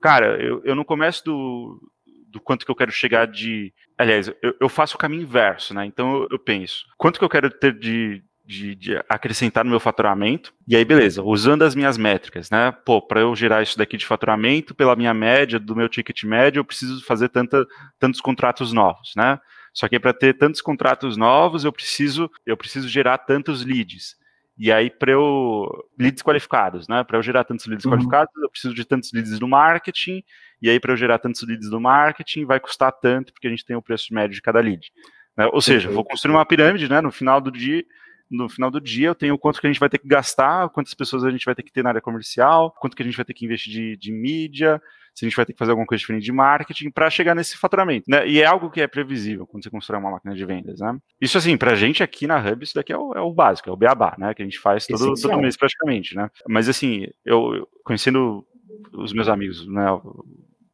Cara, 0.00 0.40
eu, 0.42 0.62
eu 0.64 0.74
no 0.74 0.84
começo 0.84 1.24
do, 1.24 1.90
do 2.28 2.40
quanto 2.40 2.64
que 2.64 2.70
eu 2.70 2.76
quero 2.76 2.92
chegar 2.92 3.26
de. 3.26 3.72
Aliás, 3.96 4.28
eu, 4.42 4.54
eu 4.60 4.68
faço 4.68 4.96
o 4.96 4.98
caminho 4.98 5.22
inverso, 5.22 5.72
né? 5.72 5.86
Então 5.86 6.14
eu, 6.14 6.28
eu 6.32 6.38
penso, 6.38 6.84
quanto 6.98 7.18
que 7.18 7.24
eu 7.24 7.28
quero 7.28 7.50
ter 7.50 7.72
de, 7.78 8.22
de, 8.46 8.74
de, 8.76 8.96
acrescentar 9.08 9.64
no 9.64 9.70
meu 9.70 9.80
faturamento. 9.80 10.54
E 10.68 10.76
aí, 10.76 10.84
beleza, 10.84 11.22
usando 11.22 11.62
as 11.62 11.74
minhas 11.74 11.98
métricas, 11.98 12.48
né? 12.50 12.72
Pô, 12.84 13.02
para 13.02 13.20
eu 13.20 13.34
gerar 13.34 13.62
isso 13.62 13.76
daqui 13.76 13.96
de 13.96 14.06
faturamento, 14.06 14.74
pela 14.74 14.94
minha 14.94 15.12
média, 15.12 15.58
do 15.58 15.74
meu 15.74 15.88
ticket 15.88 16.22
médio, 16.24 16.60
eu 16.60 16.64
preciso 16.64 17.04
fazer 17.04 17.28
tanta, 17.28 17.66
tantos 17.98 18.20
contratos 18.20 18.72
novos, 18.72 19.12
né? 19.16 19.38
Só 19.74 19.88
que 19.88 19.98
para 19.98 20.14
ter 20.14 20.34
tantos 20.34 20.62
contratos 20.62 21.16
novos, 21.16 21.64
eu 21.64 21.72
preciso, 21.72 22.30
eu 22.46 22.56
preciso 22.56 22.88
gerar 22.88 23.18
tantos 23.18 23.64
leads. 23.64 24.16
E 24.58 24.72
aí, 24.72 24.88
para 24.88 25.12
eu. 25.12 25.68
leads 25.98 26.22
qualificados, 26.22 26.88
né? 26.88 27.04
Para 27.04 27.18
eu 27.18 27.22
gerar 27.22 27.44
tantos 27.44 27.66
leads 27.66 27.84
uhum. 27.84 27.92
qualificados, 27.92 28.32
eu 28.42 28.48
preciso 28.48 28.74
de 28.74 28.84
tantos 28.86 29.12
leads 29.12 29.38
no 29.38 29.48
marketing. 29.48 30.22
E 30.62 30.70
aí, 30.70 30.80
para 30.80 30.92
eu 30.92 30.96
gerar 30.96 31.18
tantos 31.18 31.42
leads 31.42 31.70
no 31.70 31.78
marketing, 31.78 32.46
vai 32.46 32.58
custar 32.58 32.90
tanto, 32.92 33.34
porque 33.34 33.48
a 33.48 33.50
gente 33.50 33.66
tem 33.66 33.76
o 33.76 33.82
preço 33.82 34.14
médio 34.14 34.34
de 34.34 34.40
cada 34.40 34.60
lead. 34.60 34.90
Né? 35.36 35.46
Ou 35.52 35.60
seja, 35.60 35.90
vou 35.90 36.02
construir 36.02 36.34
uma 36.34 36.46
pirâmide, 36.46 36.88
né? 36.88 37.02
No 37.02 37.12
final 37.12 37.38
do 37.38 37.50
dia. 37.50 37.84
No 38.30 38.48
final 38.48 38.70
do 38.70 38.80
dia, 38.80 39.08
eu 39.08 39.14
tenho 39.14 39.38
quanto 39.38 39.60
que 39.60 39.66
a 39.66 39.70
gente 39.70 39.80
vai 39.80 39.88
ter 39.88 39.98
que 39.98 40.08
gastar, 40.08 40.68
quantas 40.70 40.94
pessoas 40.94 41.24
a 41.24 41.30
gente 41.30 41.44
vai 41.44 41.54
ter 41.54 41.62
que 41.62 41.72
ter 41.72 41.82
na 41.82 41.90
área 41.90 42.00
comercial, 42.00 42.74
quanto 42.80 42.96
que 42.96 43.02
a 43.02 43.06
gente 43.06 43.16
vai 43.16 43.24
ter 43.24 43.34
que 43.34 43.44
investir 43.44 43.72
de, 43.72 43.96
de 43.96 44.12
mídia, 44.12 44.80
se 45.14 45.24
a 45.24 45.28
gente 45.28 45.36
vai 45.36 45.46
ter 45.46 45.54
que 45.54 45.58
fazer 45.58 45.70
alguma 45.70 45.86
coisa 45.86 46.00
diferente 46.00 46.24
de 46.24 46.32
marketing 46.32 46.90
para 46.90 47.08
chegar 47.08 47.34
nesse 47.34 47.56
faturamento, 47.56 48.04
né? 48.06 48.28
E 48.28 48.42
é 48.42 48.44
algo 48.44 48.70
que 48.70 48.82
é 48.82 48.86
previsível 48.86 49.46
quando 49.46 49.64
você 49.64 49.70
constrói 49.70 49.98
uma 49.98 50.10
máquina 50.10 50.34
de 50.34 50.44
vendas, 50.44 50.80
né? 50.80 50.98
Isso 51.18 51.38
assim, 51.38 51.56
para 51.56 51.72
a 51.72 51.74
gente 51.74 52.02
aqui 52.02 52.26
na 52.26 52.38
Hub, 52.38 52.62
isso 52.62 52.74
daqui 52.74 52.92
é 52.92 52.98
o, 52.98 53.14
é 53.14 53.20
o, 53.20 53.32
básico, 53.32 53.70
é 53.70 53.72
o 53.72 53.76
beabá, 53.76 54.14
né? 54.18 54.34
Que 54.34 54.42
a 54.42 54.44
gente 54.44 54.58
faz 54.58 54.86
todo, 54.86 55.14
todo 55.14 55.38
mês 55.38 55.56
praticamente, 55.56 56.14
né? 56.14 56.30
Mas 56.46 56.68
assim, 56.68 57.06
eu 57.24 57.66
conhecendo 57.82 58.44
os 58.92 59.12
meus 59.12 59.28
amigos, 59.28 59.66
né? 59.66 59.86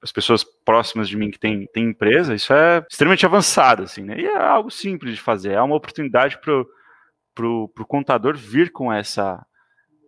as 0.03 0.11
pessoas 0.11 0.43
próximas 0.43 1.09
de 1.09 1.17
mim 1.17 1.31
que 1.31 1.39
têm, 1.39 1.67
têm 1.73 1.85
empresa, 1.85 2.35
isso 2.35 2.53
é 2.53 2.85
extremamente 2.91 3.25
avançado, 3.25 3.85
assim, 3.85 4.03
né? 4.03 4.21
E 4.21 4.27
é 4.27 4.37
algo 4.37 4.69
simples 4.69 5.15
de 5.15 5.21
fazer, 5.21 5.53
é 5.53 5.63
uma 5.63 5.77
oportunidade 5.77 6.41
para 6.41 6.65
o 7.41 7.69
contador 7.87 8.37
vir 8.37 8.71
com 8.71 8.93
essa, 8.93 9.45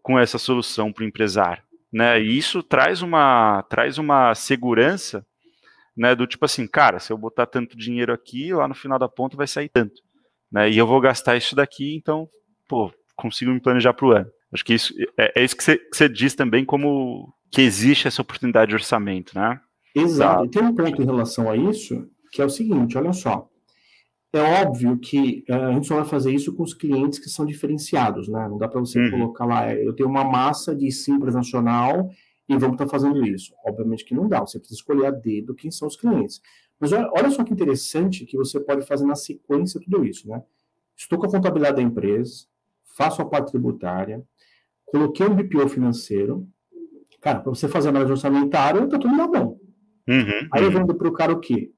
com 0.02 0.18
essa 0.18 0.38
solução 0.38 0.92
para 0.92 1.04
o 1.04 1.06
empresário 1.06 1.62
né? 1.94 2.20
E 2.20 2.37
isso 2.37 2.60
traz 2.60 3.02
uma 3.02 3.62
traz 3.70 3.98
uma 3.98 4.34
segurança, 4.34 5.24
né? 5.96 6.12
Do 6.16 6.26
tipo 6.26 6.44
assim, 6.44 6.66
cara, 6.66 6.98
se 6.98 7.12
eu 7.12 7.16
botar 7.16 7.46
tanto 7.46 7.78
dinheiro 7.78 8.12
aqui, 8.12 8.52
lá 8.52 8.66
no 8.66 8.74
final 8.74 8.98
da 8.98 9.08
ponta 9.08 9.37
vai 9.37 9.46
sair 9.46 9.68
tanto, 9.68 10.02
né? 10.50 10.68
E 10.68 10.76
eu 10.76 10.88
vou 10.88 11.00
gastar 11.00 11.37
isso 11.37 11.54
daqui, 11.54 11.94
então, 11.94 12.28
pô, 12.68 12.92
consigo 13.14 13.52
me 13.52 13.60
planejar 13.60 13.94
para 13.94 14.06
o 14.06 14.10
ano. 14.10 14.26
Acho 14.52 14.64
que 14.64 14.74
isso 14.74 14.92
é, 15.16 15.40
é 15.40 15.44
isso 15.44 15.56
que 15.56 15.62
você, 15.62 16.08
diz 16.08 16.34
também 16.34 16.64
como 16.64 17.32
que 17.52 17.62
existe 17.62 18.08
essa 18.08 18.22
oportunidade 18.22 18.70
de 18.70 18.74
orçamento, 18.74 19.32
né? 19.38 19.60
Exato. 19.94 20.40
Tá. 20.40 20.46
E 20.46 20.50
tem 20.50 20.62
um 20.64 20.74
ponto 20.74 21.00
em 21.00 21.04
relação 21.04 21.48
a 21.48 21.56
isso 21.56 22.08
que 22.32 22.42
é 22.42 22.44
o 22.44 22.50
seguinte, 22.50 22.98
olha 22.98 23.12
só. 23.12 23.48
É 24.35 24.62
óbvio 24.62 24.99
que 24.99 25.44
uh, 25.49 25.55
a 25.55 25.73
gente 25.73 25.87
só 25.87 25.94
vai 25.94 26.05
fazer 26.05 26.33
isso 26.35 26.53
com 26.53 26.64
os 26.64 26.75
clientes 26.75 27.20
que 27.20 27.29
são 27.29 27.47
diferenciados, 27.47 28.29
né? 28.29 28.49
Não 28.49 28.59
dá 28.59 28.66
para 28.66 28.81
você 28.81 28.99
uhum. 28.99 29.11
colocar 29.12 29.44
lá, 29.44 29.73
eu 29.73 29.94
tenho 29.94 30.09
uma 30.09 30.25
massa 30.25 30.75
de 30.75 30.90
simples 30.90 31.35
nacional 31.35 32.11
e 32.49 32.57
vamos 32.57 32.75
estar 32.75 32.87
tá 32.87 32.90
fazendo 32.90 33.25
isso. 33.25 33.55
Obviamente 33.64 34.05
que 34.05 34.12
não 34.12 34.29
dá, 34.29 34.40
você 34.40 34.59
precisa 34.59 34.81
escolher 34.81 35.07
a 35.07 35.11
dedo 35.12 35.55
quem 35.55 35.70
são 35.70 35.87
os 35.87 35.97
clientes. 35.97 36.40
Mas 36.81 36.92
olha, 36.92 37.09
olha 37.12 37.31
só 37.31 37.44
que 37.44 37.53
interessante 37.53 38.27
que 38.27 38.37
você 38.37 38.59
pode 38.59 38.85
fazer 38.85 39.07
na 39.07 39.14
sequência 39.14 39.81
tudo 39.81 40.05
isso, 40.05 40.29
né? 40.29 40.42
Estou 40.97 41.16
com 41.18 41.27
a 41.27 41.31
contabilidade 41.31 41.77
da 41.77 41.83
empresa, 41.83 42.47
faço 42.97 43.23
a 43.23 43.25
parte 43.25 43.53
tributária, 43.53 44.20
coloquei 44.85 45.27
um 45.27 45.35
BPO 45.35 45.68
financeiro. 45.68 46.47
Cara, 47.20 47.38
para 47.38 47.51
você 47.51 47.68
fazer 47.68 47.88
a 47.88 47.90
análise 47.90 48.11
orçamentária, 48.11 48.87
tá 48.88 48.99
tudo 48.99 49.16
na 49.16 49.29
mão. 49.29 49.61
Uhum, 50.09 50.49
Aí 50.53 50.62
eu 50.62 50.68
uhum. 50.68 50.79
vendo 50.81 50.94
para 50.94 51.09
o 51.09 51.12
cara 51.12 51.33
o 51.33 51.40
quê? 51.40 51.73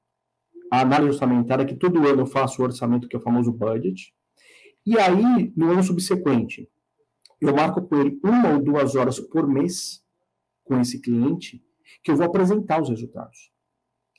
A 0.71 0.81
análise 0.81 1.11
orçamentária, 1.11 1.65
que 1.65 1.75
todo 1.75 2.05
ano 2.07 2.21
eu 2.21 2.25
faço 2.25 2.61
o 2.61 2.65
orçamento, 2.65 3.07
que 3.07 3.15
é 3.15 3.19
o 3.19 3.21
famoso 3.21 3.51
budget. 3.51 4.13
E 4.85 4.97
aí, 4.97 5.51
no 5.55 5.71
ano 5.71 5.83
subsequente, 5.83 6.69
eu 7.39 7.53
marco 7.55 7.81
com 7.81 7.95
ele 7.95 8.19
uma 8.23 8.53
ou 8.53 8.63
duas 8.63 8.95
horas 8.95 9.19
por 9.19 9.47
mês 9.47 10.03
com 10.63 10.79
esse 10.79 10.99
cliente, 10.99 11.63
que 12.03 12.11
eu 12.11 12.15
vou 12.15 12.25
apresentar 12.25 12.81
os 12.81 12.89
resultados. 12.89 13.51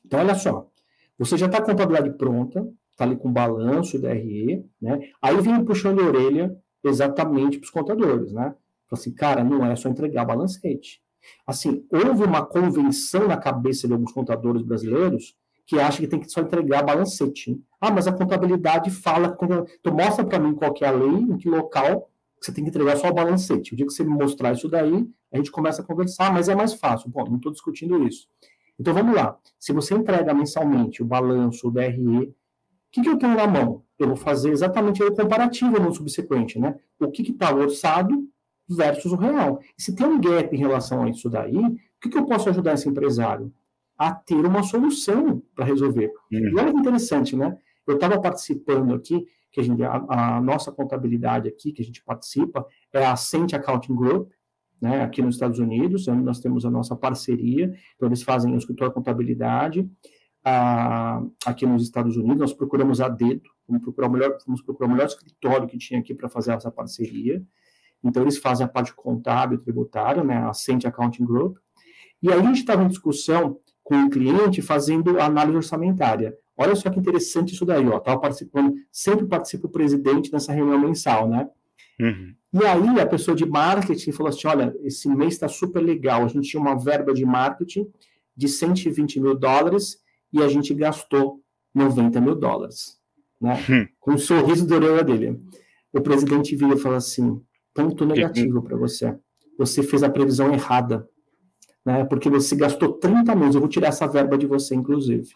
Então, 0.05 0.21
olha 0.21 0.35
só, 0.35 0.71
você 1.19 1.37
já 1.37 1.47
está 1.47 1.59
com 1.59 1.71
a 1.71 1.75
contabilidade 1.75 2.17
pronta, 2.17 2.67
está 2.91 3.05
ali 3.05 3.17
com 3.17 3.33
balanço, 3.33 3.99
DRE, 3.99 4.65
né? 4.81 5.11
Aí 5.21 5.41
vem 5.41 5.65
puxando 5.65 6.01
a 6.01 6.07
orelha 6.07 6.57
exatamente 6.85 7.59
para 7.59 7.67
os 7.67 7.71
contadores, 7.71 8.33
né? 8.33 8.55
Fala 8.89 9.01
assim, 9.01 9.13
cara, 9.13 9.45
não 9.45 9.65
é 9.65 9.77
só 9.77 9.89
entregar 9.89 10.25
balancete. 10.25 11.03
Assim, 11.47 11.87
houve 11.91 12.25
uma 12.25 12.45
convenção 12.45 13.29
na 13.29 13.37
cabeça 13.37 13.87
de 13.87 13.93
alguns 13.93 14.13
contadores 14.13 14.63
brasileiros 14.63 15.37
que 15.69 15.79
acha 15.79 16.01
que 16.01 16.09
tem 16.09 16.19
que 16.19 16.31
só 16.31 16.41
entregar 16.41 16.83
balancete. 16.83 17.63
Ah, 17.79 17.91
mas 17.91 18.09
a 18.09 18.13
contabilidade 18.13 18.91
fala. 18.91 19.37
Então, 19.79 19.95
mostra 19.95 20.25
para 20.25 20.39
mim 20.39 20.55
qual 20.55 20.75
é 20.81 20.87
a 20.87 20.91
lei, 20.91 21.11
em 21.11 21.37
que 21.37 21.47
local 21.47 22.11
você 22.41 22.51
tem 22.51 22.65
que 22.65 22.71
entregar 22.71 22.97
só 22.97 23.09
o 23.09 23.13
balancete. 23.13 23.75
O 23.75 23.77
dia 23.77 23.85
que 23.85 23.93
você 23.93 24.03
me 24.03 24.11
mostrar 24.11 24.53
isso 24.53 24.67
daí, 24.67 25.07
a 25.31 25.37
gente 25.37 25.53
começa 25.53 25.83
a 25.83 25.85
conversar, 25.85 26.33
mas 26.33 26.49
é 26.49 26.55
mais 26.55 26.73
fácil. 26.73 27.11
Bom, 27.11 27.25
não 27.29 27.37
estou 27.37 27.53
discutindo 27.53 28.03
isso. 28.09 28.27
Então 28.81 28.95
vamos 28.95 29.15
lá. 29.15 29.37
Se 29.59 29.75
você 29.75 29.95
entrega 29.95 30.33
mensalmente 30.33 31.03
o 31.03 31.05
balanço, 31.05 31.69
o 31.69 31.71
DRE, 31.71 31.99
o 31.99 32.35
que, 32.91 33.03
que 33.03 33.09
eu 33.09 33.19
tenho 33.19 33.37
na 33.37 33.47
mão? 33.47 33.85
Eu 33.99 34.07
vou 34.07 34.17
fazer 34.17 34.51
exatamente 34.51 35.03
o 35.03 35.15
comparativo 35.15 35.79
no 35.79 35.93
subsequente, 35.93 36.59
né? 36.59 36.77
O 36.99 37.11
que 37.11 37.31
está 37.31 37.55
orçado 37.55 38.27
versus 38.67 39.13
o 39.13 39.17
real. 39.17 39.61
E 39.77 39.83
se 39.83 39.95
tem 39.95 40.07
um 40.07 40.19
gap 40.19 40.55
em 40.55 40.59
relação 40.59 41.03
a 41.03 41.11
isso 41.11 41.29
daí, 41.29 41.59
o 41.59 41.77
que, 42.01 42.09
que 42.09 42.17
eu 42.17 42.25
posso 42.25 42.49
ajudar 42.49 42.73
esse 42.73 42.89
empresário? 42.89 43.53
A 43.99 44.13
ter 44.13 44.47
uma 44.47 44.63
solução 44.63 45.43
para 45.57 45.65
resolver. 45.65 46.13
Uhum. 46.33 46.39
E 46.39 46.61
olha 46.61 46.73
que 46.73 46.79
interessante, 46.79 47.35
né? 47.35 47.59
Eu 47.87 47.95
estava 47.95 48.21
participando 48.21 48.95
aqui, 48.95 49.27
que 49.51 49.61
a, 49.61 49.63
gente, 49.63 49.83
a, 49.83 50.37
a, 50.37 50.41
nossa 50.41 50.71
contabilidade 50.71 51.49
aqui, 51.49 51.73
que 51.73 51.83
a 51.83 51.85
gente 51.85 52.05
participa, 52.05 52.65
é 52.93 53.05
a 53.05 53.13
Ascent 53.13 53.55
Accounting 53.55 53.97
Group, 53.97 54.31
né, 54.81 55.03
aqui 55.03 55.21
nos 55.21 55.35
Estados 55.35 55.59
Unidos, 55.59 56.07
onde 56.07 56.23
nós 56.23 56.39
temos 56.39 56.65
a 56.65 56.71
nossa 56.71 56.95
parceria, 56.95 57.75
então 57.97 58.09
eles 58.09 58.23
fazem 58.23 58.55
o 58.55 58.59
escritório 58.59 58.93
de 58.93 58.95
contabilidade, 58.95 59.91
a, 60.45 61.21
aqui 61.45 61.67
nos 61.67 61.83
Estados 61.83 62.17
Unidos, 62.17 62.39
nós 62.39 62.53
procuramos 62.53 63.01
a 63.01 63.09
dedo, 63.09 63.49
vamos 63.67 63.83
procurar 63.83 64.07
o 64.07 64.13
melhor, 64.13 64.39
vamos 64.47 64.63
procurar 64.63 64.87
o 64.87 64.93
melhor 64.93 65.07
escritório 65.07 65.67
que 65.67 65.79
tinha 65.79 65.99
aqui 65.99 66.15
para 66.15 66.29
fazer 66.29 66.53
essa 66.53 66.71
parceria, 66.71 67.43
então 68.05 68.23
eles 68.23 68.39
fazem 68.39 68.65
a 68.65 68.69
parte 68.69 68.95
contábil 68.95 69.59
tributária, 69.59 70.23
né, 70.23 70.37
a 70.37 70.51
Ascent 70.51 70.85
Accounting 70.85 71.25
Group, 71.25 71.57
e 72.23 72.31
aí 72.31 72.39
a 72.39 72.43
gente 72.43 72.61
estava 72.61 72.85
em 72.85 72.89
discussão 72.89 73.59
com 73.89 74.05
o 74.05 74.11
cliente 74.11 74.61
fazendo 74.61 75.19
análise 75.19 75.57
orçamentária. 75.57 76.37
Olha 76.55 76.77
só 76.77 76.91
que 76.91 77.01
interessante 77.01 77.55
isso 77.55 77.65
daí, 77.65 77.89
ó. 77.89 77.99
Tava 77.99 78.21
participando, 78.21 78.75
sempre 78.93 79.25
participa 79.27 79.67
o 79.67 79.71
presidente 79.71 80.31
nessa 80.31 80.53
reunião 80.53 80.79
mensal, 80.79 81.27
né? 81.27 81.49
Uhum. 81.99 82.35
E 82.53 82.67
aí 82.67 83.01
a 83.01 83.07
pessoa 83.07 83.35
de 83.35 83.47
marketing 83.47 84.13
falou 84.13 84.29
assim: 84.29 84.47
olha, 84.47 84.77
esse 84.83 85.09
mês 85.09 85.33
está 85.33 85.49
super 85.49 85.81
legal. 85.81 86.23
A 86.23 86.29
gente 86.29 86.51
tinha 86.51 86.61
uma 86.61 86.79
verba 86.79 87.15
de 87.15 87.25
marketing 87.25 87.91
de 88.37 88.47
120 88.47 89.21
mil 89.21 89.35
dólares 89.35 90.03
e 90.31 90.43
a 90.43 90.49
gente 90.49 90.75
gastou 90.75 91.41
90 91.75 92.21
mil 92.21 92.35
dólares. 92.35 92.99
Né? 93.41 93.57
Hum. 93.71 93.87
Com 93.99 94.13
um 94.13 94.19
sorriso 94.19 94.67
da 94.67 94.77
orelha 94.77 95.03
dele. 95.03 95.41
O 95.95 96.03
presidente 96.03 96.55
vira 96.55 96.75
e 96.75 96.79
fala 96.79 96.97
assim: 96.99 97.41
ponto 97.73 98.05
negativo 98.05 98.63
para 98.63 98.77
você. 98.77 99.17
Você 99.59 99.83
fez 99.83 100.03
a 100.03 100.11
previsão 100.11 100.53
errada 100.53 101.09
né? 101.89 102.05
Porque 102.05 102.29
você 102.29 102.55
gastou 102.55 102.93
30 102.93 103.35
milhões, 103.35 103.55
eu 103.55 103.63
vou 103.63 103.71
tirar 103.71 103.89
essa 103.89 104.07
verba 104.07 104.37
de 104.37 104.47
você, 104.47 104.75
inclusive. 104.75 105.31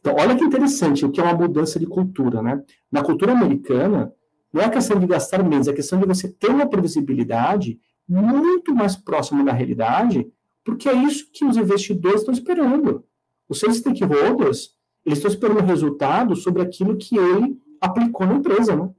Então, 0.00 0.16
olha 0.18 0.34
que 0.34 0.42
interessante, 0.42 1.06
o 1.06 1.12
que 1.12 1.20
é 1.20 1.22
uma 1.22 1.32
mudança 1.32 1.78
de 1.78 1.86
cultura, 1.86 2.42
né? 2.42 2.60
Na 2.90 3.04
cultura 3.04 3.30
americana, 3.30 4.12
não 4.52 4.60
é 4.60 4.68
questão 4.68 4.98
de 4.98 5.06
gastar 5.06 5.44
menos, 5.44 5.68
é 5.68 5.72
questão 5.72 6.00
de 6.00 6.04
você 6.04 6.28
ter 6.28 6.50
uma 6.50 6.68
previsibilidade 6.68 7.78
muito 8.08 8.74
mais 8.74 8.96
próxima 8.96 9.44
da 9.44 9.52
realidade, 9.52 10.26
porque 10.64 10.88
é 10.88 10.92
isso 10.92 11.30
que 11.32 11.44
os 11.44 11.56
investidores 11.56 12.22
estão 12.22 12.34
esperando. 12.34 13.04
Os 13.48 13.60
seus 13.60 13.76
stakeholders, 13.76 14.70
eles 15.06 15.18
estão 15.18 15.30
esperando 15.30 15.64
resultado 15.64 16.34
sobre 16.34 16.62
aquilo 16.62 16.96
que 16.96 17.16
ele 17.16 17.56
aplicou 17.80 18.26
na 18.26 18.34
empresa, 18.34 18.74
né? 18.74 18.90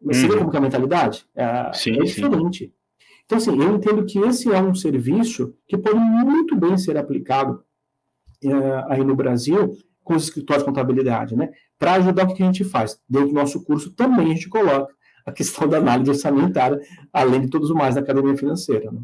Mas 0.00 0.18
você 0.18 0.28
vê 0.28 0.38
como 0.38 0.48
que 0.48 0.56
é 0.56 0.60
a 0.60 0.62
mentalidade? 0.62 1.26
É, 1.34 1.72
sim, 1.74 1.90
é 1.90 2.04
diferente. 2.04 2.66
Sim. 2.66 2.72
Então, 3.30 3.38
assim, 3.38 3.62
eu 3.62 3.76
entendo 3.76 4.04
que 4.04 4.18
esse 4.18 4.52
é 4.52 4.60
um 4.60 4.74
serviço 4.74 5.54
que 5.68 5.78
pode 5.78 6.00
muito 6.00 6.56
bem 6.56 6.76
ser 6.76 6.96
aplicado 6.96 7.62
é, 8.42 8.84
aí 8.88 9.04
no 9.04 9.14
Brasil 9.14 9.72
com 10.02 10.16
os 10.16 10.24
escritórios 10.24 10.64
de 10.64 10.68
contabilidade, 10.68 11.36
né? 11.36 11.48
Para 11.78 11.92
ajudar 11.92 12.24
o 12.24 12.34
que 12.34 12.42
a 12.42 12.46
gente 12.46 12.64
faz. 12.64 13.00
Dentro 13.08 13.28
do 13.28 13.34
nosso 13.34 13.64
curso 13.64 13.92
também 13.92 14.32
a 14.32 14.34
gente 14.34 14.48
coloca 14.48 14.92
a 15.24 15.30
questão 15.30 15.68
da 15.68 15.76
análise 15.76 16.10
orçamentária, 16.10 16.80
além 17.12 17.42
de 17.42 17.50
todos 17.50 17.70
os 17.70 17.76
mais 17.76 17.94
da 17.94 18.00
academia 18.00 18.36
financeira. 18.36 18.90
Né? 18.90 19.00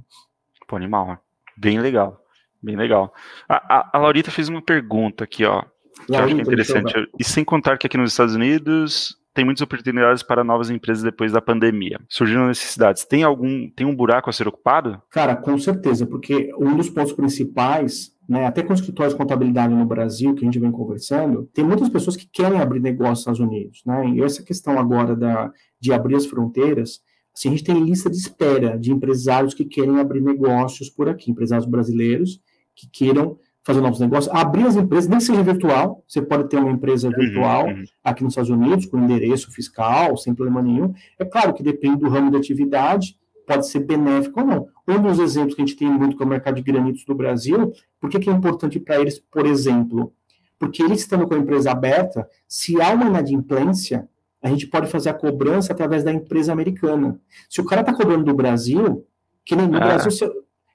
Pô, 0.67 0.75
animal, 0.75 1.07
né? 1.07 1.19
bem 1.57 1.79
legal, 1.79 2.21
bem 2.61 2.75
legal. 2.75 3.15
A, 3.49 3.79
a, 3.79 3.91
a 3.93 3.99
Laurita 3.99 4.33
fez 4.33 4.49
uma 4.49 4.61
pergunta 4.61 5.23
aqui, 5.23 5.45
ó, 5.45 5.63
que 6.05 6.13
eu 6.13 6.19
acho 6.19 6.35
que 6.35 6.41
é 6.41 6.43
interessante. 6.43 7.11
E 7.17 7.23
sem 7.23 7.45
contar 7.45 7.79
que 7.79 7.87
aqui 7.87 7.97
nos 7.97 8.11
Estados 8.11 8.35
Unidos 8.35 9.17
tem 9.37 9.45
muitas 9.45 9.61
oportunidades 9.61 10.23
para 10.23 10.43
novas 10.43 10.71
empresas 10.71 11.05
depois 11.05 11.31
da 11.31 11.43
pandemia. 11.43 12.01
Surgiram 12.09 12.47
necessidades. 12.47 13.05
Tem 13.05 13.23
algum, 13.23 13.69
tem 13.69 13.87
um 13.87 13.95
buraco 13.95 14.31
a 14.31 14.33
ser 14.33 14.49
ocupado? 14.49 15.01
Cara, 15.11 15.37
com 15.37 15.59
certeza, 15.59 16.07
porque 16.07 16.51
um 16.59 16.75
dos 16.75 16.89
pontos 16.89 17.13
principais, 17.13 18.17
né, 18.27 18.47
até 18.47 18.63
com 18.63 18.73
os 18.73 18.81
escritórios 18.81 19.13
de 19.13 19.19
contabilidade 19.19 19.75
no 19.75 19.85
Brasil, 19.85 20.35
que 20.35 20.41
a 20.41 20.47
gente 20.47 20.59
vem 20.59 20.73
conversando, 20.73 21.51
tem 21.53 21.63
muitas 21.63 21.91
pessoas 21.91 22.17
que 22.17 22.27
querem 22.27 22.59
abrir 22.59 22.81
negócio 22.81 23.11
nos 23.11 23.19
Estados 23.19 23.41
Unidos, 23.41 23.83
né? 23.85 24.09
E 24.09 24.23
essa 24.23 24.43
questão 24.43 24.79
agora 24.79 25.15
da, 25.15 25.53
de 25.79 25.93
abrir 25.93 26.17
as 26.17 26.25
fronteiras, 26.25 27.03
assim, 27.35 27.49
a 27.49 27.51
gente 27.51 27.65
tem 27.65 27.79
lista 27.85 28.09
de 28.09 28.17
espera 28.17 28.79
de 28.79 28.91
empresários 28.91 29.53
que 29.53 29.67
querem 29.67 30.01
abrir 30.01 30.23
negócios 30.23 30.89
por 30.89 31.11
aqui, 31.11 31.31
empresários 31.31 31.69
brasileiros 31.69 32.41
que 32.75 32.89
queiram 32.91 33.39
fazer 33.67 33.81
novos 33.81 33.99
negócios, 33.99 34.33
abrir 34.33 34.65
as 34.65 34.77
empresas, 34.77 35.11
nem 35.11 35.19
seja 35.19 35.43
virtual, 35.43 36.05
você 36.07 36.23
pode 36.23 36.49
ter 36.49 36.57
uma 36.57 36.71
empresa 36.71 37.09
uhum, 37.09 37.15
virtual 37.15 37.67
uhum, 37.67 37.83
aqui 38.05 38.23
nos 38.23 38.31
Estados 38.31 38.51
Unidos, 38.51 38.87
com 38.87 38.97
endereço 38.97 39.51
fiscal, 39.51 40.17
sem 40.17 40.33
problema 40.33 40.63
nenhum. 40.63 40.95
É 41.19 41.25
claro 41.25 41.53
que 41.53 41.65
depende 41.65 41.99
do 41.99 42.09
ramo 42.09 42.31
de 42.31 42.37
atividade, 42.37 43.19
pode 43.45 43.67
ser 43.69 43.81
benéfico 43.81 44.39
ou 44.39 44.47
não. 44.47 44.69
Um 44.87 45.03
dos 45.03 45.19
exemplos 45.19 45.57
que 45.57 45.63
a 45.63 45.67
gente 45.67 45.77
tem 45.77 45.89
muito 45.89 46.17
com 46.17 46.23
é 46.23 46.27
o 46.27 46.31
mercado 46.31 46.55
de 46.55 46.63
granitos 46.63 47.05
do 47.05 47.13
Brasil, 47.13 47.73
por 48.01 48.09
que, 48.09 48.21
que 48.21 48.31
é 48.31 48.33
importante 48.33 48.79
para 48.79 49.01
eles, 49.01 49.19
por 49.19 49.45
exemplo? 49.45 50.13
Porque 50.61 50.81
eles 50.81 51.01
estando 51.01 51.27
com 51.27 51.35
a 51.35 51.39
empresa 51.39 51.73
aberta, 51.73 52.29
se 52.47 52.81
há 52.81 52.91
uma 52.91 53.07
inadimplência, 53.07 54.09
a 54.41 54.49
gente 54.49 54.69
pode 54.69 54.87
fazer 54.87 55.09
a 55.09 55.15
cobrança 55.15 55.73
através 55.73 56.05
da 56.05 56.13
empresa 56.13 56.53
americana. 56.53 57.19
Se 57.51 57.61
o 57.61 57.65
cara 57.65 57.81
está 57.81 57.93
cobrando 57.93 58.27
do 58.27 58.35
Brasil, 58.35 59.05
que 59.45 59.57
nem 59.57 59.67
no 59.67 59.77
ah, 59.79 59.81
Brasil, 59.81 60.11
você, 60.13 60.25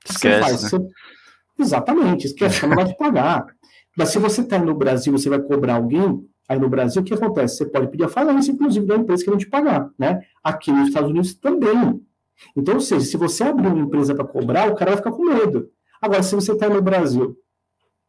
esquece, 0.05 0.17
você 0.19 0.39
faz? 0.41 0.63
Né? 0.63 0.69
Você, 0.69 0.87
Exatamente, 1.59 2.27
esquece, 2.27 2.65
não 2.65 2.75
vai 2.75 2.85
te 2.85 2.97
pagar. 2.97 3.45
Mas 3.97 4.09
se 4.09 4.19
você 4.19 4.41
está 4.41 4.57
no 4.57 4.73
Brasil, 4.73 5.11
você 5.11 5.29
vai 5.29 5.41
cobrar 5.41 5.75
alguém, 5.75 6.25
aí 6.47 6.59
no 6.59 6.69
Brasil, 6.69 7.01
o 7.01 7.05
que 7.05 7.13
acontece? 7.13 7.57
Você 7.57 7.65
pode 7.65 7.87
pedir 7.89 8.03
a 8.05 8.09
falência, 8.09 8.51
inclusive, 8.51 8.85
da 8.85 8.95
empresa 8.95 9.23
que 9.23 9.29
não 9.29 9.37
te 9.37 9.49
pagar, 9.49 9.89
né? 9.97 10.21
Aqui 10.43 10.71
nos 10.71 10.87
Estados 10.87 11.09
Unidos 11.09 11.33
também. 11.35 12.01
Então, 12.55 12.75
ou 12.75 12.81
seja, 12.81 13.05
se 13.05 13.17
você 13.17 13.43
abrir 13.43 13.67
uma 13.67 13.79
empresa 13.79 14.15
para 14.15 14.25
cobrar, 14.25 14.69
o 14.69 14.75
cara 14.75 14.91
vai 14.91 14.97
ficar 14.97 15.11
com 15.11 15.25
medo. 15.25 15.69
Agora, 16.01 16.23
se 16.23 16.33
você 16.33 16.53
está 16.53 16.67
no 16.67 16.81
Brasil 16.81 17.37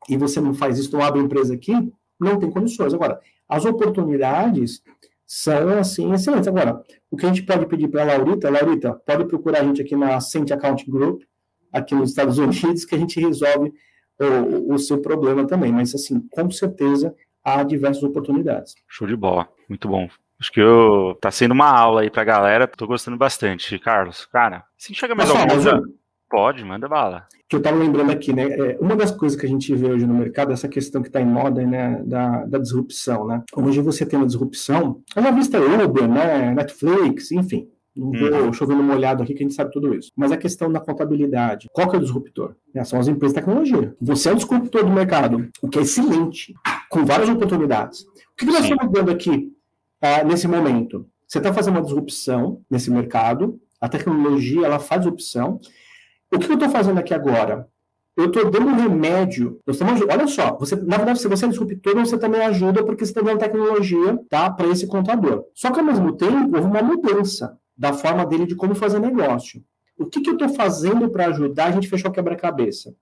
e 0.09 0.17
você 0.17 0.41
não 0.41 0.55
faz 0.55 0.79
isso, 0.79 0.93
não 0.93 1.03
abre 1.03 1.21
empresa 1.21 1.55
aqui, 1.55 1.73
não 2.19 2.39
tem 2.39 2.51
condições. 2.51 2.95
Agora, 2.95 3.21
as 3.49 3.65
oportunidades 3.65 4.83
são, 5.27 5.79
assim, 5.79 6.13
excelentes. 6.13 6.49
Agora, 6.49 6.83
o 7.11 7.17
que 7.17 7.27
a 7.27 7.29
gente 7.29 7.43
pode 7.43 7.67
pedir 7.67 7.89
para 7.89 8.03
a 8.03 8.05
Laurita, 8.07 8.51
Laurita, 8.51 8.95
pode 9.07 9.27
procurar 9.27 9.61
a 9.61 9.65
gente 9.65 9.83
aqui 9.83 9.95
na 9.95 10.21
Cent 10.21 10.51
Account 10.51 10.91
Group, 10.91 11.23
aqui 11.73 11.95
nos 11.95 12.11
Estados 12.11 12.39
Unidos 12.39 12.85
que 12.85 12.95
a 12.95 12.99
gente 12.99 13.19
resolve 13.21 13.73
o, 14.19 14.75
o 14.75 14.79
seu 14.79 15.01
problema 15.01 15.47
também. 15.47 15.73
Mas, 15.73 15.95
assim, 15.95 16.21
com 16.31 16.51
certeza 16.51 17.15
há 17.43 17.63
diversas 17.63 18.03
oportunidades. 18.03 18.75
Show 18.87 19.07
de 19.07 19.17
bola, 19.17 19.49
muito 19.69 19.89
bom. 19.89 20.09
Acho 20.41 20.53
que 20.53 20.61
eu, 20.61 21.17
tá 21.21 21.31
sendo 21.31 21.53
uma 21.53 21.71
aula 21.71 22.03
aí 22.03 22.11
pra 22.11 22.25
galera, 22.25 22.67
tô 22.67 22.87
gostando 22.87 23.17
bastante. 23.17 23.79
Carlos, 23.79 24.27
cara, 24.27 24.65
se 24.77 24.95
chega 24.95 25.15
mais 25.15 25.31
alguma 25.31 25.49
coisa... 25.49 25.83
Pode, 26.29 26.65
manda 26.65 26.89
bala. 26.89 27.27
Que 27.47 27.57
eu 27.57 27.59
estava 27.59 27.77
lembrando 27.77 28.11
aqui, 28.11 28.33
né? 28.33 28.45
É, 28.45 28.79
uma 28.81 28.97
das 28.97 29.11
coisas 29.11 29.39
que 29.39 29.45
a 29.45 29.49
gente 29.49 29.75
vê 29.75 29.87
hoje 29.87 30.07
no 30.07 30.15
mercado 30.15 30.51
é 30.51 30.55
essa 30.55 30.67
questão 30.67 31.03
que 31.03 31.09
está 31.09 31.21
em 31.21 31.27
moda, 31.27 31.63
né? 31.67 32.03
Da, 32.07 32.47
da 32.47 32.57
disrupção, 32.57 33.27
né? 33.27 33.43
Hoje 33.55 33.83
você 33.83 34.07
tem 34.07 34.19
uma 34.19 34.25
disrupção, 34.25 35.03
é 35.15 35.21
uma 35.21 35.31
vista 35.31 35.61
Uber, 35.61 36.09
né? 36.09 36.55
Netflix, 36.55 37.31
enfim. 37.33 37.69
Não 37.95 38.11
vou 38.11 38.31
uhum. 38.31 38.53
chovendo 38.53 38.83
molhado 38.83 39.23
aqui 39.23 39.35
que 39.35 39.43
a 39.43 39.47
gente 39.47 39.55
sabe 39.55 39.71
tudo 39.71 39.95
isso. 39.95 40.11
Mas 40.17 40.33
a 40.33 40.37
questão 40.37 40.73
da 40.73 40.81
contabilidade, 40.81 41.69
qual 41.73 41.89
que 41.89 41.97
é 41.97 41.99
o 41.99 42.03
disruptor? 42.03 42.55
É, 42.75 42.83
são 42.85 42.99
as 42.99 43.07
empresas 43.07 43.35
de 43.35 43.41
tecnologia. 43.41 43.95
Você 44.01 44.31
é 44.31 44.33
o 44.33 44.37
disruptor 44.37 44.85
do 44.85 44.91
mercado, 44.91 45.49
o 45.61 45.69
que 45.69 45.79
é 45.79 45.83
excelente, 45.83 46.55
com 46.89 47.05
várias 47.05 47.29
oportunidades. 47.29 48.03
O 48.03 48.37
que, 48.37 48.47
que 48.47 48.53
nós 48.53 48.65
estamos 48.65 48.91
dando 48.91 49.11
aqui 49.11 49.53
uh, 50.03 50.27
nesse 50.27 50.49
momento? 50.49 51.07
Você 51.29 51.39
está 51.39 51.53
fazendo 51.53 51.77
uma 51.77 51.83
disrupção 51.83 52.63
nesse 52.71 52.91
mercado, 52.91 53.61
a 53.81 53.89
tecnologia 53.89 54.65
ela 54.65 54.79
faz 54.79 55.03
disrupção. 55.03 55.61
O 56.33 56.39
que 56.39 56.51
eu 56.51 56.55
estou 56.55 56.71
fazendo 56.71 56.99
aqui 56.99 57.13
agora? 57.13 57.69
Eu 58.17 58.27
estou 58.27 58.51
dando 58.51 58.67
um 58.67 58.75
remédio. 58.75 59.59
Estamos, 59.67 60.01
olha 60.03 60.27
só, 60.27 60.57
você, 60.59 60.77
na 60.77 60.97
verdade, 60.97 61.21
se 61.21 61.29
você 61.29 61.47
é 61.47 61.49
disruptor, 61.49 61.95
você 61.95 62.19
também 62.19 62.43
ajuda 62.43 62.85
porque 62.85 63.05
você 63.05 63.11
está 63.11 63.23
dando 63.23 63.39
tecnologia 63.39 64.19
tá, 64.29 64.51
para 64.51 64.69
esse 64.69 64.87
contador. 64.87 65.45
Só 65.55 65.71
que, 65.71 65.81
ao 65.81 65.87
mesmo 65.87 66.13
tempo, 66.13 66.55
houve 66.55 66.69
uma 66.69 66.83
mudança 66.83 67.59
da 67.77 67.93
forma 67.93 68.25
dele 68.27 68.47
de 68.47 68.55
como 68.55 68.75
fazer 68.75 68.99
negócio. 68.99 69.63
O 69.99 70.07
que, 70.07 70.21
que 70.21 70.31
eu 70.31 70.35
estou 70.35 70.49
fazendo 70.49 71.11
para 71.11 71.27
ajudar 71.27 71.67
a 71.67 71.71
gente 71.71 71.89
fechar 71.89 72.09
o 72.09 72.13
quebra-cabeça? 72.13 72.95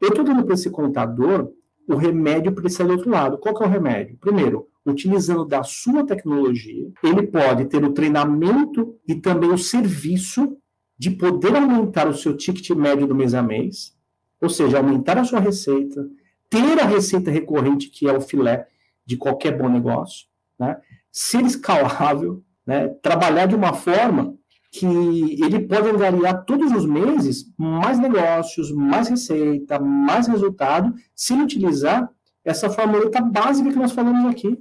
Eu 0.00 0.08
estou 0.08 0.24
dando 0.24 0.44
para 0.44 0.54
esse 0.54 0.70
contador 0.70 1.50
o 1.88 1.94
remédio 1.94 2.52
para 2.52 2.68
sair 2.68 2.86
do 2.86 2.94
outro 2.94 3.10
lado. 3.10 3.38
Qual 3.38 3.54
que 3.54 3.62
é 3.62 3.66
o 3.66 3.70
remédio? 3.70 4.16
Primeiro, 4.20 4.68
utilizando 4.84 5.44
da 5.44 5.62
sua 5.62 6.04
tecnologia, 6.04 6.90
ele 7.02 7.26
pode 7.26 7.66
ter 7.66 7.84
o 7.84 7.92
treinamento 7.92 8.96
e 9.06 9.14
também 9.14 9.50
o 9.50 9.58
serviço 9.58 10.56
de 10.98 11.10
poder 11.10 11.54
aumentar 11.54 12.08
o 12.08 12.14
seu 12.14 12.36
ticket 12.36 12.70
médio 12.70 13.06
do 13.06 13.14
mês 13.14 13.34
a 13.34 13.42
mês, 13.42 13.94
ou 14.40 14.48
seja, 14.48 14.78
aumentar 14.78 15.18
a 15.18 15.24
sua 15.24 15.40
receita, 15.40 16.08
ter 16.48 16.80
a 16.80 16.86
receita 16.86 17.30
recorrente, 17.30 17.90
que 17.90 18.08
é 18.08 18.12
o 18.16 18.20
filé 18.20 18.66
de 19.04 19.16
qualquer 19.16 19.56
bom 19.56 19.68
negócio, 19.68 20.26
né? 20.58 20.80
ser 21.12 21.44
escalável, 21.44 22.42
né, 22.66 22.88
trabalhar 23.00 23.46
de 23.46 23.54
uma 23.54 23.72
forma 23.72 24.34
que 24.72 24.86
ele 24.86 25.60
pode 25.60 25.88
angariar 25.88 26.44
todos 26.44 26.70
os 26.72 26.84
meses 26.84 27.46
mais 27.56 27.98
negócios, 27.98 28.70
mais 28.72 29.08
receita, 29.08 29.78
mais 29.78 30.26
resultado, 30.26 30.92
se 31.14 31.32
ele 31.32 31.44
utilizar 31.44 32.10
essa 32.44 32.68
formuleta 32.68 33.20
básica 33.20 33.70
que 33.70 33.78
nós 33.78 33.92
falamos 33.92 34.30
aqui. 34.30 34.58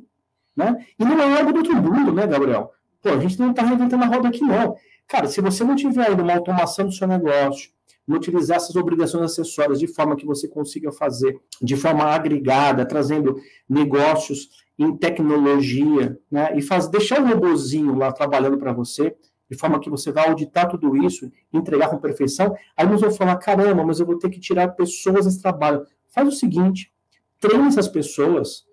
Né? 0.55 0.85
E 0.97 1.03
não 1.03 1.19
é 1.19 1.39
algo 1.39 1.51
do 1.51 1.57
outro 1.59 1.75
mundo, 1.75 2.13
né, 2.13 2.25
Gabriel? 2.25 2.71
Pô, 3.01 3.09
a 3.09 3.19
gente 3.19 3.37
não 3.39 3.51
está 3.51 3.63
reinventando 3.63 4.03
a 4.03 4.07
roda 4.07 4.29
aqui, 4.29 4.41
não. 4.41 4.75
Cara, 5.07 5.27
se 5.27 5.41
você 5.41 5.63
não 5.63 5.75
tiver 5.75 6.09
uma 6.11 6.33
automação 6.33 6.85
do 6.85 6.91
seu 6.93 7.07
negócio, 7.07 7.69
utilizar 8.07 8.57
essas 8.57 8.75
obrigações 8.75 9.23
acessórias 9.23 9.79
de 9.79 9.87
forma 9.87 10.15
que 10.15 10.25
você 10.25 10.47
consiga 10.47 10.91
fazer 10.91 11.39
de 11.61 11.75
forma 11.75 12.03
agregada, 12.03 12.85
trazendo 12.85 13.35
negócios 13.67 14.49
em 14.77 14.95
tecnologia, 14.95 16.19
né, 16.29 16.55
e 16.55 16.61
faz, 16.61 16.87
deixar 16.87 17.21
o 17.21 17.27
robozinho 17.27 17.95
lá 17.95 18.11
trabalhando 18.11 18.57
para 18.57 18.73
você, 18.73 19.15
de 19.49 19.57
forma 19.57 19.79
que 19.79 19.89
você 19.89 20.11
vai 20.11 20.27
auditar 20.27 20.67
tudo 20.67 20.97
isso, 20.97 21.31
entregar 21.53 21.89
com 21.89 21.97
perfeição, 21.97 22.55
aí 22.75 22.85
nós 22.87 22.99
vamos 22.99 23.17
falar, 23.17 23.37
caramba, 23.37 23.83
mas 23.83 23.99
eu 23.99 24.05
vou 24.05 24.17
ter 24.17 24.29
que 24.29 24.39
tirar 24.39 24.69
pessoas 24.69 25.25
desse 25.25 25.41
trabalho. 25.41 25.85
Faz 26.09 26.27
o 26.27 26.31
seguinte, 26.31 26.91
treine 27.39 27.67
essas 27.67 27.87
pessoas 27.87 28.65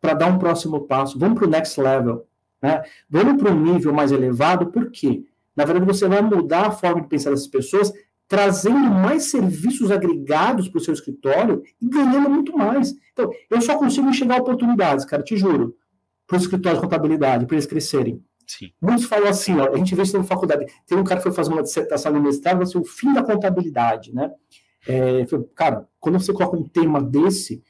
para 0.00 0.14
dar 0.14 0.26
um 0.26 0.38
próximo 0.38 0.80
passo, 0.86 1.18
vamos 1.18 1.38
para 1.38 1.46
o 1.46 1.50
next 1.50 1.80
level, 1.80 2.26
né? 2.60 2.82
vamos 3.08 3.40
para 3.40 3.52
um 3.52 3.60
nível 3.60 3.92
mais 3.92 4.10
elevado, 4.10 4.66
por 4.66 4.90
quê? 4.90 5.24
Na 5.54 5.64
verdade, 5.64 5.86
você 5.86 6.08
vai 6.08 6.22
mudar 6.22 6.68
a 6.68 6.70
forma 6.70 7.02
de 7.02 7.08
pensar 7.08 7.30
dessas 7.30 7.46
pessoas, 7.46 7.92
trazendo 8.32 8.90
mais 8.90 9.24
serviços 9.24 9.90
agregados 9.90 10.66
para 10.66 10.78
o 10.78 10.80
seu 10.80 10.94
escritório 10.94 11.62
e 11.78 11.86
ganhando 11.86 12.30
muito 12.30 12.56
mais. 12.56 12.94
Então, 13.12 13.30
eu 13.50 13.60
só 13.60 13.76
consigo 13.76 14.08
enxergar 14.08 14.40
oportunidades, 14.40 15.04
cara, 15.04 15.22
te 15.22 15.36
juro, 15.36 15.76
para 16.26 16.38
os 16.38 16.44
escritórios 16.44 16.80
de 16.80 16.86
contabilidade, 16.86 17.44
para 17.44 17.56
eles 17.56 17.66
crescerem. 17.66 18.24
Sim. 18.46 18.70
Muitos 18.80 19.04
falam 19.04 19.28
assim, 19.28 19.54
ó, 19.58 19.74
a 19.74 19.76
gente 19.76 19.94
vê 19.94 20.00
isso 20.00 20.16
na 20.16 20.24
faculdade. 20.24 20.64
Tem 20.86 20.96
um 20.96 21.04
cara 21.04 21.20
que 21.20 21.24
foi 21.24 21.32
fazer 21.32 21.52
uma 21.52 21.62
dissertação 21.62 22.10
no 22.10 22.22
mestrado, 22.22 22.62
assim, 22.62 22.78
o 22.78 22.84
fim 22.86 23.12
da 23.12 23.22
contabilidade, 23.22 24.14
né? 24.14 24.30
É, 24.88 25.26
foi, 25.26 25.44
cara, 25.54 25.86
quando 26.00 26.18
você 26.18 26.32
coloca 26.32 26.56
um 26.56 26.66
tema 26.66 27.02
desse, 27.02 27.62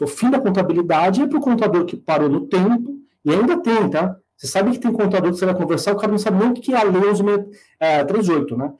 o 0.00 0.06
fim 0.06 0.30
da 0.30 0.40
contabilidade 0.40 1.20
é 1.20 1.26
para 1.26 1.36
o 1.36 1.42
contador 1.42 1.84
que 1.84 1.94
parou 1.94 2.30
no 2.30 2.46
tempo, 2.46 2.96
e 3.22 3.34
ainda 3.34 3.60
tem, 3.60 3.90
tá? 3.90 4.16
Você 4.34 4.46
sabe 4.46 4.70
que 4.70 4.78
tem 4.78 4.92
contador 4.92 5.30
que 5.30 5.38
você 5.38 5.44
vai 5.44 5.54
conversar, 5.54 5.92
o 5.92 5.96
cara 5.96 6.12
não 6.12 6.18
sabe 6.18 6.38
nem 6.38 6.50
o 6.50 6.54
que 6.54 6.72
é 6.72 6.78
a 6.78 6.84
lei 6.84 7.02
38, 8.08 8.56
né? 8.56 8.72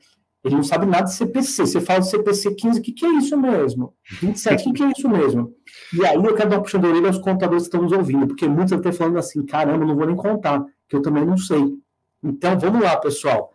Ele 0.43 0.55
não 0.55 0.63
sabe 0.63 0.85
nada 0.85 1.05
de 1.05 1.13
CPC. 1.13 1.65
Você 1.65 1.81
fala 1.81 1.99
de 1.99 2.09
CPC 2.09 2.55
15, 2.55 2.79
o 2.79 2.83
que, 2.83 2.91
que 2.91 3.05
é 3.05 3.09
isso 3.13 3.37
mesmo? 3.37 3.93
27, 4.21 4.61
o 4.61 4.63
que, 4.65 4.73
que 4.73 4.83
é 4.83 4.91
isso 4.91 5.09
mesmo? 5.09 5.53
E 5.93 6.05
aí 6.05 6.15
eu 6.15 6.35
quero 6.35 6.49
dar 6.49 6.57
uma 6.57 6.63
puxada 6.63 6.87
de 6.87 6.93
orelha 6.93 7.07
aos 7.07 7.17
contadores 7.17 7.63
que 7.63 7.67
estão 7.67 7.81
nos 7.81 7.91
ouvindo, 7.91 8.27
porque 8.27 8.47
muitos 8.47 8.71
estão 8.71 8.93
falando 8.93 9.17
assim, 9.17 9.45
caramba, 9.45 9.85
não 9.85 9.95
vou 9.95 10.05
nem 10.05 10.15
contar, 10.15 10.63
que 10.87 10.95
eu 10.95 11.01
também 11.01 11.25
não 11.25 11.37
sei. 11.37 11.63
Então, 12.23 12.57
vamos 12.57 12.81
lá, 12.81 12.95
pessoal. 12.97 13.51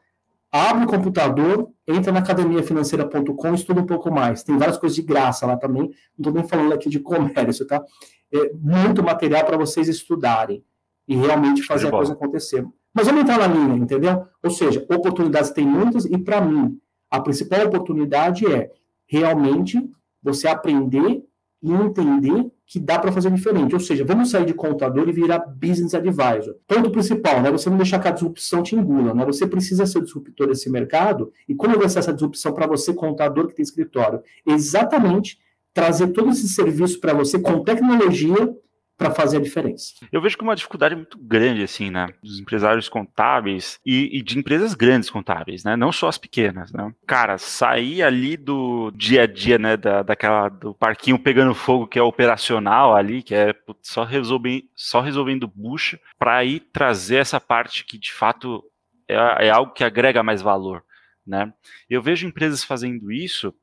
Abre 0.51 0.85
o 0.85 0.87
computador, 0.87 1.71
entra 1.87 2.13
na 2.13 2.19
academiafinanceira.com, 2.19 3.55
estuda 3.55 3.81
um 3.81 3.87
pouco 3.87 4.11
mais. 4.11 4.43
Tem 4.43 4.59
várias 4.59 4.77
coisas 4.77 4.95
de 4.95 5.03
graça 5.03 5.47
lá 5.47 5.57
também. 5.57 5.85
Não 5.85 5.91
estou 6.19 6.33
nem 6.33 6.47
falando 6.47 6.75
aqui 6.75 6.91
de 6.91 7.01
comércio, 7.01 7.67
tá? 7.67 7.83
É 8.31 8.53
muito 8.55 9.03
material 9.03 9.45
para 9.47 9.57
vocês 9.57 9.89
estudarem 9.89 10.63
e 11.09 11.17
realmente 11.17 11.63
fazer 11.63 11.89
a 11.89 11.91
coisa 11.91 12.13
acontecer. 12.13 12.67
Mas 12.95 13.07
vamos 13.07 13.23
entrar 13.23 13.39
na 13.39 13.47
linha, 13.47 13.77
entendeu? 13.77 14.27
Ou 14.43 14.51
seja, 14.51 14.85
oportunidades 14.91 15.51
tem 15.51 15.67
muitas 15.67 16.05
e 16.05 16.19
para 16.19 16.41
mim 16.41 16.79
a 17.11 17.21
principal 17.21 17.67
oportunidade 17.67 18.47
é 18.47 18.71
realmente 19.07 19.79
você 20.23 20.49
aprender 20.49 21.23
e 21.63 21.71
entender 21.71 22.51
que 22.67 22.81
dá 22.81 22.99
para 22.99 23.13
fazer 23.13 23.31
diferente. 23.31 23.75
Ou 23.75 23.81
seja, 23.81 24.05
vamos 24.05 24.31
sair 24.31 24.47
de 24.47 24.55
contador 24.55 25.09
e 25.09 25.13
virar 25.13 25.39
business 25.39 25.95
advisor. 25.95 26.57
Ponto 26.67 26.91
principal, 26.91 27.41
né? 27.43 27.51
Você 27.51 27.69
não 27.69 27.77
deixar 27.77 27.99
que 27.99 28.09
a 28.09 28.13
disrupção 28.13 28.63
te 28.63 28.75
engula, 28.75 29.15
né? 29.15 29.25
Você 29.27 29.47
precisa 29.47 29.85
ser 29.87 30.03
disruptor 30.03 30.49
desse 30.49 30.71
mercado. 30.71 31.31
E 31.49 31.55
como 31.55 31.79
vai 31.79 31.89
ser 31.89 32.01
essa 32.01 32.13
disrupção 32.13 32.53
para 32.53 32.67
você, 32.67 32.95
contador 32.95 33.47
que 33.47 33.55
tem 33.55 33.63
escritório? 33.63 34.23
Exatamente 34.47 35.39
trazer 35.75 36.09
todo 36.09 36.31
esse 36.31 36.49
serviço 36.49 37.01
para 37.01 37.15
você 37.15 37.39
com 37.39 37.63
tecnologia 37.63 38.57
para 38.97 39.11
fazer 39.11 39.39
a 39.39 39.41
diferença. 39.41 39.95
Eu 40.13 40.21
vejo 40.21 40.37
que 40.37 40.43
uma 40.43 40.55
dificuldade 40.55 40.95
muito 40.95 41.19
grande, 41.19 41.63
assim, 41.63 41.91
né, 41.91 42.09
dos 42.23 42.39
empresários 42.39 42.89
contábeis 42.89 43.79
e, 43.85 44.19
e, 44.19 44.23
de 44.23 44.39
empresas 44.39 44.75
grandes 44.75 45.11
contábeis, 45.11 45.65
né, 45.65 45.77
não 45.77 45.91
só 45.91 46.09
as 46.09 46.19
pequenas, 46.19 46.73
né. 46.73 46.93
Cara, 47.07 47.39
sair 47.39 48.03
ali 48.03 48.37
do 48.37 48.93
dia 48.95 49.23
a 49.23 49.27
dia, 49.27 49.59
né, 49.59 49.77
da, 49.77 50.03
daquela, 50.03 50.49
do 50.49 50.75
parquinho 50.75 51.19
pegando 51.19 51.55
fogo 51.55 51.87
que 51.87 51.99
é 51.99 52.03
operacional 52.03 52.95
ali, 52.95 53.23
que 53.23 53.35
é 53.35 53.55
só, 53.83 54.05
resolver, 54.05 54.65
só 54.77 55.01
resolvendo 55.01 55.49
bucha, 55.49 55.99
para 56.19 56.45
ir 56.45 56.61
trazer 56.73 57.17
essa 57.17 57.41
parte 57.41 57.85
que 57.85 57.99
de 57.99 58.13
fato 58.13 58.63
é, 59.09 59.47
é 59.47 59.51
algo 59.51 59.73
que 59.73 59.85
agrega 59.85 60.23
mais 60.23 60.41
valor, 60.41 60.85
né. 61.27 61.53
Eu 61.89 62.01
vejo 62.03 62.27
empresas 62.27 62.63
fazendo 62.63 63.11
isso, 63.11 63.55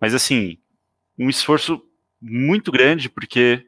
mas 0.00 0.14
assim, 0.14 0.58
um 1.18 1.28
esforço 1.28 1.82
muito 2.20 2.70
grande, 2.70 3.08
porque 3.08 3.66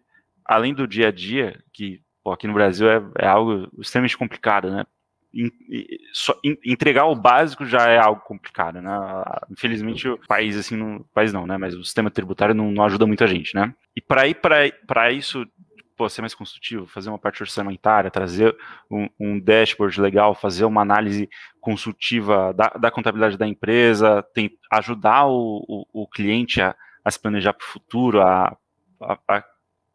além 0.49 0.73
do 0.73 0.89
dia 0.89 1.09
a 1.09 1.13
dia, 1.13 1.63
que 1.73 2.01
pô, 2.25 2.33
aqui 2.33 2.47
no 2.47 2.55
Brasil 2.55 2.89
é, 2.91 3.03
é, 3.19 3.27
algo 3.27 3.69
extremamente 3.79 4.17
complicado, 4.17 4.71
né? 4.71 4.85
entregar 6.65 7.05
o 7.05 7.15
básico 7.15 7.67
já 7.67 7.87
é 7.87 7.99
algo 7.99 8.23
complicado, 8.23 8.81
né? 8.81 8.91
Infelizmente 9.51 10.09
o 10.09 10.19
país 10.27 10.57
assim, 10.57 10.75
não, 10.75 11.05
país 11.15 11.35
não, 11.35 11.47
né? 11.47 11.59
Mas 11.59 11.75
o 11.75 11.85
sistema 11.85 12.11
tributário 12.11 12.55
não, 12.55 12.73
não 12.73 12.83
ajuda 12.83 13.07
muita 13.07 13.27
gente, 13.27 13.55
né? 13.55 13.75
E 13.95 14.01
para 14.01 14.27
ir 14.27 14.35
para 14.35 15.13
isso 15.13 15.47
pô, 15.99 16.09
ser 16.09 16.23
mais 16.23 16.35
construtivo, 16.35 16.87
fazer 16.87 17.11
uma 17.11 17.19
parte 17.19 17.43
orçamentária, 17.43 18.11
trazer 18.11 18.57
um, 18.89 19.09
um 19.19 19.39
dashboard 19.41 20.01
legal, 20.01 20.35
fazer 20.35 20.65
uma 20.65 20.81
análise 20.81 21.29
consultiva 21.61 22.55
da, 22.55 22.69
da 22.69 22.91
contabilidade 22.91 23.37
da 23.37 23.47
empresa, 23.47 24.23
tem, 24.33 24.51
ajudar 24.73 25.27
o, 25.27 25.65
o, 25.69 26.05
o 26.05 26.09
cliente 26.09 26.63
a, 26.63 26.75
a, 27.05 27.11
se 27.11 27.21
planejar 27.21 27.53
para 27.53 27.65
o 27.65 27.69
futuro, 27.69 28.23
a, 28.23 28.57
a, 29.03 29.19
a 29.29 29.45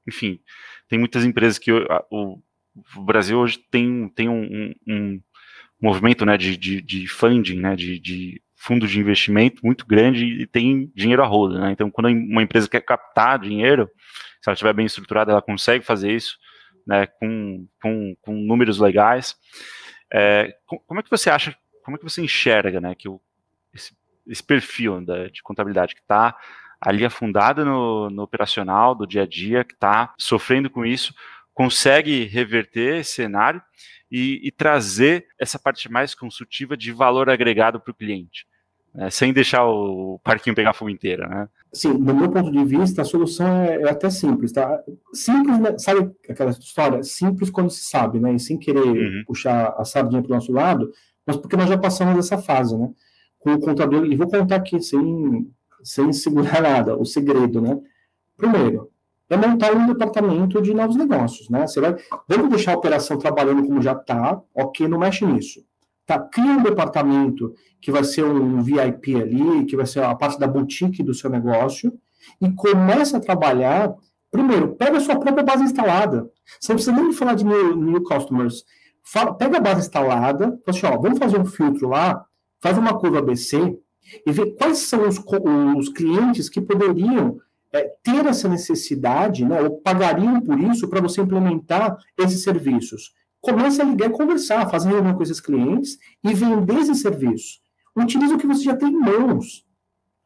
enfim, 0.07 0.39
tem 0.87 0.99
muitas 0.99 1.23
empresas 1.25 1.57
que 1.57 1.71
o, 1.71 2.41
o 2.95 3.01
Brasil 3.03 3.39
hoje 3.39 3.57
tem, 3.69 4.09
tem 4.09 4.29
um, 4.29 4.73
um, 4.87 5.21
movimento 5.81 6.25
né, 6.25 6.37
de, 6.37 6.55
de, 6.55 6.81
de 6.81 7.07
funding, 7.07 7.59
né, 7.59 7.75
de, 7.75 7.99
de 7.99 8.41
fundos 8.55 8.89
de 8.89 8.99
investimento 8.99 9.61
muito 9.63 9.85
grande 9.85 10.25
e 10.25 10.47
tem 10.47 10.89
dinheiro 10.95 11.21
a 11.21 11.27
roda. 11.27 11.59
Né? 11.59 11.71
Então, 11.71 11.91
quando 11.91 12.07
uma 12.07 12.41
empresa 12.41 12.69
quer 12.69 12.81
captar 12.81 13.37
dinheiro, 13.37 13.89
se 14.41 14.49
ela 14.49 14.53
estiver 14.53 14.73
bem 14.73 14.85
estruturada, 14.85 15.31
ela 15.31 15.41
consegue 15.41 15.83
fazer 15.83 16.11
isso 16.11 16.37
né, 16.87 17.05
com, 17.05 17.67
com, 17.81 18.15
com 18.21 18.33
números 18.33 18.79
legais. 18.79 19.35
É, 20.11 20.55
como 20.85 20.99
é 20.99 21.03
que 21.03 21.09
você 21.09 21.29
acha, 21.29 21.53
como 21.83 21.97
é 21.97 21.99
que 21.99 22.03
você 22.05 22.21
enxerga 22.21 22.79
né, 22.79 22.95
que 22.95 23.09
o, 23.09 23.19
esse, 23.73 23.93
esse 24.27 24.43
perfil 24.43 25.03
da, 25.05 25.27
de 25.27 25.43
contabilidade 25.43 25.95
que 25.95 26.01
está 26.01 26.37
ali 26.85 27.05
afundada 27.05 27.63
no, 27.63 28.09
no 28.09 28.23
operacional 28.23 28.93
do 28.93 29.07
dia 29.07 29.23
a 29.23 29.27
dia, 29.27 29.63
que 29.63 29.73
está 29.73 30.13
sofrendo 30.17 30.69
com 30.69 30.85
isso, 30.85 31.13
consegue 31.53 32.25
reverter 32.25 32.99
esse 32.99 33.13
cenário 33.13 33.61
e, 34.11 34.41
e, 34.43 34.51
trazer 34.51 35.25
essa 35.39 35.57
parte 35.57 35.91
mais 35.91 36.13
consultiva 36.13 36.75
de 36.75 36.91
valor 36.91 37.29
agregado 37.29 37.79
para 37.79 37.91
o 37.91 37.95
cliente, 37.95 38.45
né, 38.93 39.09
sem 39.09 39.33
deixar 39.33 39.65
o 39.65 40.19
parquinho 40.23 40.55
pegar 40.55 40.73
fogo 40.73 40.91
inteiro, 40.91 41.27
né? 41.27 41.47
Sim, 41.71 41.97
do 41.97 42.13
meu 42.13 42.29
ponto 42.29 42.51
de 42.51 42.63
vista, 42.63 43.01
a 43.01 43.05
solução 43.05 43.47
é, 43.47 43.81
é 43.81 43.89
até 43.89 44.09
simples, 44.11 44.51
tá? 44.51 44.79
Simples, 45.11 45.59
né? 45.59 45.75
sabe 45.79 46.11
aquela 46.29 46.51
história? 46.51 47.01
Simples 47.01 47.49
quando 47.49 47.71
se 47.71 47.85
sabe, 47.85 48.19
né? 48.19 48.33
E 48.33 48.39
sem 48.39 48.59
querer 48.59 48.85
uhum. 48.85 49.23
puxar 49.25 49.73
a 49.77 49.83
sardinha 49.83 50.21
para 50.21 50.31
o 50.31 50.35
nosso 50.35 50.51
lado, 50.51 50.91
mas 51.25 51.35
porque 51.35 51.55
nós 51.55 51.67
já 51.67 51.77
passamos 51.77 52.15
dessa 52.15 52.37
fase, 52.37 52.77
né? 52.77 52.91
Com 53.39 53.53
o 53.53 53.59
contador, 53.59 54.05
e 54.05 54.15
vou 54.15 54.29
contar 54.29 54.57
aqui, 54.57 54.79
sem 54.79 55.51
sem 55.83 56.11
segurar 56.13 56.61
nada, 56.61 56.97
o 56.97 57.05
segredo, 57.05 57.61
né? 57.61 57.79
Primeiro, 58.37 58.89
é 59.29 59.37
montar 59.37 59.73
um 59.73 59.87
departamento 59.87 60.61
de 60.61 60.73
novos 60.73 60.95
negócios, 60.95 61.49
né? 61.49 61.65
Você 61.65 61.79
vai, 61.79 61.95
vamos 62.27 62.49
deixar 62.49 62.73
a 62.73 62.77
operação 62.77 63.17
trabalhando 63.17 63.65
como 63.65 63.81
já 63.81 63.93
está, 63.93 64.39
ok, 64.53 64.87
não 64.87 64.99
mexe 64.99 65.25
nisso. 65.25 65.63
Tá, 66.05 66.19
cria 66.19 66.51
um 66.51 66.63
departamento 66.63 67.53
que 67.81 67.91
vai 67.91 68.03
ser 68.03 68.25
um 68.25 68.61
VIP 68.61 69.15
ali, 69.15 69.65
que 69.65 69.75
vai 69.75 69.85
ser 69.85 70.03
a 70.03 70.13
parte 70.13 70.37
da 70.37 70.47
boutique 70.47 71.01
do 71.01 71.13
seu 71.13 71.29
negócio, 71.29 71.93
e 72.41 72.51
começa 72.51 73.17
a 73.17 73.21
trabalhar. 73.21 73.93
Primeiro, 74.29 74.75
pega 74.75 74.97
a 74.97 75.01
sua 75.01 75.17
própria 75.17 75.43
base 75.43 75.63
instalada. 75.63 76.29
Você 76.59 76.73
não 76.73 76.75
precisa 76.75 76.95
nem 76.95 77.13
falar 77.13 77.35
de 77.35 77.45
new, 77.45 77.75
new 77.75 78.03
customers. 78.03 78.65
Fala, 79.01 79.33
pega 79.33 79.57
a 79.57 79.61
base 79.61 79.81
instalada, 79.81 80.59
fala 80.65 80.77
assim, 80.77 80.85
ó, 80.85 80.97
vamos 80.97 81.19
fazer 81.19 81.39
um 81.39 81.45
filtro 81.45 81.89
lá, 81.89 82.25
faz 82.61 82.77
uma 82.77 82.97
curva 82.97 83.19
ABC, 83.19 83.77
e 84.25 84.31
ver 84.31 84.55
quais 84.55 84.79
são 84.79 85.07
os, 85.07 85.17
os 85.77 85.89
clientes 85.89 86.49
que 86.49 86.61
poderiam 86.61 87.39
é, 87.71 87.91
ter 88.03 88.25
essa 88.25 88.47
necessidade, 88.47 89.43
né, 89.43 89.61
ou 89.61 89.81
pagariam 89.81 90.39
por 90.41 90.59
isso 90.59 90.87
para 90.87 91.01
você 91.01 91.21
implementar 91.21 91.97
esses 92.17 92.43
serviços. 92.43 93.13
Comece 93.41 93.81
a 93.81 93.85
ligar 93.85 94.09
e 94.09 94.13
conversar, 94.13 94.69
fazer 94.69 94.89
reunião 94.89 95.15
com 95.15 95.23
esses 95.23 95.41
clientes 95.41 95.97
e 96.23 96.33
vender 96.33 96.77
esses 96.77 97.01
serviços. 97.01 97.61
Utilize 97.95 98.33
o 98.33 98.37
que 98.37 98.47
você 98.47 98.63
já 98.63 98.75
tem 98.75 98.89
em 98.89 98.99
mãos. 98.99 99.65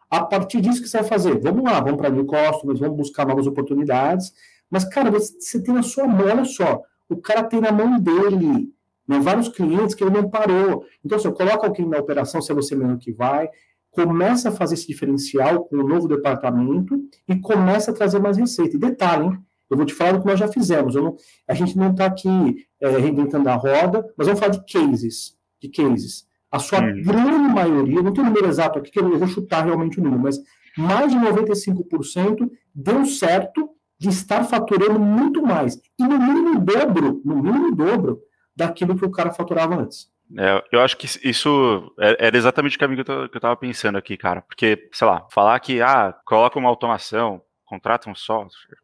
A 0.09 0.23
partir 0.23 0.61
disso 0.61 0.81
que 0.81 0.87
você 0.87 0.99
vai 0.99 1.07
fazer, 1.07 1.39
vamos 1.39 1.63
lá, 1.63 1.79
vamos 1.79 1.97
para 1.97 2.09
new 2.09 2.25
customers, 2.25 2.79
vamos 2.79 2.97
buscar 2.97 3.25
novas 3.25 3.47
oportunidades. 3.47 4.31
Mas, 4.69 4.85
cara, 4.85 5.09
você 5.09 5.61
tem 5.61 5.73
na 5.73 5.83
sua 5.83 6.07
mão, 6.07 6.27
olha 6.27 6.45
só, 6.45 6.81
o 7.09 7.17
cara 7.17 7.43
tem 7.43 7.59
na 7.59 7.71
mão 7.71 7.99
dele 7.99 8.71
né, 9.07 9.19
vários 9.19 9.47
clientes 9.49 9.95
que 9.95 10.03
ele 10.03 10.11
não 10.11 10.29
parou. 10.29 10.85
Então, 11.03 11.17
assim, 11.17 11.31
coloca 11.31 11.65
alguém 11.65 11.87
na 11.87 11.97
operação, 11.97 12.41
se 12.41 12.51
é 12.51 12.55
você 12.55 12.75
mesmo 12.75 12.97
que 12.97 13.11
vai, 13.11 13.49
começa 13.97 14.49
a 14.49 14.51
fazer 14.51 14.75
esse 14.75 14.87
diferencial 14.87 15.65
com 15.65 15.77
o 15.77 15.87
novo 15.87 16.07
departamento 16.07 16.95
e 17.27 17.35
começa 17.39 17.89
a 17.89 17.93
trazer 17.93 18.19
mais 18.19 18.37
receita. 18.37 18.75
E 18.75 18.79
detalhe, 18.79 19.25
hein? 19.25 19.39
Eu 19.69 19.75
vou 19.75 19.85
te 19.85 19.93
falar 19.93 20.13
do 20.13 20.21
que 20.21 20.27
nós 20.27 20.39
já 20.39 20.47
fizemos. 20.47 20.93
Não, 20.93 21.15
a 21.47 21.53
gente 21.55 21.75
não 21.75 21.91
está 21.91 22.05
aqui 22.05 22.55
é, 22.79 22.89
reinventando 22.89 23.49
a 23.49 23.55
roda, 23.55 24.05
mas 24.15 24.27
vamos 24.27 24.39
falar 24.39 24.51
de 24.51 24.63
cases. 24.71 25.35
De 25.59 25.67
cases. 25.67 26.27
A 26.51 26.59
sua 26.59 26.79
uhum. 26.79 27.01
grande 27.01 27.53
maioria, 27.53 28.01
não 28.01 28.13
tem 28.13 28.23
o 28.23 28.27
número 28.27 28.47
exato 28.47 28.77
aqui, 28.79 28.91
que 28.91 28.99
eu 28.99 29.17
vou 29.17 29.27
chutar 29.27 29.65
realmente 29.65 29.99
o 29.99 30.03
número, 30.03 30.21
mas 30.21 30.39
mais 30.77 31.11
de 31.11 31.17
95% 31.17 32.49
deu 32.73 33.03
certo 33.05 33.69
de 33.99 34.09
estar 34.09 34.43
faturando 34.45 34.99
muito 34.99 35.41
mais. 35.41 35.75
E 35.99 36.03
no 36.03 36.19
mínimo 36.19 36.59
dobro, 36.61 37.21
no 37.25 37.35
mínimo 37.35 37.75
dobro 37.75 38.21
daquilo 38.55 38.95
que 38.95 39.03
o 39.03 39.11
cara 39.11 39.33
faturava 39.33 39.75
antes. 39.75 40.07
É, 40.35 40.63
eu 40.71 40.81
acho 40.81 40.97
que 40.97 41.07
isso 41.23 41.93
é, 41.99 42.27
era 42.27 42.37
exatamente 42.37 42.75
o 42.75 42.79
caminho 42.79 43.03
que 43.03 43.11
eu, 43.11 43.25
estava 43.25 43.55
pensando 43.55 43.97
aqui, 43.97 44.17
cara. 44.17 44.41
Porque, 44.41 44.89
sei 44.91 45.07
lá, 45.07 45.27
falar 45.31 45.59
que, 45.59 45.81
ah, 45.81 46.13
coloca 46.25 46.59
uma 46.59 46.69
automação, 46.69 47.41
contrata 47.65 48.09
um 48.09 48.15
software, 48.15 48.77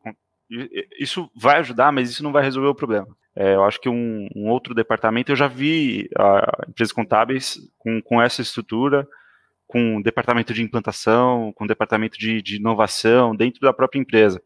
isso 0.99 1.29
vai 1.35 1.57
ajudar, 1.59 1.91
mas 1.91 2.09
isso 2.09 2.23
não 2.23 2.31
vai 2.31 2.43
resolver 2.43 2.69
o 2.69 2.75
problema. 2.75 3.07
É, 3.35 3.55
eu 3.55 3.63
acho 3.63 3.81
que 3.81 3.89
um, 3.89 4.27
um, 4.35 4.47
outro 4.49 4.75
departamento, 4.75 5.31
eu 5.31 5.35
já 5.35 5.47
vi 5.47 6.07
uh, 6.19 6.69
empresas 6.69 6.91
contábeis 6.91 7.57
com, 7.79 7.99
com 8.01 8.21
essa 8.21 8.41
estrutura, 8.41 9.07
com 9.65 10.01
departamento 10.01 10.53
de 10.53 10.61
implantação, 10.61 11.51
com 11.53 11.65
departamento 11.65 12.17
de, 12.17 12.41
de 12.43 12.57
inovação 12.57 13.35
dentro 13.35 13.59
da 13.61 13.73
própria 13.73 13.99
empresa. 13.99 14.41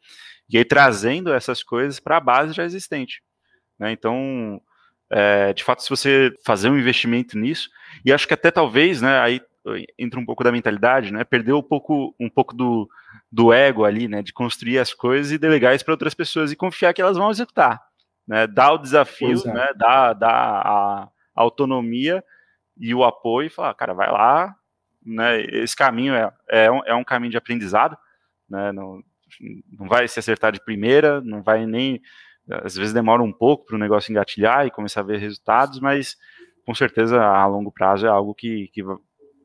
E 0.49 0.57
aí 0.57 0.63
trazendo 0.63 1.33
essas 1.33 1.61
coisas 1.61 1.99
para 1.99 2.15
a 2.15 2.21
base 2.21 2.53
já 2.53 2.63
existente. 2.63 3.21
Né? 3.77 3.91
Então, 3.91 4.61
é, 5.09 5.53
de 5.53 5.63
fato, 5.63 5.81
se 5.83 5.89
você 5.89 6.33
fazer 6.45 6.69
um 6.69 6.77
investimento 6.77 7.37
nisso, 7.37 7.69
e 8.05 8.11
acho 8.11 8.27
que 8.27 8.33
até 8.33 8.51
talvez, 8.51 9.01
né, 9.01 9.19
aí 9.19 9.41
entra 9.97 10.19
um 10.19 10.25
pouco 10.25 10.43
da 10.43 10.51
mentalidade, 10.51 11.11
né, 11.11 11.23
perder 11.23 11.53
um 11.53 11.61
pouco, 11.61 12.15
um 12.19 12.29
pouco 12.29 12.55
do, 12.55 12.89
do 13.31 13.51
ego 13.51 13.83
ali, 13.83 14.07
né, 14.07 14.21
de 14.21 14.31
construir 14.31 14.79
as 14.79 14.93
coisas 14.93 15.31
e 15.31 15.37
delegar 15.37 15.75
isso 15.75 15.83
para 15.83 15.93
outras 15.93 16.13
pessoas 16.13 16.51
e 16.51 16.55
confiar 16.55 16.93
que 16.93 17.01
elas 17.01 17.17
vão 17.17 17.29
executar, 17.29 17.81
né, 18.27 18.47
dar 18.47 18.73
o 18.73 18.77
desafio, 18.77 19.41
é. 19.45 19.53
né, 19.53 19.67
dar, 19.75 20.13
dar 20.13 20.29
a, 20.29 21.03
a 21.03 21.41
autonomia 21.41 22.23
e 22.77 22.93
o 22.93 23.03
apoio 23.03 23.47
e 23.47 23.51
falar, 23.51 23.73
cara, 23.73 23.93
vai 23.93 24.11
lá, 24.11 24.55
né, 25.05 25.41
esse 25.41 25.75
caminho 25.75 26.13
é, 26.13 26.31
é, 26.49 26.71
um, 26.71 26.81
é 26.85 26.95
um 26.95 27.03
caminho 27.03 27.31
de 27.31 27.37
aprendizado, 27.37 27.97
né, 28.49 28.71
não, 28.71 29.01
não 29.77 29.87
vai 29.87 30.07
se 30.07 30.19
acertar 30.19 30.51
de 30.51 30.63
primeira, 30.63 31.21
não 31.21 31.41
vai 31.41 31.65
nem, 31.65 32.01
às 32.49 32.75
vezes 32.75 32.93
demora 32.93 33.21
um 33.21 33.31
pouco 33.31 33.65
para 33.65 33.75
o 33.75 33.79
negócio 33.79 34.11
engatilhar 34.11 34.65
e 34.65 34.71
começar 34.71 35.01
a 35.01 35.03
ver 35.03 35.19
resultados, 35.19 35.79
mas 35.79 36.15
com 36.65 36.73
certeza 36.73 37.21
a 37.21 37.45
longo 37.45 37.71
prazo 37.71 38.05
é 38.05 38.09
algo 38.09 38.33
que, 38.33 38.69
que 38.73 38.83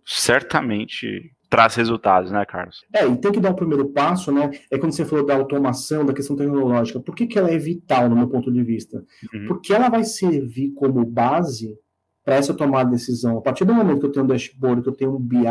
certamente 0.05 1.32
traz 1.48 1.74
resultados, 1.74 2.30
né, 2.30 2.46
Carlos? 2.46 2.82
É, 2.94 3.07
e 3.07 3.16
tem 3.18 3.30
que 3.30 3.38
dar 3.38 3.50
o 3.50 3.55
primeiro 3.55 3.90
passo, 3.90 4.32
né? 4.32 4.50
É 4.70 4.78
quando 4.78 4.92
você 4.92 5.05
falou 5.05 5.24
da 5.24 5.34
automação, 5.34 6.05
da 6.05 6.14
questão 6.14 6.34
tecnológica. 6.34 6.98
Por 6.98 7.14
que, 7.14 7.26
que 7.26 7.38
ela 7.38 7.50
é 7.50 7.59
vital, 7.59 8.09
no 8.09 8.16
meu 8.16 8.26
ponto 8.26 8.50
de 8.50 8.62
vista? 8.62 9.05
Uhum. 9.34 9.46
Porque 9.48 9.72
ela 9.72 9.90
vai 9.90 10.03
servir 10.03 10.72
como 10.72 11.05
base 11.05 11.76
para 12.24 12.36
essa 12.36 12.55
tomada 12.55 12.86
de 12.86 12.96
decisão. 12.96 13.36
A 13.36 13.42
partir 13.42 13.66
do 13.66 13.74
momento 13.74 14.00
que 14.00 14.07
eu 14.07 14.12
tenho 14.12 14.24
um 14.24 14.28
dashboard, 14.28 14.82
que 14.82 14.88
eu 14.88 14.96
tenho 14.96 15.14
um 15.14 15.20
BI, 15.20 15.44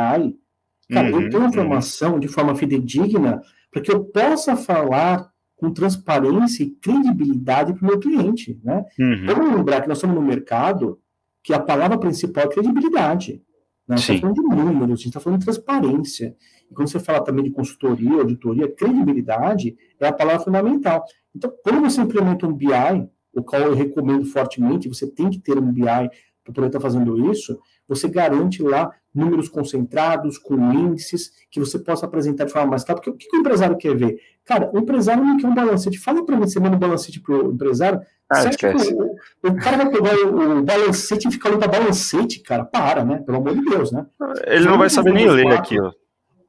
cara, 0.91 1.11
uhum, 1.11 1.21
eu 1.21 1.29
tenho 1.29 1.45
informação 1.45 2.13
uhum. 2.13 2.19
de 2.19 2.27
forma 2.27 2.55
fidedigna 2.55 3.41
para 3.71 3.81
que 3.81 3.91
eu 3.91 4.03
possa 4.03 4.55
falar 4.55 5.30
com 5.61 5.71
transparência 5.71 6.63
e 6.63 6.71
credibilidade 6.71 7.75
para 7.75 7.83
o 7.83 7.87
meu 7.87 7.99
cliente, 7.99 8.59
né? 8.63 8.83
Uhum. 8.99 9.25
Vamos 9.27 9.55
lembrar 9.57 9.81
que 9.81 9.87
nós 9.87 9.99
estamos 9.99 10.15
no 10.15 10.21
mercado 10.21 10.99
que 11.43 11.53
a 11.53 11.59
palavra 11.59 11.99
principal 11.99 12.45
é 12.45 12.47
credibilidade. 12.47 13.43
Né? 13.87 13.93
A 13.93 13.97
gente 13.97 14.15
está 14.15 14.21
falando 14.21 14.35
de 14.35 14.55
números, 14.55 14.93
a 14.93 14.95
gente 14.95 15.07
está 15.07 15.19
falando 15.19 15.39
de 15.39 15.45
transparência. 15.45 16.35
E 16.69 16.73
quando 16.73 16.89
você 16.89 16.99
fala 16.99 17.23
também 17.23 17.43
de 17.43 17.51
consultoria, 17.51 18.21
auditoria, 18.21 18.73
credibilidade 18.73 19.77
é 19.99 20.07
a 20.07 20.11
palavra 20.11 20.43
fundamental. 20.43 21.05
Então, 21.35 21.53
quando 21.63 21.81
você 21.81 22.01
implementa 22.01 22.47
um 22.47 22.53
BI, 22.53 22.65
o 23.31 23.43
qual 23.43 23.61
eu 23.61 23.75
recomendo 23.75 24.25
fortemente, 24.25 24.89
você 24.89 25.05
tem 25.05 25.29
que 25.29 25.37
ter 25.37 25.59
um 25.59 25.71
BI 25.71 25.83
para 25.83 26.53
poder 26.53 26.67
estar 26.67 26.79
tá 26.79 26.81
fazendo 26.81 27.31
isso, 27.31 27.59
você 27.87 28.07
garante 28.07 28.63
lá 28.63 28.91
números 29.13 29.49
concentrados, 29.49 30.37
com 30.37 30.55
índices, 30.73 31.31
que 31.51 31.59
você 31.59 31.77
possa 31.77 32.05
apresentar 32.05 32.45
de 32.45 32.51
forma 32.51 32.71
mais 32.71 32.83
clara. 32.83 33.01
Porque 33.01 33.09
o 33.09 33.15
que 33.15 33.35
o 33.35 33.39
empresário 33.39 33.77
quer 33.77 33.95
ver? 33.95 34.17
Cara, 34.51 34.69
o 34.73 34.79
empresário 34.79 35.23
não 35.23 35.37
quer 35.37 35.47
um 35.47 35.55
balancete. 35.55 35.97
Fala 35.97 36.25
para 36.25 36.35
mim, 36.35 36.45
você 36.45 36.59
manda 36.59 36.75
um 36.75 36.79
balancete 36.79 37.21
para 37.21 37.35
o 37.35 37.53
empresário, 37.53 38.01
ah, 38.29 38.43
o, 38.43 39.47
o, 39.47 39.55
cara 39.55 39.77
vai 39.77 39.89
pegar 39.89 40.13
o, 40.13 40.59
o 40.59 40.61
balancete 40.61 41.29
e 41.29 41.31
ficar 41.31 41.57
para 41.57 41.69
balancete, 41.69 42.41
cara. 42.41 42.65
Para, 42.65 43.05
né? 43.05 43.19
Pelo 43.25 43.37
amor 43.37 43.55
de 43.55 43.63
Deus, 43.63 43.93
né? 43.93 44.05
Ele 44.45 44.65
não 44.65 44.77
vai 44.77 44.89
saber 44.89 45.13
nem 45.13 45.25
ler 45.25 45.53
aquilo. 45.53 45.93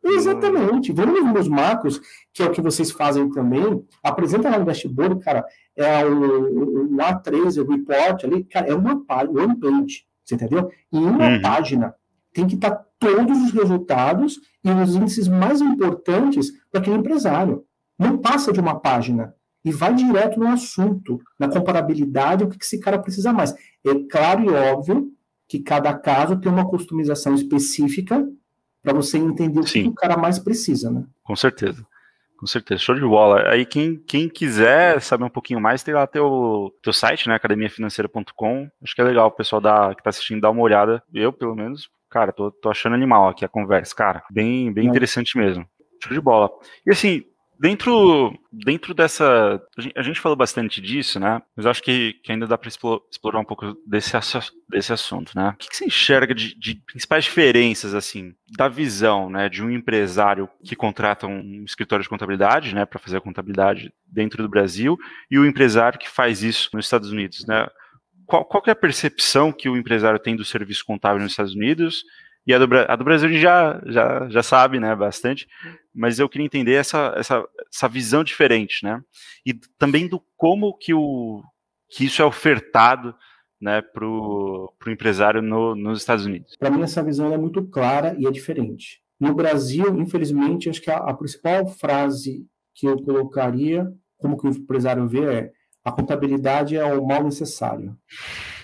Exatamente. 0.02 0.90
Vamos 0.90 1.22
nos 1.22 1.32
meus 1.32 1.46
macros, 1.46 2.00
que 2.34 2.42
é 2.42 2.46
o 2.46 2.50
que 2.50 2.60
vocês 2.60 2.90
fazem 2.90 3.30
também. 3.30 3.86
Apresenta 4.02 4.50
lá 4.50 4.58
no 4.58 4.64
dashboard, 4.64 5.20
cara, 5.20 5.44
é 5.76 6.04
o, 6.04 6.86
o 6.86 6.96
A13, 6.96 7.64
o 7.64 7.70
report 7.70 8.24
ali, 8.24 8.42
cara, 8.42 8.66
é 8.66 8.74
uma 8.74 9.06
página, 9.06 9.44
one 9.44 9.60
page. 9.60 10.04
Você 10.24 10.34
entendeu? 10.34 10.72
Em 10.92 11.04
uma 11.04 11.28
uhum. 11.28 11.40
página 11.40 11.94
tem 12.34 12.48
que 12.48 12.56
estar 12.56 12.84
todos 12.98 13.38
os 13.44 13.52
resultados 13.52 14.40
e 14.64 14.70
os 14.70 14.96
índices 14.96 15.28
mais 15.28 15.60
importantes 15.60 16.50
para 16.68 16.80
aquele 16.80 16.96
empresário. 16.96 17.64
Não 18.02 18.18
passa 18.18 18.52
de 18.52 18.60
uma 18.60 18.78
página 18.80 19.34
e 19.64 19.70
vai 19.70 19.94
direto 19.94 20.40
no 20.40 20.48
assunto, 20.48 21.20
na 21.38 21.48
comparabilidade, 21.48 22.44
o 22.44 22.48
que 22.48 22.56
esse 22.60 22.80
cara 22.80 22.98
precisa 22.98 23.32
mais. 23.32 23.54
É 23.84 23.94
claro 24.10 24.44
e 24.44 24.48
óbvio 24.48 25.12
que 25.48 25.60
cada 25.60 25.94
caso 25.94 26.38
tem 26.40 26.50
uma 26.50 26.68
customização 26.68 27.34
específica 27.34 28.26
para 28.82 28.92
você 28.92 29.18
entender 29.18 29.60
o 29.60 29.66
Sim. 29.66 29.84
que 29.84 29.88
o 29.88 29.94
cara 29.94 30.16
mais 30.16 30.38
precisa, 30.38 30.90
né? 30.90 31.04
Com 31.22 31.36
certeza. 31.36 31.86
Com 32.36 32.46
certeza, 32.46 32.80
show 32.80 32.96
de 32.96 33.02
bola. 33.02 33.48
Aí 33.48 33.64
quem, 33.64 33.96
quem 33.96 34.28
quiser 34.28 35.00
saber 35.00 35.22
um 35.22 35.30
pouquinho 35.30 35.60
mais, 35.60 35.84
tem 35.84 35.94
lá 35.94 36.08
teu, 36.08 36.74
teu 36.82 36.92
site, 36.92 37.28
né, 37.28 37.36
academiafinanceira.com. 37.36 38.68
Acho 38.82 38.94
que 38.96 39.00
é 39.00 39.04
legal 39.04 39.28
o 39.28 39.30
pessoal 39.30 39.60
da, 39.60 39.94
que 39.94 40.02
tá 40.02 40.10
assistindo 40.10 40.40
dar 40.40 40.50
uma 40.50 40.60
olhada. 40.60 41.00
Eu, 41.14 41.32
pelo 41.32 41.54
menos, 41.54 41.88
cara, 42.10 42.32
tô, 42.32 42.50
tô 42.50 42.68
achando 42.68 42.96
animal 42.96 43.28
aqui 43.28 43.44
a 43.44 43.48
conversa, 43.48 43.94
cara. 43.94 44.24
Bem, 44.28 44.72
bem 44.72 44.88
interessante 44.88 45.38
mesmo. 45.38 45.64
Show 46.02 46.12
de 46.12 46.20
bola. 46.20 46.50
E 46.84 46.90
assim, 46.90 47.22
Dentro, 47.62 48.36
dentro 48.52 48.92
dessa. 48.92 49.62
A 49.94 50.02
gente 50.02 50.18
falou 50.18 50.34
bastante 50.34 50.80
disso, 50.80 51.20
né? 51.20 51.40
Mas 51.54 51.64
acho 51.64 51.80
que, 51.80 52.14
que 52.14 52.32
ainda 52.32 52.44
dá 52.44 52.58
para 52.58 52.68
explorar 52.68 53.38
um 53.38 53.44
pouco 53.44 53.76
desse, 53.86 54.10
desse 54.68 54.92
assunto, 54.92 55.30
né? 55.36 55.50
O 55.50 55.56
que, 55.56 55.68
que 55.68 55.76
você 55.76 55.84
enxerga 55.84 56.34
de, 56.34 56.58
de, 56.58 56.82
principais 56.84 57.22
diferenças, 57.22 57.94
assim, 57.94 58.34
da 58.56 58.66
visão, 58.66 59.30
né, 59.30 59.48
de 59.48 59.62
um 59.62 59.70
empresário 59.70 60.48
que 60.64 60.74
contrata 60.74 61.28
um 61.28 61.62
escritório 61.64 62.02
de 62.02 62.08
contabilidade, 62.08 62.74
né, 62.74 62.84
para 62.84 62.98
fazer 62.98 63.18
a 63.18 63.20
contabilidade 63.20 63.92
dentro 64.08 64.42
do 64.42 64.48
Brasil, 64.48 64.98
e 65.30 65.38
o 65.38 65.46
empresário 65.46 66.00
que 66.00 66.10
faz 66.10 66.42
isso 66.42 66.68
nos 66.74 66.86
Estados 66.86 67.12
Unidos, 67.12 67.46
né? 67.46 67.68
Qual, 68.26 68.44
qual 68.44 68.64
é 68.66 68.72
a 68.72 68.76
percepção 68.76 69.52
que 69.52 69.68
o 69.68 69.76
empresário 69.76 70.18
tem 70.18 70.34
do 70.34 70.44
serviço 70.44 70.84
contábil 70.84 71.22
nos 71.22 71.30
Estados 71.30 71.54
Unidos 71.54 72.02
e 72.46 72.52
a 72.52 72.58
do, 72.58 72.66
a 72.76 72.96
do 72.96 73.04
Brasil 73.04 73.28
a 73.28 73.32
gente 73.32 73.40
já, 73.40 73.80
já, 73.86 74.28
já 74.28 74.42
sabe, 74.42 74.80
né, 74.80 74.94
bastante, 74.94 75.46
mas 75.94 76.18
eu 76.18 76.28
queria 76.28 76.44
entender 76.44 76.74
essa, 76.74 77.14
essa, 77.16 77.44
essa 77.72 77.88
visão 77.88 78.24
diferente, 78.24 78.84
né, 78.84 79.02
e 79.46 79.54
também 79.78 80.08
do 80.08 80.22
como 80.36 80.76
que, 80.76 80.92
o, 80.92 81.42
que 81.88 82.04
isso 82.04 82.20
é 82.20 82.24
ofertado, 82.24 83.14
né, 83.60 83.80
para 83.80 84.04
o 84.04 84.74
empresário 84.88 85.40
no, 85.40 85.76
nos 85.76 86.00
Estados 86.00 86.26
Unidos. 86.26 86.56
Para 86.56 86.70
mim, 86.70 86.82
essa 86.82 87.02
visão 87.02 87.32
é 87.32 87.38
muito 87.38 87.62
clara 87.68 88.16
e 88.18 88.26
é 88.26 88.30
diferente. 88.30 89.00
No 89.20 89.32
Brasil, 89.34 90.00
infelizmente, 90.00 90.68
acho 90.68 90.82
que 90.82 90.90
a, 90.90 90.96
a 90.96 91.14
principal 91.14 91.64
frase 91.68 92.44
que 92.74 92.88
eu 92.88 93.00
colocaria, 93.00 93.86
como 94.18 94.36
que 94.36 94.46
o 94.46 94.50
empresário 94.50 95.06
vê, 95.06 95.24
é 95.32 95.52
a 95.84 95.90
contabilidade 95.90 96.76
é 96.76 96.94
o 96.94 97.06
mal 97.06 97.24
necessário. 97.24 97.96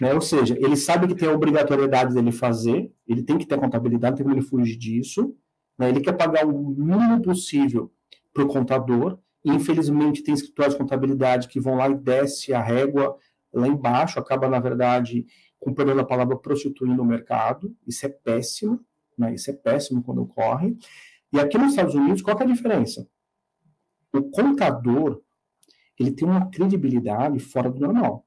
Né? 0.00 0.14
Ou 0.14 0.20
seja, 0.20 0.56
ele 0.58 0.76
sabe 0.76 1.08
que 1.08 1.14
tem 1.14 1.28
a 1.28 1.32
obrigatoriedade 1.32 2.14
dele 2.14 2.30
fazer, 2.30 2.92
ele 3.06 3.22
tem 3.22 3.36
que 3.36 3.46
ter 3.46 3.58
contabilidade, 3.58 4.16
tem 4.16 4.24
como 4.24 4.36
ele 4.36 4.44
fugir 4.44 4.76
disso. 4.76 5.34
Né? 5.76 5.88
Ele 5.88 6.00
quer 6.00 6.12
pagar 6.12 6.46
o 6.46 6.52
mínimo 6.52 7.20
possível 7.20 7.92
para 8.32 8.44
o 8.44 8.48
contador, 8.48 9.18
e 9.44 9.50
infelizmente 9.50 10.22
tem 10.22 10.34
escritórios 10.34 10.74
de 10.74 10.80
contabilidade 10.80 11.48
que 11.48 11.60
vão 11.60 11.74
lá 11.74 11.88
e 11.88 11.94
desce 11.94 12.52
a 12.52 12.62
régua 12.62 13.16
lá 13.52 13.66
embaixo, 13.66 14.18
acaba, 14.18 14.48
na 14.48 14.60
verdade, 14.60 15.26
com 15.58 15.72
perdão 15.72 15.98
a 15.98 16.04
palavra, 16.04 16.36
prostituindo 16.36 17.02
o 17.02 17.04
mercado. 17.04 17.74
Isso 17.86 18.06
é 18.06 18.08
péssimo, 18.08 18.80
né? 19.16 19.34
isso 19.34 19.50
é 19.50 19.54
péssimo 19.54 20.02
quando 20.02 20.22
ocorre. 20.22 20.76
E 21.32 21.40
aqui 21.40 21.58
nos 21.58 21.70
Estados 21.70 21.94
Unidos, 21.94 22.22
qual 22.22 22.38
é 22.38 22.42
a 22.42 22.46
diferença? 22.46 23.06
O 24.12 24.22
contador, 24.30 25.20
ele 25.98 26.12
tem 26.12 26.26
uma 26.28 26.48
credibilidade 26.48 27.38
fora 27.38 27.70
do 27.70 27.80
normal. 27.80 28.24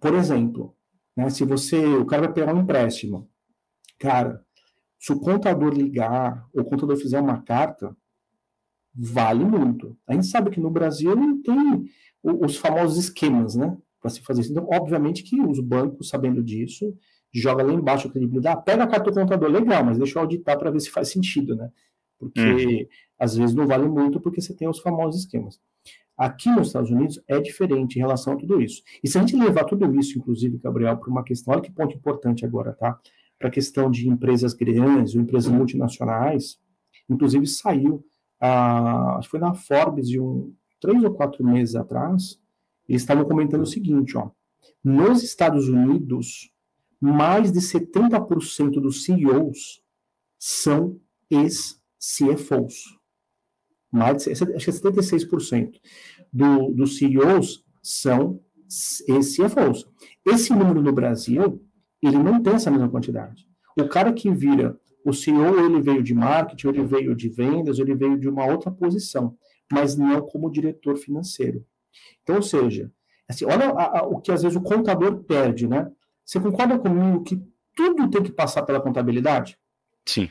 Por 0.00 0.14
exemplo, 0.14 0.74
né, 1.16 1.30
se 1.30 1.44
você, 1.44 1.84
o 1.84 2.06
cara 2.06 2.22
vai 2.22 2.32
pegar 2.32 2.54
um 2.54 2.60
empréstimo, 2.60 3.28
cara, 3.98 4.44
se 4.98 5.12
o 5.12 5.20
contador 5.20 5.72
ligar 5.72 6.46
ou 6.52 6.62
o 6.62 6.64
contador 6.64 6.96
fizer 6.96 7.20
uma 7.20 7.42
carta, 7.42 7.96
vale 8.94 9.44
muito. 9.44 9.96
A 10.06 10.14
gente 10.14 10.26
sabe 10.26 10.50
que 10.50 10.60
no 10.60 10.70
Brasil 10.70 11.14
não 11.14 11.42
tem 11.42 11.88
os 12.22 12.56
famosos 12.56 12.98
esquemas, 12.98 13.54
né, 13.54 13.76
para 14.00 14.10
se 14.10 14.20
fazer 14.22 14.40
isso. 14.40 14.52
Então, 14.52 14.66
obviamente 14.72 15.22
que 15.22 15.40
os 15.40 15.60
bancos, 15.60 16.08
sabendo 16.08 16.42
disso, 16.42 16.96
joga 17.32 17.62
lá 17.62 17.72
embaixo 17.72 18.08
a 18.08 18.10
credibilidade. 18.10 18.58
Ah, 18.58 18.60
pega 18.60 18.84
a 18.84 18.86
carta 18.86 19.10
do 19.10 19.14
contador, 19.14 19.50
legal, 19.50 19.84
mas 19.84 19.98
deixa 19.98 20.18
eu 20.18 20.22
auditar 20.22 20.58
para 20.58 20.70
ver 20.70 20.80
se 20.80 20.90
faz 20.90 21.10
sentido, 21.10 21.54
né? 21.54 21.70
Porque 22.18 22.40
uhum. 22.40 22.86
às 23.18 23.36
vezes 23.36 23.54
não 23.54 23.66
vale 23.66 23.86
muito 23.86 24.20
porque 24.20 24.40
você 24.40 24.54
tem 24.54 24.68
os 24.68 24.80
famosos 24.80 25.22
esquemas. 25.22 25.60
Aqui 26.16 26.48
nos 26.50 26.68
Estados 26.68 26.90
Unidos 26.90 27.22
é 27.28 27.38
diferente 27.40 27.96
em 27.96 28.00
relação 28.00 28.32
a 28.32 28.36
tudo 28.36 28.60
isso. 28.60 28.82
E 29.04 29.08
se 29.08 29.18
a 29.18 29.20
gente 29.20 29.36
levar 29.36 29.64
tudo 29.64 29.94
isso, 29.98 30.18
inclusive, 30.18 30.58
Gabriel, 30.58 30.96
para 30.96 31.10
uma 31.10 31.22
questão, 31.22 31.52
olha 31.52 31.62
que 31.62 31.70
ponto 31.70 31.94
importante 31.94 32.44
agora, 32.44 32.72
tá? 32.72 32.98
Para 33.38 33.48
a 33.48 33.50
questão 33.50 33.90
de 33.90 34.08
empresas 34.08 34.54
grandes 34.54 35.14
ou 35.14 35.20
empresas 35.20 35.52
multinacionais, 35.52 36.58
inclusive 37.08 37.46
saiu, 37.46 38.02
ah, 38.40 39.16
acho 39.18 39.28
que 39.28 39.30
foi 39.32 39.40
na 39.40 39.54
Forbes 39.54 40.08
de 40.08 40.18
um 40.18 40.54
três 40.80 41.02
ou 41.04 41.12
quatro 41.12 41.44
meses 41.44 41.74
atrás, 41.74 42.40
eles 42.88 43.02
estavam 43.02 43.24
comentando 43.24 43.62
o 43.62 43.66
seguinte, 43.66 44.16
ó, 44.16 44.30
nos 44.82 45.22
Estados 45.22 45.68
Unidos, 45.68 46.50
mais 47.00 47.52
de 47.52 47.60
70% 47.60 48.80
dos 48.80 49.04
CEOs 49.04 49.82
são 50.38 50.98
ex-CFOs 51.30 52.96
mais 53.96 54.24
de, 54.24 54.32
acho 54.32 54.46
que 54.46 54.54
é 54.70 54.72
76% 54.72 55.80
do, 56.32 56.70
dos 56.72 56.98
CEOs 56.98 57.64
são 57.82 58.40
CFOs. 58.68 59.88
Esse 60.24 60.52
número 60.52 60.82
no 60.82 60.92
Brasil, 60.92 61.62
ele 62.02 62.18
não 62.18 62.42
tem 62.42 62.54
essa 62.54 62.70
mesma 62.70 62.88
quantidade. 62.88 63.46
O 63.78 63.88
cara 63.88 64.12
que 64.12 64.30
vira 64.30 64.78
o 65.04 65.12
CEO, 65.12 65.64
ele 65.64 65.80
veio 65.80 66.02
de 66.02 66.12
marketing, 66.14 66.68
ele 66.68 66.84
veio 66.84 67.14
de 67.14 67.28
vendas, 67.28 67.78
ele 67.78 67.94
veio 67.94 68.18
de 68.18 68.28
uma 68.28 68.44
outra 68.44 68.70
posição, 68.70 69.36
mas 69.70 69.96
não 69.96 70.20
como 70.20 70.50
diretor 70.50 70.96
financeiro. 70.96 71.64
Então, 72.22 72.36
ou 72.36 72.42
seja, 72.42 72.90
assim, 73.28 73.44
olha 73.44 73.70
a, 73.70 74.00
a, 74.00 74.02
o 74.02 74.20
que 74.20 74.32
às 74.32 74.42
vezes 74.42 74.56
o 74.56 74.62
contador 74.62 75.22
perde, 75.24 75.68
né? 75.68 75.90
Você 76.24 76.40
concorda 76.40 76.78
comigo 76.78 77.22
que 77.22 77.40
tudo 77.74 78.10
tem 78.10 78.22
que 78.22 78.32
passar 78.32 78.62
pela 78.62 78.80
contabilidade? 78.80 79.56
Sim. 80.04 80.28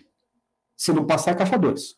Se 0.75 0.91
não 0.91 1.05
passar, 1.05 1.31
é 1.31 1.35
caixa 1.35 1.57
2. 1.57 1.95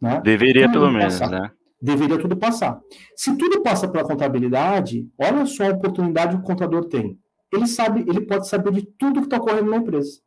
Né? 0.00 0.20
Deveria, 0.22 0.66
tudo 0.66 0.80
pelo 0.80 0.92
menos, 0.92 1.18
passar. 1.18 1.30
né? 1.30 1.50
Deveria 1.80 2.18
tudo 2.18 2.36
passar. 2.36 2.80
Se 3.16 3.36
tudo 3.36 3.62
passa 3.62 3.88
pela 3.88 4.04
contabilidade, 4.04 5.08
olha 5.18 5.44
só 5.46 5.64
a 5.64 5.72
oportunidade 5.72 6.36
que 6.36 6.42
o 6.42 6.46
contador 6.46 6.86
tem. 6.86 7.18
Ele 7.52 7.66
sabe, 7.66 8.00
ele 8.08 8.22
pode 8.22 8.48
saber 8.48 8.72
de 8.72 8.82
tudo 8.98 9.20
que 9.20 9.26
está 9.26 9.36
ocorrendo 9.36 9.70
na 9.70 9.76
empresa. 9.76 10.20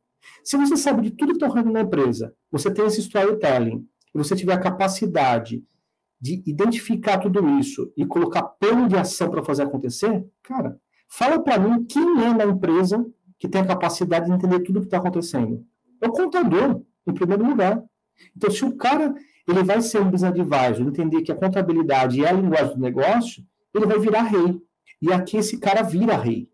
Se 0.44 0.58
você 0.58 0.78
sabe 0.78 1.02
de 1.02 1.12
tudo 1.12 1.30
que 1.30 1.38
está 1.38 1.48
ocorrendo 1.48 1.72
na 1.72 1.82
empresa 1.82 2.34
você 2.52 2.72
tem 2.72 2.86
esse 2.86 3.02
storytelling, 3.02 3.86
e 4.14 4.18
você 4.18 4.36
tiver 4.36 4.54
a 4.54 4.60
capacidade 4.60 5.64
de 6.20 6.42
identificar 6.48 7.20
tudo 7.20 7.48
isso 7.60 7.92
e 7.96 8.06
colocar 8.06 8.42
plano 8.42 8.88
de 8.88 8.96
ação 8.96 9.30
para 9.30 9.44
fazer 9.44 9.64
acontecer, 9.64 10.26
cara, 10.42 10.80
fala 11.08 11.40
para 11.40 11.60
mim 11.60 11.86
quem 11.86 12.24
é 12.24 12.34
na 12.34 12.46
empresa 12.46 13.06
que 13.38 13.48
tem 13.48 13.62
a 13.62 13.66
capacidade 13.66 14.26
de 14.26 14.32
entender 14.32 14.62
tudo 14.62 14.78
o 14.78 14.80
que 14.82 14.88
está 14.88 14.98
acontecendo. 14.98 15.64
É 16.02 16.08
o 16.08 16.12
contador, 16.12 16.82
em 17.06 17.14
primeiro 17.14 17.46
lugar. 17.46 17.84
Então, 18.36 18.50
se 18.50 18.66
o 18.66 18.76
cara 18.76 19.14
ele 19.48 19.64
vai 19.64 19.82
ser 19.82 20.02
um 20.02 20.10
business 20.10 20.32
advisor, 20.32 20.86
entender 20.86 21.22
que 21.22 21.32
a 21.32 21.36
contabilidade 21.36 22.24
é 22.24 22.30
a 22.30 22.34
linguagem 22.34 22.76
do 22.76 22.82
negócio, 22.82 23.44
ele 23.74 23.86
vai 23.86 23.98
virar 23.98 24.24
rei. 24.24 24.62
E 25.02 25.12
aqui 25.12 25.38
esse 25.38 25.58
cara 25.60 25.84
vira 25.84 26.18
rei. 26.18 26.50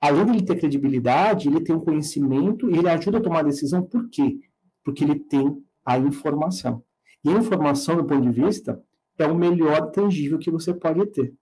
Além 0.00 0.24
de 0.26 0.30
ele 0.32 0.44
ter 0.44 0.58
credibilidade, 0.58 1.48
ele 1.48 1.60
tem 1.60 1.74
um 1.74 1.80
conhecimento 1.80 2.70
e 2.70 2.78
ele 2.78 2.88
ajuda 2.88 3.18
a 3.18 3.20
tomar 3.20 3.40
a 3.40 3.44
decisão. 3.44 3.82
Por 3.82 4.08
quê? 4.08 4.38
Porque 4.82 5.04
ele 5.04 5.18
tem 5.18 5.62
a 5.84 5.98
informação. 5.98 6.82
E 7.24 7.30
a 7.30 7.32
informação, 7.32 7.96
do 7.96 8.04
ponto 8.04 8.22
de 8.22 8.30
vista, 8.30 8.82
é 9.18 9.26
o 9.26 9.34
melhor 9.34 9.90
tangível 9.90 10.38
que 10.38 10.50
você 10.50 10.74
pode 10.74 11.06
ter. 11.06 11.32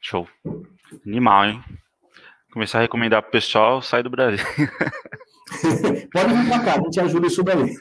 Show. 0.00 0.26
Animal, 1.06 1.46
hein? 1.46 1.64
Começar 2.52 2.78
a 2.78 2.82
recomendar 2.82 3.22
pro 3.22 3.30
pessoal, 3.30 3.82
sai 3.82 4.02
do 4.02 4.10
Brasil. 4.10 4.44
Pode 6.12 6.34
vir 6.34 6.48
pra 6.48 6.64
cá, 6.64 6.74
a 6.74 6.82
gente 6.82 7.00
ajuda 7.00 7.26
isso 7.26 7.42
daí. 7.42 7.74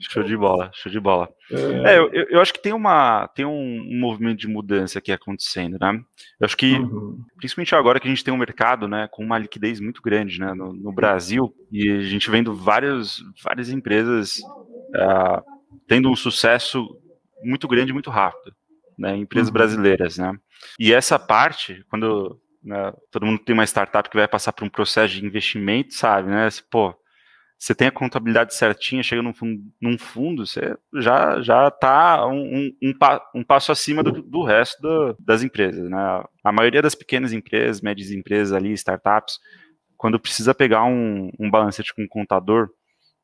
Show 0.00 0.22
de 0.22 0.36
bola, 0.36 0.70
show 0.74 0.90
de 0.90 1.00
bola. 1.00 1.28
É, 1.50 1.94
é 1.94 1.98
eu, 1.98 2.10
eu, 2.12 2.40
acho 2.40 2.52
que 2.52 2.62
tem, 2.62 2.72
uma, 2.72 3.28
tem 3.28 3.44
um, 3.44 3.98
movimento 3.98 4.38
de 4.38 4.48
mudança 4.48 4.98
aqui 4.98 5.12
acontecendo, 5.12 5.78
né? 5.80 6.00
Eu 6.40 6.44
acho 6.44 6.56
que, 6.56 6.74
uhum. 6.74 7.18
principalmente 7.36 7.74
agora 7.74 7.98
que 7.98 8.06
a 8.06 8.10
gente 8.10 8.24
tem 8.24 8.32
um 8.32 8.38
mercado, 8.38 8.86
né, 8.86 9.08
com 9.10 9.24
uma 9.24 9.38
liquidez 9.38 9.80
muito 9.80 10.02
grande, 10.02 10.38
né, 10.38 10.52
no, 10.54 10.72
no 10.72 10.92
Brasil, 10.92 11.52
e 11.72 11.90
a 11.90 12.02
gente 12.02 12.30
vendo 12.30 12.54
várias, 12.54 13.18
várias 13.42 13.70
empresas 13.70 14.38
uh, 14.38 15.42
tendo 15.86 16.10
um 16.10 16.16
sucesso 16.16 16.86
muito 17.42 17.66
grande, 17.66 17.92
muito 17.92 18.10
rápido, 18.10 18.52
né, 18.98 19.16
empresas 19.16 19.48
uhum. 19.48 19.54
brasileiras, 19.54 20.18
né? 20.18 20.32
E 20.78 20.92
essa 20.92 21.18
parte, 21.18 21.84
quando 21.88 22.38
né, 22.68 22.92
todo 23.10 23.24
mundo 23.24 23.38
tem 23.38 23.54
uma 23.54 23.64
startup 23.64 24.08
que 24.10 24.16
vai 24.16 24.28
passar 24.28 24.52
por 24.52 24.64
um 24.64 24.68
processo 24.68 25.14
de 25.14 25.24
investimento, 25.24 25.94
sabe, 25.94 26.28
né? 26.28 26.46
Pô, 26.70 26.94
você 27.58 27.74
tem 27.74 27.88
a 27.88 27.92
contabilidade 27.92 28.54
certinha, 28.54 29.02
chega 29.02 29.22
num 29.22 29.32
fundo, 29.32 29.60
num 29.80 29.98
fundo 29.98 30.46
você 30.46 30.76
já 30.94 31.40
já 31.40 31.68
está 31.68 32.26
um, 32.26 32.70
um, 32.82 32.92
um, 33.36 33.42
passo 33.42 33.72
acima 33.72 34.02
do, 34.02 34.22
do 34.22 34.44
resto 34.44 34.80
do, 34.82 35.16
das 35.18 35.42
empresas, 35.42 35.88
né? 35.88 36.22
A 36.44 36.52
maioria 36.52 36.82
das 36.82 36.94
pequenas 36.94 37.32
empresas, 37.32 37.80
médias 37.80 38.10
empresas 38.10 38.52
ali, 38.52 38.72
startups, 38.74 39.38
quando 39.96 40.20
precisa 40.20 40.54
pegar 40.54 40.84
um, 40.84 41.30
um 41.40 41.50
balancete 41.50 41.94
com 41.94 42.02
um 42.02 42.08
contador, 42.08 42.68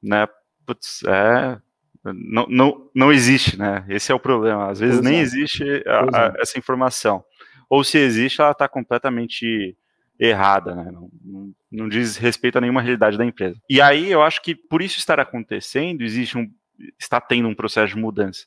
né? 0.03 0.27
Putz, 0.67 1.03
é 1.07 1.59
não, 2.03 2.47
não, 2.49 2.91
não 2.95 3.13
existe, 3.13 3.59
né? 3.59 3.85
Esse 3.89 4.11
é 4.11 4.15
o 4.15 4.21
problema. 4.21 4.71
Às 4.71 4.81
vezes 4.81 5.01
nem 5.01 5.21
existe 5.21 5.63
a, 5.87 6.01
a, 6.01 6.27
é. 6.27 6.43
essa 6.43 6.59
informação 6.59 7.25
ou 7.69 7.85
se 7.85 7.99
existe, 7.99 8.41
ela 8.41 8.53
está 8.53 8.69
completamente 8.69 9.77
errada, 10.19 10.75
né? 10.75 10.91
Não, 10.93 11.11
não, 11.25 11.55
não, 11.71 11.89
diz 11.89 12.17
respeito 12.17 12.59
a 12.59 12.61
nenhuma 12.61 12.81
realidade 12.81 13.19
da 13.19 13.25
empresa. 13.25 13.59
E 13.69 13.81
aí 13.81 14.11
eu 14.11 14.23
acho 14.23 14.43
que 14.43 14.55
por 14.55 14.81
isso 14.81 14.99
estar 14.99 15.19
acontecendo, 15.19 16.03
existe 16.03 16.39
um, 16.39 16.49
está 16.99 17.21
tendo 17.21 17.49
um 17.49 17.55
processo 17.55 17.95
de 17.95 18.01
mudança. 18.01 18.45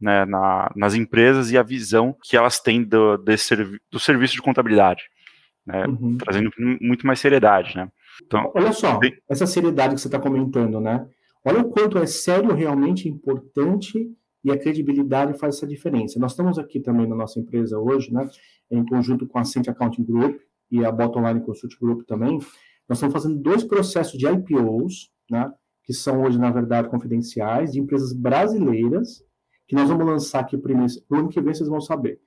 Né, 0.00 0.24
na, 0.24 0.70
nas 0.74 0.94
empresas 0.94 1.52
e 1.52 1.56
a 1.56 1.62
visão 1.62 2.14
que 2.24 2.36
elas 2.36 2.58
têm 2.58 2.82
do, 2.82 3.16
desse, 3.16 3.54
do 3.90 3.98
serviço 3.98 4.34
de 4.34 4.42
contabilidade, 4.42 5.04
né, 5.64 5.86
uhum. 5.86 6.18
trazendo 6.18 6.50
muito 6.58 7.06
mais 7.06 7.20
seriedade. 7.20 7.76
Né? 7.76 7.88
Então, 8.22 8.50
Olha 8.54 8.72
só, 8.72 8.98
essa 9.30 9.46
seriedade 9.46 9.94
que 9.94 10.00
você 10.00 10.08
está 10.08 10.18
comentando, 10.18 10.80
né? 10.80 11.06
Olha 11.44 11.60
o 11.60 11.70
quanto 11.70 11.96
é 11.98 12.06
sério, 12.06 12.52
realmente 12.52 13.08
importante 13.08 14.10
e 14.44 14.50
a 14.50 14.58
credibilidade 14.58 15.38
faz 15.38 15.56
essa 15.56 15.66
diferença. 15.66 16.18
Nós 16.18 16.32
estamos 16.32 16.58
aqui 16.58 16.78
também 16.78 17.08
na 17.08 17.16
nossa 17.16 17.40
empresa 17.40 17.78
hoje, 17.78 18.12
né, 18.12 18.28
em 18.70 18.84
conjunto 18.84 19.26
com 19.26 19.38
a 19.38 19.44
Cent 19.44 19.68
Accounting 19.68 20.04
Group 20.04 20.38
e 20.70 20.84
a 20.84 20.92
Bottom 20.92 21.26
Line 21.26 21.40
Consult 21.40 21.76
Group 21.80 22.02
também, 22.06 22.38
nós 22.88 22.98
estamos 22.98 23.12
fazendo 23.14 23.38
dois 23.40 23.64
processos 23.64 24.18
de 24.18 24.26
IPOs, 24.26 25.10
né, 25.30 25.50
que 25.82 25.92
são 25.92 26.22
hoje, 26.22 26.38
na 26.38 26.50
verdade, 26.50 26.88
confidenciais, 26.88 27.72
de 27.72 27.80
empresas 27.80 28.12
brasileiras, 28.12 29.22
que 29.66 29.74
nós 29.74 29.88
vamos 29.88 30.06
lançar 30.06 30.40
aqui 30.40 30.58
primeiro, 30.58 30.92
no 31.10 31.18
ano 31.18 31.28
que 31.28 31.40
vem 31.40 31.54
vocês 31.54 31.68
vão 31.68 31.80
saber, 31.80 32.20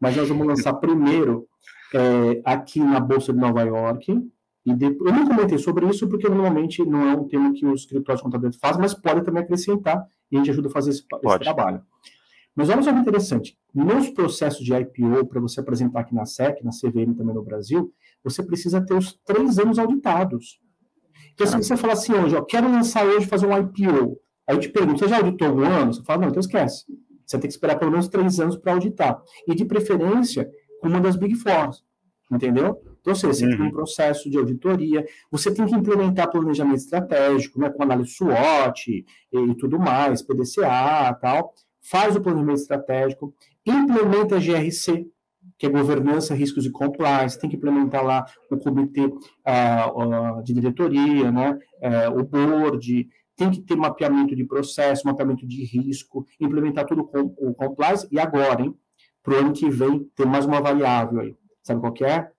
mas 0.00 0.16
nós 0.16 0.28
vamos 0.28 0.46
lançar 0.46 0.74
primeiro 0.74 1.46
é, 1.94 2.42
aqui 2.44 2.80
na 2.80 2.98
Bolsa 2.98 3.32
de 3.32 3.38
Nova 3.38 3.62
York, 3.62 4.12
e 4.64 4.74
depois, 4.74 5.10
eu 5.10 5.20
não 5.20 5.26
comentei 5.26 5.58
sobre 5.58 5.88
isso 5.88 6.08
porque 6.08 6.28
normalmente 6.28 6.84
não 6.84 7.08
é 7.08 7.14
um 7.14 7.26
tema 7.26 7.52
que 7.52 7.64
os 7.64 7.80
escritórios 7.80 8.22
contábeis 8.22 8.56
fazem, 8.56 8.80
mas 8.80 8.92
pode 8.92 9.24
também 9.24 9.42
acrescentar 9.42 10.06
e 10.30 10.36
a 10.36 10.38
gente 10.38 10.50
ajuda 10.50 10.68
a 10.68 10.70
fazer 10.70 10.90
esse, 10.90 11.02
esse 11.02 11.38
trabalho. 11.38 11.82
Mas 12.54 12.68
olha 12.68 12.82
só 12.82 12.92
que 12.92 12.98
interessante, 12.98 13.56
nos 13.74 14.10
processos 14.10 14.64
de 14.64 14.74
IPO, 14.74 15.26
para 15.26 15.40
você 15.40 15.60
apresentar 15.60 16.00
aqui 16.00 16.14
na 16.14 16.26
SEC, 16.26 16.62
na 16.62 16.72
CVM 16.72 17.14
também 17.16 17.34
no 17.34 17.42
Brasil, 17.42 17.92
você 18.22 18.42
precisa 18.42 18.84
ter 18.84 18.94
os 18.94 19.14
três 19.24 19.58
anos 19.58 19.78
auditados. 19.78 20.60
Então, 21.32 21.46
se 21.46 21.56
você 21.56 21.76
falar 21.76 21.94
assim 21.94 22.12
hoje, 22.12 22.36
ó, 22.36 22.42
quero 22.42 22.70
lançar 22.70 23.06
hoje, 23.06 23.26
fazer 23.26 23.46
um 23.46 23.56
IPO, 23.56 24.20
aí 24.46 24.56
eu 24.56 24.60
te 24.60 24.68
pergunto, 24.68 24.98
você 24.98 25.08
já 25.08 25.18
auditou 25.18 25.48
algum 25.48 25.64
ano? 25.64 25.94
Você 25.94 26.02
fala, 26.02 26.22
não, 26.22 26.28
então 26.28 26.40
esquece. 26.40 26.84
Você 27.24 27.38
tem 27.38 27.48
que 27.48 27.54
esperar 27.54 27.78
pelo 27.78 27.92
menos 27.92 28.08
três 28.08 28.40
anos 28.40 28.56
para 28.56 28.72
auditar. 28.72 29.22
E 29.46 29.54
de 29.54 29.64
preferência, 29.64 30.50
com 30.80 30.88
uma 30.88 31.00
das 31.00 31.16
Big 31.16 31.36
Four. 31.36 31.70
Entendeu? 32.30 32.78
Então, 33.00 33.14
seja, 33.14 33.32
você 33.32 33.46
uhum. 33.46 33.56
tem 33.56 33.66
um 33.66 33.70
processo 33.70 34.30
de 34.30 34.38
auditoria, 34.38 35.04
você 35.30 35.52
tem 35.52 35.66
que 35.66 35.74
implementar 35.74 36.30
planejamento 36.30 36.78
estratégico, 36.78 37.58
né, 37.58 37.70
com 37.70 37.82
análise 37.82 38.10
SWOT 38.10 39.04
e, 39.32 39.38
e 39.38 39.54
tudo 39.56 39.78
mais, 39.78 40.22
PDCA 40.22 41.16
tal, 41.20 41.54
faz 41.82 42.14
o 42.14 42.20
planejamento 42.20 42.60
estratégico, 42.60 43.34
implementa 43.66 44.36
a 44.36 44.38
GRC, 44.38 45.06
que 45.58 45.66
é 45.66 45.68
governança, 45.70 46.34
riscos 46.34 46.64
e 46.64 46.70
compliance, 46.70 47.38
tem 47.38 47.48
que 47.48 47.56
implementar 47.56 48.04
lá 48.04 48.24
o 48.50 48.56
comitê 48.56 49.04
uh, 49.06 50.42
de 50.42 50.54
diretoria, 50.54 51.30
né, 51.30 51.58
uh, 51.82 52.18
o 52.18 52.24
board, 52.24 53.08
tem 53.36 53.50
que 53.50 53.62
ter 53.62 53.76
mapeamento 53.76 54.36
de 54.36 54.44
processo, 54.44 55.06
mapeamento 55.06 55.46
de 55.46 55.64
risco, 55.64 56.26
implementar 56.38 56.84
tudo 56.86 57.04
com 57.04 57.34
o 57.38 57.54
compliance, 57.54 58.06
e 58.10 58.18
agora, 58.18 58.62
hein, 58.62 58.74
para 59.22 59.34
o 59.34 59.36
ano 59.38 59.52
que 59.52 59.68
vem, 59.68 60.04
tem 60.14 60.26
mais 60.26 60.44
uma 60.44 60.60
variável 60.60 61.20
aí. 61.20 61.36
Sabe 61.62 61.80
qual 61.80 61.92
que 61.92 62.04
é? 62.04 62.30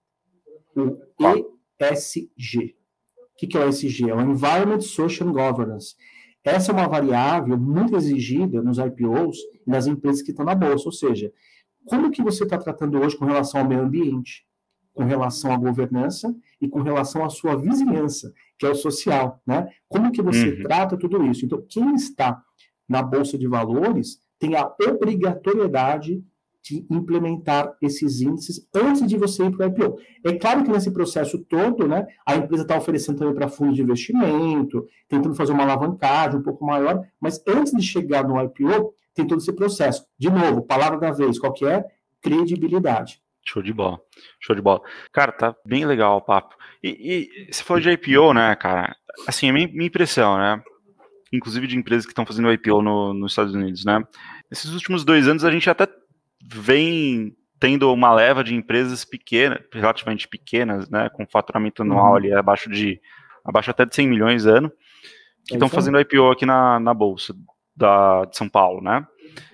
O 0.75 0.97
ESG. 1.79 2.75
O 3.17 3.37
que, 3.37 3.47
que 3.47 3.57
é 3.57 3.65
o 3.65 3.69
ESG? 3.69 4.09
É 4.09 4.15
o 4.15 4.21
Environment 4.21 4.81
Social 4.81 5.31
Governance. 5.31 5.95
Essa 6.43 6.71
é 6.71 6.73
uma 6.73 6.87
variável 6.87 7.57
muito 7.57 7.95
exigida 7.95 8.61
nos 8.61 8.77
IPOs 8.77 9.37
e 9.65 9.69
nas 9.69 9.85
empresas 9.87 10.21
que 10.21 10.31
estão 10.31 10.45
na 10.45 10.55
bolsa. 10.55 10.87
Ou 10.87 10.91
seja, 10.91 11.31
como 11.85 12.11
que 12.11 12.23
você 12.23 12.43
está 12.43 12.57
tratando 12.57 12.99
hoje 12.99 13.17
com 13.17 13.25
relação 13.25 13.61
ao 13.61 13.67
meio 13.67 13.81
ambiente, 13.81 14.45
com 14.93 15.03
relação 15.03 15.51
à 15.51 15.57
governança 15.57 16.35
e 16.59 16.67
com 16.67 16.81
relação 16.81 17.23
à 17.23 17.29
sua 17.29 17.55
vizinhança, 17.55 18.33
que 18.57 18.65
é 18.65 18.69
o 18.69 18.75
social, 18.75 19.41
né? 19.45 19.69
Como 19.87 20.11
que 20.11 20.21
você 20.21 20.49
uhum. 20.49 20.63
trata 20.63 20.97
tudo 20.97 21.23
isso? 21.25 21.45
Então, 21.45 21.63
quem 21.67 21.93
está 21.95 22.43
na 22.87 23.01
bolsa 23.01 23.37
de 23.37 23.47
valores 23.47 24.19
tem 24.37 24.55
a 24.55 24.69
obrigatoriedade 24.87 26.23
de 26.63 26.85
implementar 26.89 27.75
esses 27.81 28.21
índices 28.21 28.67
antes 28.73 29.07
de 29.07 29.17
você 29.17 29.45
ir 29.45 29.51
para 29.51 29.67
o 29.67 29.69
IPO. 29.69 29.97
É 30.23 30.33
claro 30.33 30.63
que 30.63 30.71
nesse 30.71 30.91
processo 30.91 31.39
todo, 31.39 31.87
né, 31.87 32.05
a 32.25 32.35
empresa 32.35 32.63
está 32.63 32.77
oferecendo 32.77 33.19
também 33.19 33.33
para 33.33 33.47
fundos 33.47 33.75
de 33.75 33.81
investimento, 33.81 34.85
tentando 35.07 35.35
fazer 35.35 35.53
uma 35.53 35.63
alavancagem 35.63 36.39
um 36.39 36.43
pouco 36.43 36.65
maior, 36.65 37.01
mas 37.19 37.41
antes 37.47 37.73
de 37.73 37.81
chegar 37.81 38.27
no 38.27 38.41
IPO, 38.41 38.93
tem 39.13 39.25
todo 39.25 39.39
esse 39.39 39.53
processo. 39.53 40.05
De 40.17 40.29
novo, 40.29 40.61
palavra 40.61 40.99
da 40.99 41.11
vez, 41.11 41.39
qual 41.39 41.51
que 41.51 41.65
é? 41.65 41.83
Credibilidade. 42.21 43.21
Show 43.43 43.63
de 43.63 43.73
bola, 43.73 43.99
show 44.39 44.55
de 44.55 44.61
bola. 44.61 44.81
Cara, 45.11 45.31
tá 45.31 45.55
bem 45.65 45.85
legal 45.85 46.17
o 46.17 46.21
papo. 46.21 46.55
E, 46.83 47.27
e 47.47 47.51
você 47.51 47.63
falou 47.63 47.81
de 47.81 47.89
IPO, 47.89 48.33
né, 48.33 48.55
cara? 48.55 48.95
Assim, 49.27 49.49
a 49.49 49.53
minha, 49.53 49.67
minha 49.67 49.87
impressão, 49.87 50.37
né? 50.37 50.61
Inclusive 51.33 51.65
de 51.65 51.75
empresas 51.75 52.05
que 52.05 52.11
estão 52.11 52.25
fazendo 52.25 52.51
IPO 52.53 52.81
no, 52.83 53.13
nos 53.13 53.31
Estados 53.31 53.55
Unidos, 53.55 53.83
né? 53.83 54.03
Nesses 54.49 54.71
últimos 54.71 55.03
dois 55.03 55.27
anos 55.27 55.43
a 55.43 55.51
gente 55.51 55.69
até 55.69 55.87
vem 56.49 57.35
tendo 57.59 57.91
uma 57.93 58.13
leva 58.13 58.43
de 58.43 58.55
empresas 58.55 59.05
pequenas, 59.05 59.59
relativamente 59.71 60.27
pequenas, 60.27 60.89
né, 60.89 61.09
com 61.09 61.27
faturamento 61.27 61.83
anual 61.83 62.11
uhum. 62.11 62.15
ali 62.15 62.33
abaixo 62.33 62.69
de 62.69 62.99
abaixo 63.45 63.71
até 63.71 63.85
de 63.85 63.95
100 63.95 64.07
milhões 64.07 64.45
ano, 64.45 64.71
que 65.47 65.53
estão 65.53 65.67
é 65.67 65.71
fazendo 65.71 65.99
IPO 65.99 66.31
aqui 66.31 66.45
na, 66.45 66.79
na 66.79 66.93
bolsa 66.93 67.33
da, 67.75 68.25
de 68.25 68.37
São 68.37 68.47
Paulo, 68.47 68.81
né? 68.81 69.05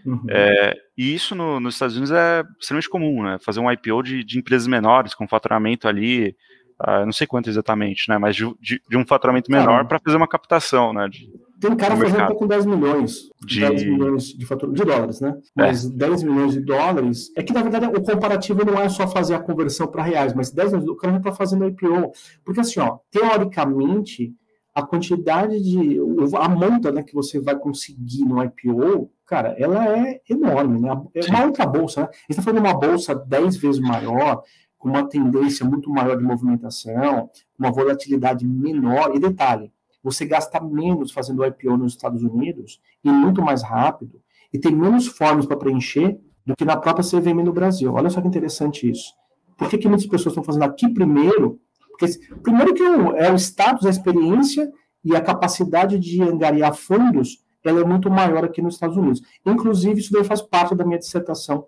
Uhum. 0.06 0.26
É, 0.30 0.76
e 0.98 1.14
isso 1.14 1.36
no, 1.36 1.60
nos 1.60 1.76
Estados 1.76 1.96
Unidos 1.96 2.12
é 2.12 2.44
extremamente 2.60 2.90
comum, 2.90 3.24
né? 3.24 3.38
Fazer 3.40 3.60
um 3.60 3.72
IPO 3.72 4.04
de, 4.04 4.24
de 4.24 4.40
empresas 4.40 4.68
menores 4.68 5.14
com 5.14 5.28
faturamento 5.28 5.88
ali 5.88 6.36
uh, 6.82 7.06
não 7.06 7.12
sei 7.12 7.26
quanto 7.26 7.50
exatamente, 7.50 8.10
né, 8.10 8.18
mas 8.18 8.36
de, 8.36 8.46
de, 8.60 8.82
de 8.88 8.98
um 8.98 9.06
faturamento 9.06 9.52
menor 9.52 9.86
para 9.88 10.00
fazer 10.00 10.18
uma 10.18 10.28
captação, 10.28 10.94
né, 10.94 11.08
de, 11.08 11.28
tem 11.60 11.76
cara 11.76 11.98
fazendo 11.98 12.24
um 12.24 12.28
pouco 12.28 12.48
10 12.48 12.66
milhões, 12.66 13.30
de... 13.46 13.62
10 13.62 13.84
milhões 13.86 14.24
de, 14.26 14.46
fatura, 14.46 14.72
de 14.72 14.84
dólares, 14.84 15.20
né? 15.20 15.36
É. 15.38 15.42
Mas 15.56 15.86
é. 15.86 15.90
10 15.90 16.24
milhões 16.24 16.54
de 16.54 16.62
dólares. 16.62 17.32
É 17.36 17.42
que, 17.42 17.54
na 17.54 17.62
verdade, 17.62 17.88
o 17.88 18.02
comparativo 18.02 18.64
não 18.64 18.80
é 18.80 18.88
só 18.90 19.08
fazer 19.08 19.36
a 19.36 19.40
conversão 19.40 19.88
para 19.88 20.04
reais, 20.04 20.34
mas 20.34 20.52
10 20.52 20.74
milhões, 20.74 20.90
o 20.90 20.96
cara 20.96 21.14
já 21.14 21.20
está 21.20 21.32
fazendo 21.32 21.66
IPO. 21.66 22.12
Porque, 22.46 22.60
assim, 22.60 22.80
ó, 22.80 23.00
teoricamente, 23.10 24.34
a 24.74 24.84
quantidade 24.84 25.60
de. 25.60 26.00
a 26.40 26.48
monta 26.48 26.92
né, 26.92 27.02
que 27.02 27.16
você 27.16 27.40
vai 27.40 27.58
conseguir 27.58 28.24
no 28.26 28.44
IPO, 28.44 29.10
cara, 29.26 29.56
ela 29.58 29.98
é 29.98 30.22
enorme, 30.30 30.80
né? 30.80 30.90
É 31.16 31.26
uma 31.32 31.46
outra 31.46 31.66
bolsa, 31.66 32.02
né? 32.02 32.08
A 32.08 32.12
gente 32.12 32.30
está 32.30 32.44
falando 32.44 32.62
de 32.62 32.68
uma 32.68 32.80
bolsa 32.80 33.16
10 33.16 33.58
vezes 33.58 33.82
maior, 33.82 34.44
com 34.78 34.90
uma 34.90 35.10
tendência 35.10 35.66
muito 35.66 35.90
maior 35.90 36.16
de 36.16 36.24
movimentação, 36.24 37.32
uma 37.58 37.72
volatilidade 37.72 38.46
menor. 38.46 39.16
E 39.16 39.20
detalhe, 39.20 39.72
você 40.04 40.26
gasta 40.26 40.60
menos 40.62 41.12
fazendo 41.12 41.46
IPO 41.46 41.78
nos 41.78 41.94
Estados 41.94 42.24
Unidos 42.24 42.82
e 43.04 43.10
muito 43.10 43.42
mais 43.42 43.64
rápido, 43.64 44.22
e 44.54 44.60
tem 44.60 44.76
menos 44.76 45.08
formas 45.08 45.46
para 45.46 45.58
preencher 45.58 46.20
do 46.46 46.56
que 46.56 46.64
na 46.64 46.78
própria 46.78 47.04
CVM 47.04 47.44
no 47.44 47.52
Brasil. 47.52 47.94
Olha 47.94 48.10
só 48.10 48.22
que 48.22 48.28
interessante 48.28 48.90
isso. 48.90 49.14
Por 49.58 49.70
que, 49.70 49.78
que 49.78 49.88
muitas 49.88 50.08
pessoas 50.08 50.32
estão 50.32 50.44
fazendo 50.44 50.64
aqui 50.64 50.88
primeiro 50.88 51.60
porque, 51.98 52.14
primeiro 52.44 52.74
que 52.76 52.84
é 52.84 53.32
o 53.32 53.36
status, 53.36 53.86
a 53.86 53.90
experiência 53.90 54.72
e 55.04 55.16
a 55.16 55.22
capacidade 55.22 55.98
de 55.98 56.22
angariar 56.22 56.76
fundos, 56.76 57.44
ela 57.64 57.82
é 57.82 57.84
muito 57.84 58.10
maior 58.10 58.46
aqui 58.46 58.62
nos 58.62 58.76
Estados 58.76 58.96
Unidos. 58.96 59.22
Inclusive, 59.46 60.00
isso 60.00 60.14
daí 60.14 60.24
faz 60.24 60.42
parte 60.42 60.76
da 60.76 60.86
minha 60.86 61.00
dissertação 61.00 61.66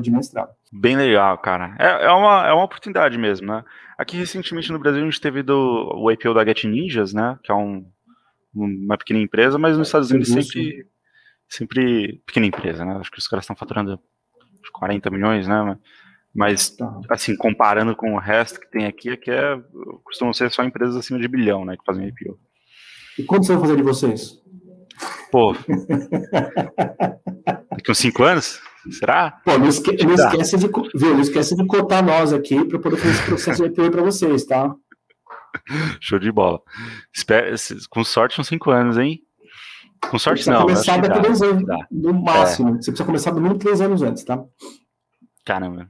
de 0.00 0.10
mestrado. 0.10 0.50
Bem 0.72 0.96
legal, 0.96 1.38
cara. 1.38 1.76
É, 1.78 2.06
é, 2.06 2.10
uma, 2.10 2.46
é 2.46 2.52
uma 2.52 2.64
oportunidade 2.64 3.16
mesmo, 3.16 3.46
né? 3.46 3.64
Aqui, 3.96 4.16
recentemente, 4.16 4.72
no 4.72 4.78
Brasil, 4.78 5.00
a 5.00 5.04
gente 5.04 5.20
teve 5.20 5.42
do, 5.42 5.92
o 5.94 6.10
IPO 6.10 6.34
da 6.34 6.44
Get 6.44 6.64
Ninjas, 6.64 7.12
né? 7.12 7.38
Que 7.42 7.52
é 7.52 7.54
um, 7.54 7.86
uma 8.54 8.98
pequena 8.98 9.20
empresa, 9.20 9.58
mas 9.58 9.76
nos 9.78 9.88
Estados 9.88 10.10
Unidos 10.10 10.28
sempre, 10.28 10.86
sempre 11.48 12.22
pequena 12.26 12.46
empresa, 12.46 12.84
né? 12.84 12.96
Acho 12.96 13.10
que 13.10 13.18
os 13.18 13.28
caras 13.28 13.44
estão 13.44 13.56
faturando 13.56 14.00
40 14.72 15.10
milhões, 15.10 15.46
né? 15.46 15.78
Mas, 16.34 16.70
tá. 16.70 17.00
assim, 17.10 17.36
comparando 17.36 17.94
com 17.94 18.14
o 18.14 18.18
resto 18.18 18.58
que 18.58 18.70
tem 18.70 18.86
aqui, 18.86 19.10
aqui 19.10 19.30
é, 19.30 19.60
costumam 20.02 20.32
ser 20.32 20.50
só 20.50 20.64
empresas 20.64 20.96
acima 20.96 21.20
de 21.20 21.28
bilhão, 21.28 21.62
né, 21.64 21.76
que 21.76 21.84
fazem 21.84 22.08
IPO. 22.08 22.40
E 23.18 23.22
quanto 23.24 23.44
você 23.44 23.52
vai 23.52 23.60
fazer 23.60 23.76
de 23.76 23.82
vocês? 23.82 24.40
Pô, 25.30 25.52
daqui 27.70 27.90
uns 27.90 27.98
cinco 27.98 28.22
anos? 28.22 28.62
Será? 28.90 29.40
Pô, 29.44 29.58
não, 29.58 29.68
esque 29.68 30.04
não 30.04 30.14
esquece, 30.14 30.56
de, 30.56 30.68
viu, 30.94 31.14
não 31.14 31.20
esquece 31.20 31.54
de 31.54 31.66
cotar 31.66 32.04
nós 32.04 32.32
aqui 32.32 32.64
para 32.64 32.78
poder 32.78 32.96
fazer 32.96 33.12
esse 33.12 33.22
processo 33.24 33.62
de 33.62 33.68
IPO 33.68 33.90
para 33.90 34.02
vocês, 34.02 34.44
tá? 34.44 34.74
Show 36.00 36.18
de 36.18 36.32
bola. 36.32 36.60
Espera, 37.14 37.54
com 37.90 38.02
sorte, 38.02 38.40
uns 38.40 38.48
cinco 38.48 38.70
anos, 38.70 38.98
hein? 38.98 39.20
Com 40.10 40.18
sorte, 40.18 40.48
não. 40.48 40.62
começar 40.62 41.00
daqui 41.00 41.20
dois 41.20 41.40
anos, 41.42 41.64
no 41.90 42.12
máximo. 42.12 42.70
É. 42.70 42.72
Você 42.72 42.90
precisa 42.90 43.04
começar 43.04 43.32
no 43.32 43.40
mínimo 43.40 43.58
três 43.58 43.80
anos 43.80 44.02
antes, 44.02 44.24
tá? 44.24 44.42
Caramba 45.44 45.88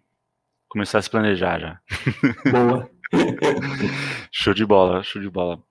começar 0.72 0.98
a 0.98 1.02
se 1.02 1.10
planejar 1.10 1.60
já. 1.60 1.80
Boa. 2.50 2.90
show 4.32 4.54
de 4.54 4.64
bola, 4.64 5.02
show 5.02 5.20
de 5.20 5.28
bola. 5.28 5.62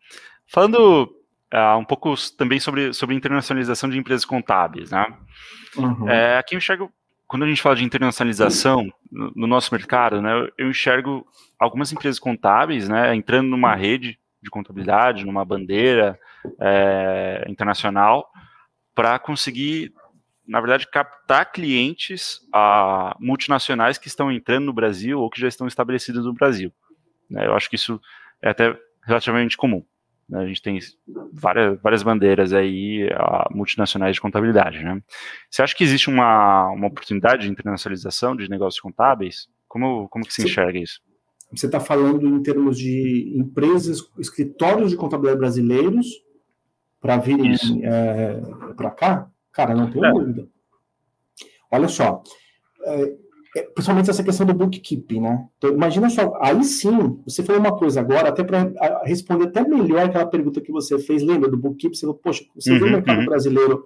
Falando 0.45 1.11
uh, 1.51 1.77
um 1.79 1.83
pouco 1.83 2.13
também 2.37 2.59
sobre, 2.59 2.93
sobre 2.93 3.15
internacionalização 3.15 3.89
de 3.89 3.97
empresas 3.97 4.23
contábeis, 4.23 4.91
né? 4.91 5.07
Uhum. 5.75 6.07
É, 6.07 6.37
aqui 6.37 6.53
eu 6.53 6.59
enxergo, 6.59 6.91
quando 7.31 7.43
a 7.43 7.47
gente 7.47 7.61
fala 7.61 7.77
de 7.77 7.85
internacionalização 7.85 8.91
no, 9.09 9.31
no, 9.33 9.47
nosso 9.47 9.73
mercado, 9.73 10.21
né, 10.21 10.49
eu 10.57 10.69
enxergo 10.69 11.25
algumas 11.57 11.93
empresas 11.93 12.19
contábeis, 12.19 12.89
né, 12.89 13.15
entrando 13.15 13.47
numa 13.47 13.73
rede 13.73 14.19
de 14.43 14.49
contabilidade, 14.49 15.25
numa 15.25 15.45
bandeira 15.45 16.19
é, 16.59 17.45
internacional, 17.47 18.29
para 18.93 19.17
conseguir 19.17 19.93
na 20.45 20.59
verdade, 20.59 20.85
captar 20.91 21.49
clientes 21.53 22.41
a, 22.53 23.15
multinacionais 23.17 23.97
que 23.97 24.09
estão 24.09 24.29
entrando 24.29 24.65
no 24.65 24.73
Brasil 24.73 25.17
ou 25.17 25.29
que 25.29 25.39
já 25.39 25.47
estão 25.47 25.67
estabelecidos 25.67 26.25
no 26.25 26.33
Brasil. 26.33 26.73
Né? 27.29 27.47
Eu 27.47 27.55
acho 27.55 27.69
que 27.69 27.77
isso 27.77 28.01
é 28.41 28.49
até 28.49 28.77
relativamente 29.05 29.55
comum. 29.55 29.85
Né? 30.31 30.39
A 30.39 30.47
gente 30.47 30.61
tem 30.61 30.79
várias, 31.33 31.79
várias 31.81 32.01
bandeiras 32.01 32.53
aí 32.53 33.09
multinacionais 33.51 34.15
de 34.15 34.21
contabilidade. 34.21 34.81
Né? 34.81 35.01
Você 35.49 35.61
acha 35.61 35.75
que 35.75 35.83
existe 35.83 36.09
uma, 36.09 36.69
uma 36.69 36.87
oportunidade 36.87 37.43
de 37.43 37.51
internacionalização 37.51 38.35
de 38.35 38.49
negócios 38.49 38.79
contábeis? 38.79 39.49
Como, 39.67 40.07
como 40.09 40.25
que 40.25 40.33
se 40.33 40.43
enxerga 40.43 40.79
isso? 40.79 41.01
Você 41.53 41.65
está 41.65 41.81
falando 41.81 42.25
em 42.25 42.41
termos 42.41 42.77
de 42.77 43.33
empresas, 43.35 43.99
escritórios 44.17 44.89
de 44.89 44.95
contabilidade 44.95 45.39
brasileiros 45.39 46.07
para 47.01 47.17
virem 47.17 47.55
é, 47.83 48.41
para 48.75 48.91
cá? 48.91 49.29
Cara, 49.51 49.75
não 49.75 49.91
tenho 49.91 50.05
é. 50.05 50.11
dúvida. 50.13 50.47
Olha 51.69 51.89
só, 51.89 52.23
é, 52.85 53.15
principalmente 53.73 54.09
essa 54.09 54.23
questão 54.23 54.45
do 54.45 54.53
bookkeeping, 54.53 55.19
né? 55.19 55.45
Então, 55.57 55.71
imagina 55.71 56.09
só, 56.09 56.37
aí 56.41 56.63
sim, 56.63 57.21
você 57.25 57.43
falou 57.43 57.59
uma 57.59 57.75
coisa 57.77 57.99
agora, 57.99 58.29
até 58.29 58.43
para 58.43 58.71
responder 59.03 59.47
até 59.47 59.67
melhor 59.67 60.05
aquela 60.05 60.25
pergunta 60.25 60.61
que 60.61 60.71
você 60.71 60.97
fez, 60.97 61.21
lembra 61.21 61.49
do 61.49 61.57
bookkeeping? 61.57 61.95
Você 61.95 62.01
falou, 62.01 62.15
poxa, 62.15 62.45
você 62.55 62.71
uhum, 62.71 62.77
viu 62.77 62.87
o 62.87 62.91
mercado 62.91 63.19
uhum. 63.19 63.25
brasileiro 63.25 63.85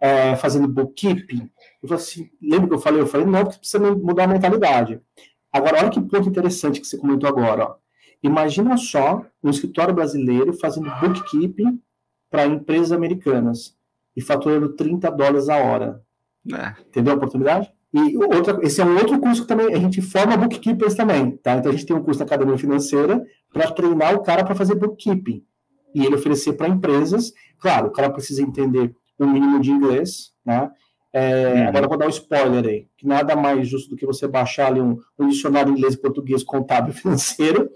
é, 0.00 0.34
fazendo 0.36 0.66
bookkeeping? 0.66 1.48
Eu 1.82 1.88
falei 1.88 2.02
assim, 2.02 2.30
lembra 2.42 2.68
que 2.68 2.74
eu 2.74 2.80
falei? 2.80 3.00
Eu 3.00 3.06
falei, 3.06 3.26
não, 3.26 3.44
porque 3.44 3.58
precisa 3.58 3.78
mudar 3.78 4.24
a 4.24 4.28
mentalidade. 4.28 5.00
Agora, 5.52 5.78
olha 5.78 5.90
que 5.90 6.00
ponto 6.00 6.28
interessante 6.28 6.80
que 6.80 6.86
você 6.86 6.98
comentou 6.98 7.28
agora, 7.28 7.64
ó. 7.64 7.74
Imagina 8.20 8.76
só 8.76 9.24
um 9.42 9.50
escritório 9.50 9.94
brasileiro 9.94 10.52
fazendo 10.54 10.90
bookkeeping 10.98 11.78
para 12.30 12.46
empresas 12.46 12.90
americanas 12.90 13.76
e 14.16 14.20
faturando 14.20 14.70
30 14.70 15.10
dólares 15.10 15.48
a 15.48 15.58
hora. 15.58 16.02
É. 16.52 16.80
Entendeu 16.80 17.12
a 17.12 17.16
oportunidade? 17.16 17.70
E 17.94 18.16
outra, 18.16 18.58
esse 18.62 18.80
é 18.80 18.84
um 18.84 18.96
outro 18.96 19.20
curso 19.20 19.42
que 19.42 19.48
também 19.48 19.72
a 19.72 19.78
gente 19.78 20.02
forma 20.02 20.36
bookkeepers 20.36 20.94
também, 20.94 21.36
tá? 21.36 21.54
Então 21.54 21.70
a 21.70 21.74
gente 21.74 21.86
tem 21.86 21.94
um 21.94 22.02
curso 22.02 22.18
da 22.18 22.24
academia 22.24 22.58
financeira 22.58 23.24
para 23.52 23.70
treinar 23.70 24.16
o 24.16 24.22
cara 24.22 24.44
para 24.44 24.56
fazer 24.56 24.74
bookkeeping 24.74 25.44
e 25.94 26.04
ele 26.04 26.16
oferecer 26.16 26.54
para 26.54 26.66
empresas. 26.66 27.32
Claro, 27.56 27.86
o 27.86 27.92
cara 27.92 28.10
precisa 28.10 28.42
entender 28.42 28.92
o 29.16 29.24
mínimo 29.24 29.60
de 29.60 29.70
inglês, 29.70 30.32
né? 30.44 30.72
É, 31.12 31.52
uhum. 31.52 31.68
Agora 31.68 31.84
eu 31.84 31.88
vou 31.88 31.98
dar 31.98 32.06
um 32.06 32.10
spoiler 32.10 32.66
aí, 32.66 32.88
que 32.98 33.06
nada 33.06 33.36
mais 33.36 33.68
justo 33.68 33.90
do 33.90 33.96
que 33.96 34.04
você 34.04 34.26
baixar 34.26 34.66
ali 34.66 34.80
um, 34.80 34.98
um 35.16 35.28
dicionário 35.28 35.70
inglês, 35.70 35.94
português, 35.94 36.42
contábil, 36.42 36.90
financeiro 36.92 37.70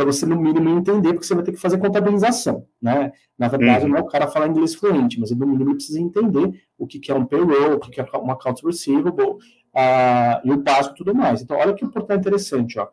para 0.00 0.12
você, 0.12 0.24
no 0.24 0.36
mínimo, 0.36 0.70
entender, 0.70 1.12
porque 1.12 1.26
você 1.26 1.34
vai 1.34 1.44
ter 1.44 1.52
que 1.52 1.60
fazer 1.60 1.76
contabilização, 1.76 2.66
né? 2.80 3.12
Na 3.38 3.48
verdade, 3.48 3.84
uhum. 3.84 3.90
não 3.90 3.98
é 3.98 4.00
o 4.00 4.06
cara 4.06 4.26
falar 4.26 4.48
inglês 4.48 4.74
fluente, 4.74 5.20
mas 5.20 5.30
no 5.30 5.46
mínimo 5.46 5.70
ele 5.70 5.74
precisa 5.74 6.00
entender 6.00 6.62
o 6.78 6.86
que, 6.86 6.98
que 6.98 7.12
é 7.12 7.14
um 7.14 7.26
payroll, 7.26 7.74
o 7.74 7.78
que, 7.78 7.90
que 7.90 8.00
é 8.00 8.04
um 8.18 8.30
account 8.30 8.64
receivable, 8.64 9.32
uh, 9.32 10.40
e 10.42 10.50
o 10.50 10.56
básico 10.56 10.94
e 10.94 10.98
tudo 10.98 11.14
mais. 11.14 11.42
Então, 11.42 11.56
olha 11.58 11.74
que 11.74 11.86
portal 11.86 12.16
interessante, 12.16 12.78
ó. 12.78 12.88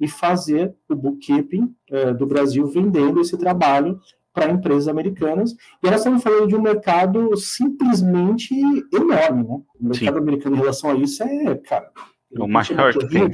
E 0.00 0.06
fazer 0.06 0.72
o 0.88 0.94
bookkeeping 0.94 1.74
uh, 1.90 2.14
do 2.14 2.26
Brasil 2.26 2.64
vendendo 2.68 3.20
esse 3.20 3.36
trabalho 3.36 3.98
para 4.32 4.50
empresas 4.50 4.86
americanas. 4.86 5.52
E 5.82 5.86
nós 5.90 5.96
estamos 5.96 6.22
falando 6.22 6.46
de 6.46 6.54
um 6.54 6.62
mercado 6.62 7.36
simplesmente 7.36 8.54
enorme, 8.92 9.42
né? 9.42 9.60
O 9.80 9.84
mercado 9.84 10.14
Sim. 10.14 10.20
americano 10.20 10.56
em 10.56 10.60
relação 10.60 10.90
a 10.90 10.94
isso 10.94 11.22
é, 11.24 11.56
cara, 11.56 11.90
o 12.38 12.48
maior 12.48 12.92
que 12.92 13.08
tem. 13.08 13.30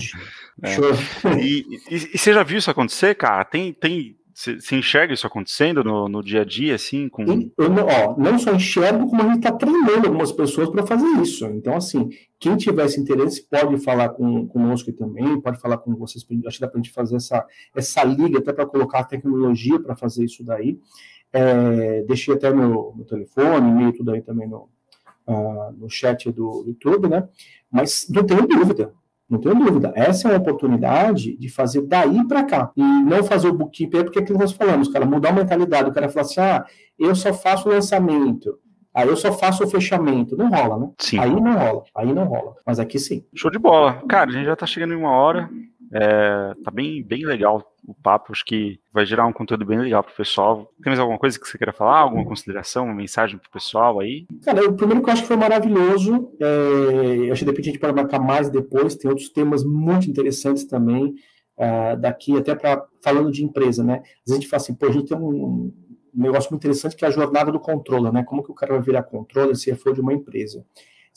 É. 0.62 1.38
E, 1.40 1.64
e, 1.90 1.94
e, 2.14 2.18
você 2.18 2.32
já 2.32 2.42
viu 2.42 2.58
isso 2.58 2.70
acontecer, 2.70 3.14
cara? 3.14 3.44
Tem, 3.44 3.72
tem, 3.72 4.16
você 4.34 4.76
enxerga 4.76 5.12
isso 5.12 5.26
acontecendo 5.26 5.82
no, 5.82 6.08
no 6.08 6.22
dia 6.22 6.42
a 6.42 6.44
dia, 6.44 6.76
assim? 6.76 7.08
Com... 7.08 7.24
Eu, 7.58 7.68
não, 7.68 7.86
ó, 7.86 8.16
não 8.16 8.38
só 8.38 8.52
enxergo, 8.52 9.08
como 9.08 9.22
a 9.22 9.26
gente 9.26 9.38
está 9.38 9.50
treinando 9.50 10.06
algumas 10.06 10.30
pessoas 10.30 10.68
para 10.70 10.86
fazer 10.86 11.08
isso. 11.20 11.44
Então, 11.46 11.74
assim, 11.74 12.08
quem 12.38 12.56
tivesse 12.56 13.00
interesse 13.00 13.44
pode 13.48 13.78
falar 13.78 14.10
com, 14.10 14.46
conosco 14.46 14.92
também, 14.92 15.40
pode 15.40 15.60
falar 15.60 15.78
com 15.78 15.94
vocês. 15.96 16.24
Acho 16.46 16.56
que 16.56 16.60
dá 16.60 16.68
para 16.68 16.78
a 16.78 16.82
gente 16.82 16.92
fazer 16.92 17.16
essa, 17.16 17.44
essa 17.74 18.04
liga 18.04 18.38
até 18.38 18.52
para 18.52 18.66
colocar 18.66 19.00
a 19.00 19.04
tecnologia 19.04 19.80
para 19.80 19.96
fazer 19.96 20.24
isso 20.24 20.44
daí. 20.44 20.78
É, 21.32 22.02
deixei 22.02 22.32
até 22.34 22.52
meu, 22.52 22.92
meu 22.96 23.04
telefone, 23.06 23.70
e-mail, 23.70 23.92
tudo 23.92 24.12
aí 24.12 24.22
também 24.22 24.48
no, 24.48 24.68
uh, 25.28 25.72
no 25.76 25.88
chat 25.88 26.32
do 26.32 26.64
YouTube, 26.66 27.08
né? 27.08 27.28
Mas 27.70 28.06
não 28.08 28.24
tenho 28.24 28.46
dúvida, 28.46 28.92
não 29.28 29.38
tenho 29.38 29.54
dúvida. 29.54 29.92
Essa 29.94 30.28
é 30.28 30.32
uma 30.32 30.38
oportunidade 30.38 31.36
de 31.36 31.48
fazer 31.48 31.82
daí 31.82 32.26
para 32.26 32.44
cá. 32.44 32.72
E 32.76 32.82
não 32.82 33.22
fazer 33.22 33.48
o 33.48 33.52
bookkeeper, 33.52 34.00
é 34.00 34.04
porque 34.04 34.18
é 34.18 34.22
aquilo 34.22 34.38
que 34.38 34.44
nós 34.44 34.52
falamos, 34.52 34.88
cara, 34.88 35.04
mudar 35.04 35.30
a 35.30 35.34
mentalidade. 35.34 35.90
O 35.90 35.92
cara 35.92 36.08
fala 36.08 36.24
assim: 36.24 36.40
ah, 36.40 36.64
eu 36.98 37.14
só 37.14 37.32
faço 37.32 37.68
o 37.68 37.72
lançamento. 37.72 38.58
Aí 38.94 39.06
eu 39.06 39.16
só 39.16 39.32
faço 39.32 39.62
o 39.62 39.68
fechamento. 39.68 40.36
Não 40.36 40.48
rola, 40.48 40.78
né? 40.78 40.90
Sim. 40.98 41.18
Aí 41.20 41.30
não 41.30 41.52
rola, 41.52 41.84
aí 41.94 42.12
não 42.12 42.24
rola. 42.24 42.56
Mas 42.66 42.80
aqui 42.80 42.98
sim. 42.98 43.24
Show 43.34 43.50
de 43.50 43.58
bola. 43.58 44.02
Cara, 44.08 44.30
a 44.30 44.32
gente 44.32 44.46
já 44.46 44.56
tá 44.56 44.66
chegando 44.66 44.94
em 44.94 44.96
uma 44.96 45.10
hora. 45.10 45.48
É, 45.92 46.54
tá 46.62 46.70
bem, 46.70 47.02
bem 47.02 47.24
legal 47.24 47.74
o 47.86 47.94
papo, 47.94 48.32
acho 48.32 48.44
que 48.44 48.78
vai 48.92 49.06
gerar 49.06 49.26
um 49.26 49.32
conteúdo 49.32 49.64
bem 49.64 49.78
legal 49.78 50.02
pro 50.02 50.14
pessoal. 50.14 50.70
Tem 50.82 50.90
mais 50.90 50.98
alguma 50.98 51.18
coisa 51.18 51.38
que 51.38 51.48
você 51.48 51.56
queira 51.56 51.72
falar? 51.72 52.00
Alguma 52.00 52.24
consideração, 52.24 52.84
uma 52.84 52.94
mensagem 52.94 53.38
pro 53.38 53.50
pessoal 53.50 53.98
aí? 53.98 54.26
Cara, 54.44 54.68
o 54.68 54.74
primeiro 54.74 55.02
que 55.02 55.08
eu 55.08 55.12
acho 55.12 55.22
que 55.22 55.28
foi 55.28 55.36
maravilhoso, 55.36 56.30
é, 56.38 57.30
acho 57.30 57.38
que 57.38 57.44
de 57.44 57.50
repente 57.50 57.68
a 57.68 57.72
gente 57.72 57.80
pode 57.80 57.94
marcar 57.94 58.18
mais 58.18 58.50
depois, 58.50 58.94
tem 58.94 59.10
outros 59.10 59.30
temas 59.30 59.64
muito 59.64 60.10
interessantes 60.10 60.64
também, 60.64 61.14
uh, 61.56 61.96
daqui 61.98 62.36
até 62.36 62.54
para 62.54 62.84
falando 63.02 63.32
de 63.32 63.42
empresa, 63.42 63.82
né? 63.82 63.94
Às 63.94 64.02
vezes 64.02 64.32
a 64.32 64.34
gente 64.34 64.48
fala 64.48 64.62
assim, 64.62 64.74
pô, 64.74 64.86
a 64.86 64.92
gente 64.92 65.08
tem 65.08 65.16
um, 65.16 65.72
um 66.14 66.22
negócio 66.22 66.50
muito 66.50 66.62
interessante 66.62 66.96
que 66.96 67.04
é 67.04 67.08
a 67.08 67.12
jornada 67.12 67.50
do 67.50 67.60
controle, 67.60 68.12
né? 68.12 68.22
Como 68.22 68.42
que 68.42 68.50
o 68.50 68.54
cara 68.54 68.74
vai 68.74 68.82
virar 68.82 69.02
controle 69.02 69.56
se 69.56 69.74
for 69.74 69.94
de 69.94 70.00
uma 70.00 70.12
empresa? 70.12 70.64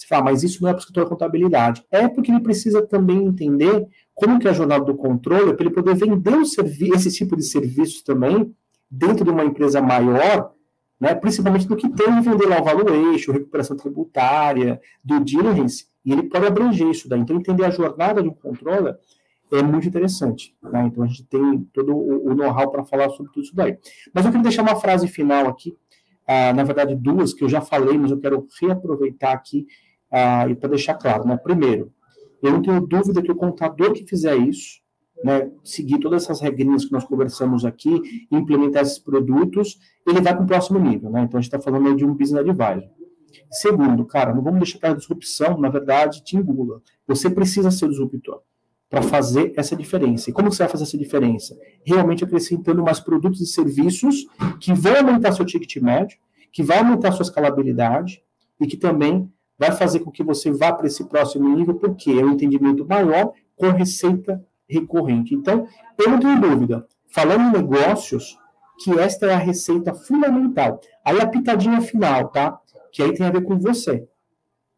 Você 0.01 0.07
fala, 0.07 0.23
mas 0.23 0.41
isso 0.41 0.63
não 0.63 0.69
é 0.69 0.73
para 0.73 0.79
o 0.79 0.81
escritor 0.81 1.03
de 1.03 1.09
contabilidade. 1.11 1.85
É 1.91 2.07
porque 2.07 2.31
ele 2.31 2.39
precisa 2.39 2.81
também 2.81 3.23
entender 3.23 3.87
como 4.15 4.39
que 4.39 4.47
é 4.47 4.49
a 4.49 4.53
jornada 4.53 4.83
do 4.83 4.95
controle, 4.95 5.53
para 5.53 5.63
ele 5.63 5.75
poder 5.75 5.93
vender 5.93 6.33
esse 6.41 7.11
tipo 7.11 7.35
de 7.35 7.43
serviços 7.43 8.01
também 8.01 8.51
dentro 8.89 9.23
de 9.23 9.29
uma 9.29 9.45
empresa 9.45 9.79
maior, 9.79 10.53
né, 10.99 11.13
principalmente 11.13 11.69
no 11.69 11.75
que 11.75 11.87
tem 11.87 12.15
de 12.15 12.21
vender 12.21 12.47
lá 12.47 12.59
o 12.59 12.63
valuation, 12.63 13.31
recuperação 13.31 13.77
tributária, 13.77 14.81
do 15.03 15.19
diligence, 15.23 15.85
e 16.03 16.13
ele 16.13 16.23
pode 16.23 16.47
abranger 16.47 16.89
isso 16.89 17.07
daí. 17.07 17.19
Então, 17.19 17.35
entender 17.35 17.63
a 17.63 17.69
jornada 17.69 18.23
de 18.23 18.29
um 18.29 18.33
controller 18.33 18.97
é 19.51 19.61
muito 19.61 19.87
interessante. 19.87 20.55
Né? 20.63 20.83
Então, 20.87 21.03
a 21.03 21.07
gente 21.07 21.25
tem 21.25 21.59
todo 21.71 21.95
o, 21.95 22.31
o 22.31 22.33
know-how 22.33 22.71
para 22.71 22.83
falar 22.83 23.09
sobre 23.11 23.31
tudo 23.31 23.43
isso 23.43 23.55
daí. 23.55 23.77
Mas 24.11 24.25
eu 24.25 24.31
queria 24.31 24.43
deixar 24.43 24.63
uma 24.63 24.75
frase 24.77 25.07
final 25.07 25.47
aqui, 25.47 25.77
ah, 26.27 26.53
na 26.53 26.63
verdade, 26.63 26.95
duas, 26.95 27.35
que 27.35 27.43
eu 27.43 27.49
já 27.49 27.61
falei, 27.61 27.99
mas 27.99 28.09
eu 28.09 28.19
quero 28.19 28.47
reaproveitar 28.59 29.33
aqui 29.33 29.67
ah, 30.11 30.47
e 30.47 30.55
para 30.55 30.69
deixar 30.69 30.95
claro. 30.95 31.25
Né? 31.25 31.37
Primeiro, 31.37 31.91
eu 32.41 32.51
não 32.51 32.61
tenho 32.61 32.81
dúvida 32.81 33.21
que 33.21 33.31
o 33.31 33.35
contador 33.35 33.93
que 33.93 34.05
fizer 34.05 34.35
isso, 34.35 34.81
né, 35.23 35.51
seguir 35.63 35.99
todas 35.99 36.23
essas 36.23 36.41
regrinhas 36.41 36.85
que 36.85 36.91
nós 36.91 37.03
conversamos 37.03 37.63
aqui, 37.63 38.25
implementar 38.31 38.81
esses 38.81 38.97
produtos, 38.97 39.77
ele 40.07 40.19
vai 40.19 40.35
para 40.35 40.43
o 40.43 40.47
próximo 40.47 40.79
nível. 40.79 41.11
Né? 41.11 41.21
Então, 41.21 41.37
a 41.37 41.41
gente 41.41 41.53
está 41.53 41.59
falando 41.59 41.95
de 41.95 42.03
um 42.03 42.13
business 42.13 42.39
advisor. 42.39 42.89
Segundo, 43.49 44.05
cara, 44.05 44.33
não 44.33 44.41
vamos 44.41 44.59
deixar 44.59 44.79
que 44.79 44.85
a 44.85 44.93
disrupção, 44.93 45.57
na 45.57 45.69
verdade, 45.69 46.23
te 46.23 46.35
engula. 46.35 46.81
Você 47.07 47.29
precisa 47.29 47.69
ser 47.69 47.85
o 47.85 47.89
disruptor 47.89 48.41
para 48.89 49.01
fazer 49.01 49.53
essa 49.55 49.75
diferença. 49.75 50.29
E 50.29 50.33
como 50.33 50.51
você 50.51 50.63
vai 50.63 50.69
fazer 50.69 50.83
essa 50.83 50.97
diferença? 50.97 51.57
Realmente 51.85 52.23
acrescentando 52.25 52.83
mais 52.83 52.99
produtos 52.99 53.39
e 53.39 53.45
serviços 53.45 54.27
que 54.59 54.73
vão 54.73 54.97
aumentar 54.97 55.31
seu 55.31 55.45
ticket 55.45 55.81
médio, 55.81 56.17
que 56.51 56.61
vai 56.61 56.79
aumentar 56.79 57.13
sua 57.13 57.23
escalabilidade 57.23 58.21
e 58.59 58.67
que 58.67 58.75
também 58.75 59.31
vai 59.61 59.71
fazer 59.71 59.99
com 59.99 60.09
que 60.09 60.23
você 60.23 60.51
vá 60.51 60.73
para 60.73 60.87
esse 60.87 61.07
próximo 61.07 61.47
nível, 61.55 61.75
porque 61.75 62.09
é 62.09 62.25
um 62.25 62.31
entendimento 62.31 62.83
maior 62.83 63.31
com 63.55 63.69
receita 63.69 64.43
recorrente. 64.67 65.35
Então, 65.35 65.67
eu 65.99 66.09
não 66.09 66.19
tenho 66.19 66.41
dúvida, 66.41 66.87
falando 67.07 67.43
em 67.43 67.61
negócios, 67.61 68.35
que 68.83 68.99
esta 68.99 69.27
é 69.27 69.33
a 69.35 69.37
receita 69.37 69.93
fundamental. 69.93 70.81
Aí 71.05 71.21
a 71.21 71.27
pitadinha 71.27 71.79
final, 71.79 72.29
tá? 72.29 72.59
Que 72.91 73.03
aí 73.03 73.13
tem 73.13 73.27
a 73.27 73.29
ver 73.29 73.43
com 73.43 73.55
você, 73.59 74.07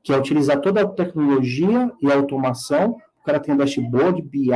que 0.04 0.12
é 0.12 0.18
utilizar 0.18 0.60
toda 0.60 0.82
a 0.82 0.88
tecnologia 0.88 1.90
e 2.02 2.12
a 2.12 2.16
automação 2.16 2.98
o 3.22 3.26
cara 3.26 3.40
tenha 3.40 3.56
dashboard, 3.56 4.22
BI 4.22 4.52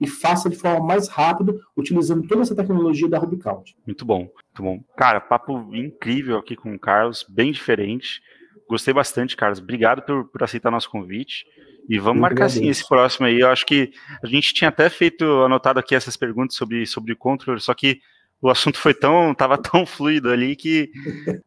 e 0.00 0.08
faça 0.08 0.50
de 0.50 0.56
forma 0.56 0.84
mais 0.84 1.06
rápida, 1.06 1.54
utilizando 1.76 2.26
toda 2.26 2.42
essa 2.42 2.56
tecnologia 2.56 3.08
da 3.08 3.16
Rubicount. 3.16 3.76
Muito 3.86 4.04
bom, 4.04 4.18
muito 4.18 4.60
bom. 4.60 4.82
Cara, 4.96 5.20
papo 5.20 5.72
incrível 5.72 6.36
aqui 6.36 6.56
com 6.56 6.74
o 6.74 6.78
Carlos, 6.78 7.24
bem 7.28 7.52
diferente. 7.52 8.20
Gostei 8.68 8.94
bastante, 8.94 9.36
Carlos. 9.36 9.58
Obrigado 9.58 10.02
por, 10.02 10.28
por 10.28 10.42
aceitar 10.42 10.70
nosso 10.70 10.90
convite. 10.90 11.44
E 11.88 11.98
vamos 11.98 12.16
Eu 12.16 12.22
marcar 12.22 12.48
sim 12.48 12.68
esse 12.68 12.86
próximo 12.86 13.26
aí. 13.26 13.40
Eu 13.40 13.48
acho 13.48 13.66
que 13.66 13.92
a 14.22 14.26
gente 14.26 14.54
tinha 14.54 14.68
até 14.68 14.88
feito, 14.88 15.24
anotado 15.42 15.78
aqui 15.78 15.94
essas 15.94 16.16
perguntas 16.16 16.56
sobre, 16.56 16.86
sobre 16.86 17.14
controle, 17.14 17.60
só 17.60 17.74
que 17.74 18.00
o 18.42 18.50
assunto 18.50 18.76
foi 18.76 18.92
tão, 18.92 19.32
tava 19.32 19.56
tão 19.62 19.86
fluido 19.86 20.28
ali 20.28 20.56
que, 20.56 20.90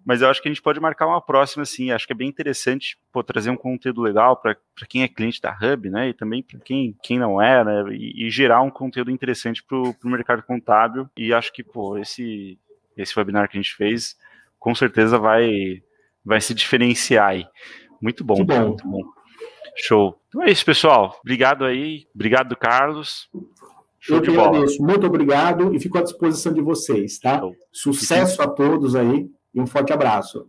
mas 0.05 0.22
eu 0.22 0.30
acho 0.30 0.41
que 0.41 0.47
a 0.47 0.51
gente 0.51 0.61
pode 0.61 0.80
marcar 0.80 1.05
uma 1.05 1.22
próxima, 1.22 1.63
assim, 1.63 1.91
acho 1.91 2.07
que 2.07 2.13
é 2.13 2.16
bem 2.16 2.30
interessante, 2.30 2.97
pô, 3.11 3.22
trazer 3.22 3.49
um 3.49 3.57
conteúdo 3.57 4.01
legal 4.01 4.38
para 4.38 4.55
quem 4.88 5.03
é 5.03 5.07
cliente 5.09 5.41
da 5.41 5.51
Hub, 5.51 5.89
né, 5.89 6.09
e 6.09 6.13
também 6.13 6.41
para 6.41 6.57
quem, 6.61 6.95
quem 7.03 7.20
não 7.20 7.41
é, 7.41 7.66
né, 7.66 7.84
e, 7.91 8.26
e 8.26 8.30
gerar 8.30 8.61
um 8.61 8.72
conteúdo 8.72 9.11
interessante 9.11 9.61
para 9.61 9.78
o 9.78 9.95
mercado 10.05 10.41
contábil, 10.43 11.09
e 11.18 11.34
acho 11.34 11.51
que, 11.51 11.63
pô, 11.63 11.97
esse, 11.97 12.57
esse 12.95 13.18
webinar 13.20 13.49
que 13.49 13.57
a 13.57 13.61
gente 13.61 13.76
fez, 13.76 14.16
com 14.57 14.74
certeza 14.74 15.20
vai, 15.20 15.84
vai 16.26 16.42
se 16.42 16.54
diferenciar 16.54 17.30
aí. 17.30 17.46
Muito 18.02 18.24
bom, 18.24 18.44
bom. 18.44 18.68
muito 18.68 18.88
bom. 18.88 19.02
Show. 19.78 20.16
Então 20.28 20.44
é 20.44 20.52
isso, 20.52 20.66
pessoal. 20.66 21.18
Obrigado 21.22 21.66
aí. 21.66 22.08
Obrigado, 22.14 22.56
Carlos. 22.56 23.30
Show 24.00 24.18
Eu 24.18 24.22
que 24.22 24.30
agradeço. 24.30 24.82
Muito 24.82 25.06
obrigado 25.06 25.74
e 25.74 25.80
fico 25.80 25.98
à 25.98 26.02
disposição 26.02 26.54
de 26.54 26.62
vocês, 26.62 27.20
tá? 27.20 27.40
Show. 27.40 27.56
Sucesso 27.72 28.42
a 28.42 28.48
todos 28.48 28.96
aí 28.96 29.28
e 29.54 29.62
um 29.62 29.68
forte 29.68 29.92
abraço. 29.92 30.48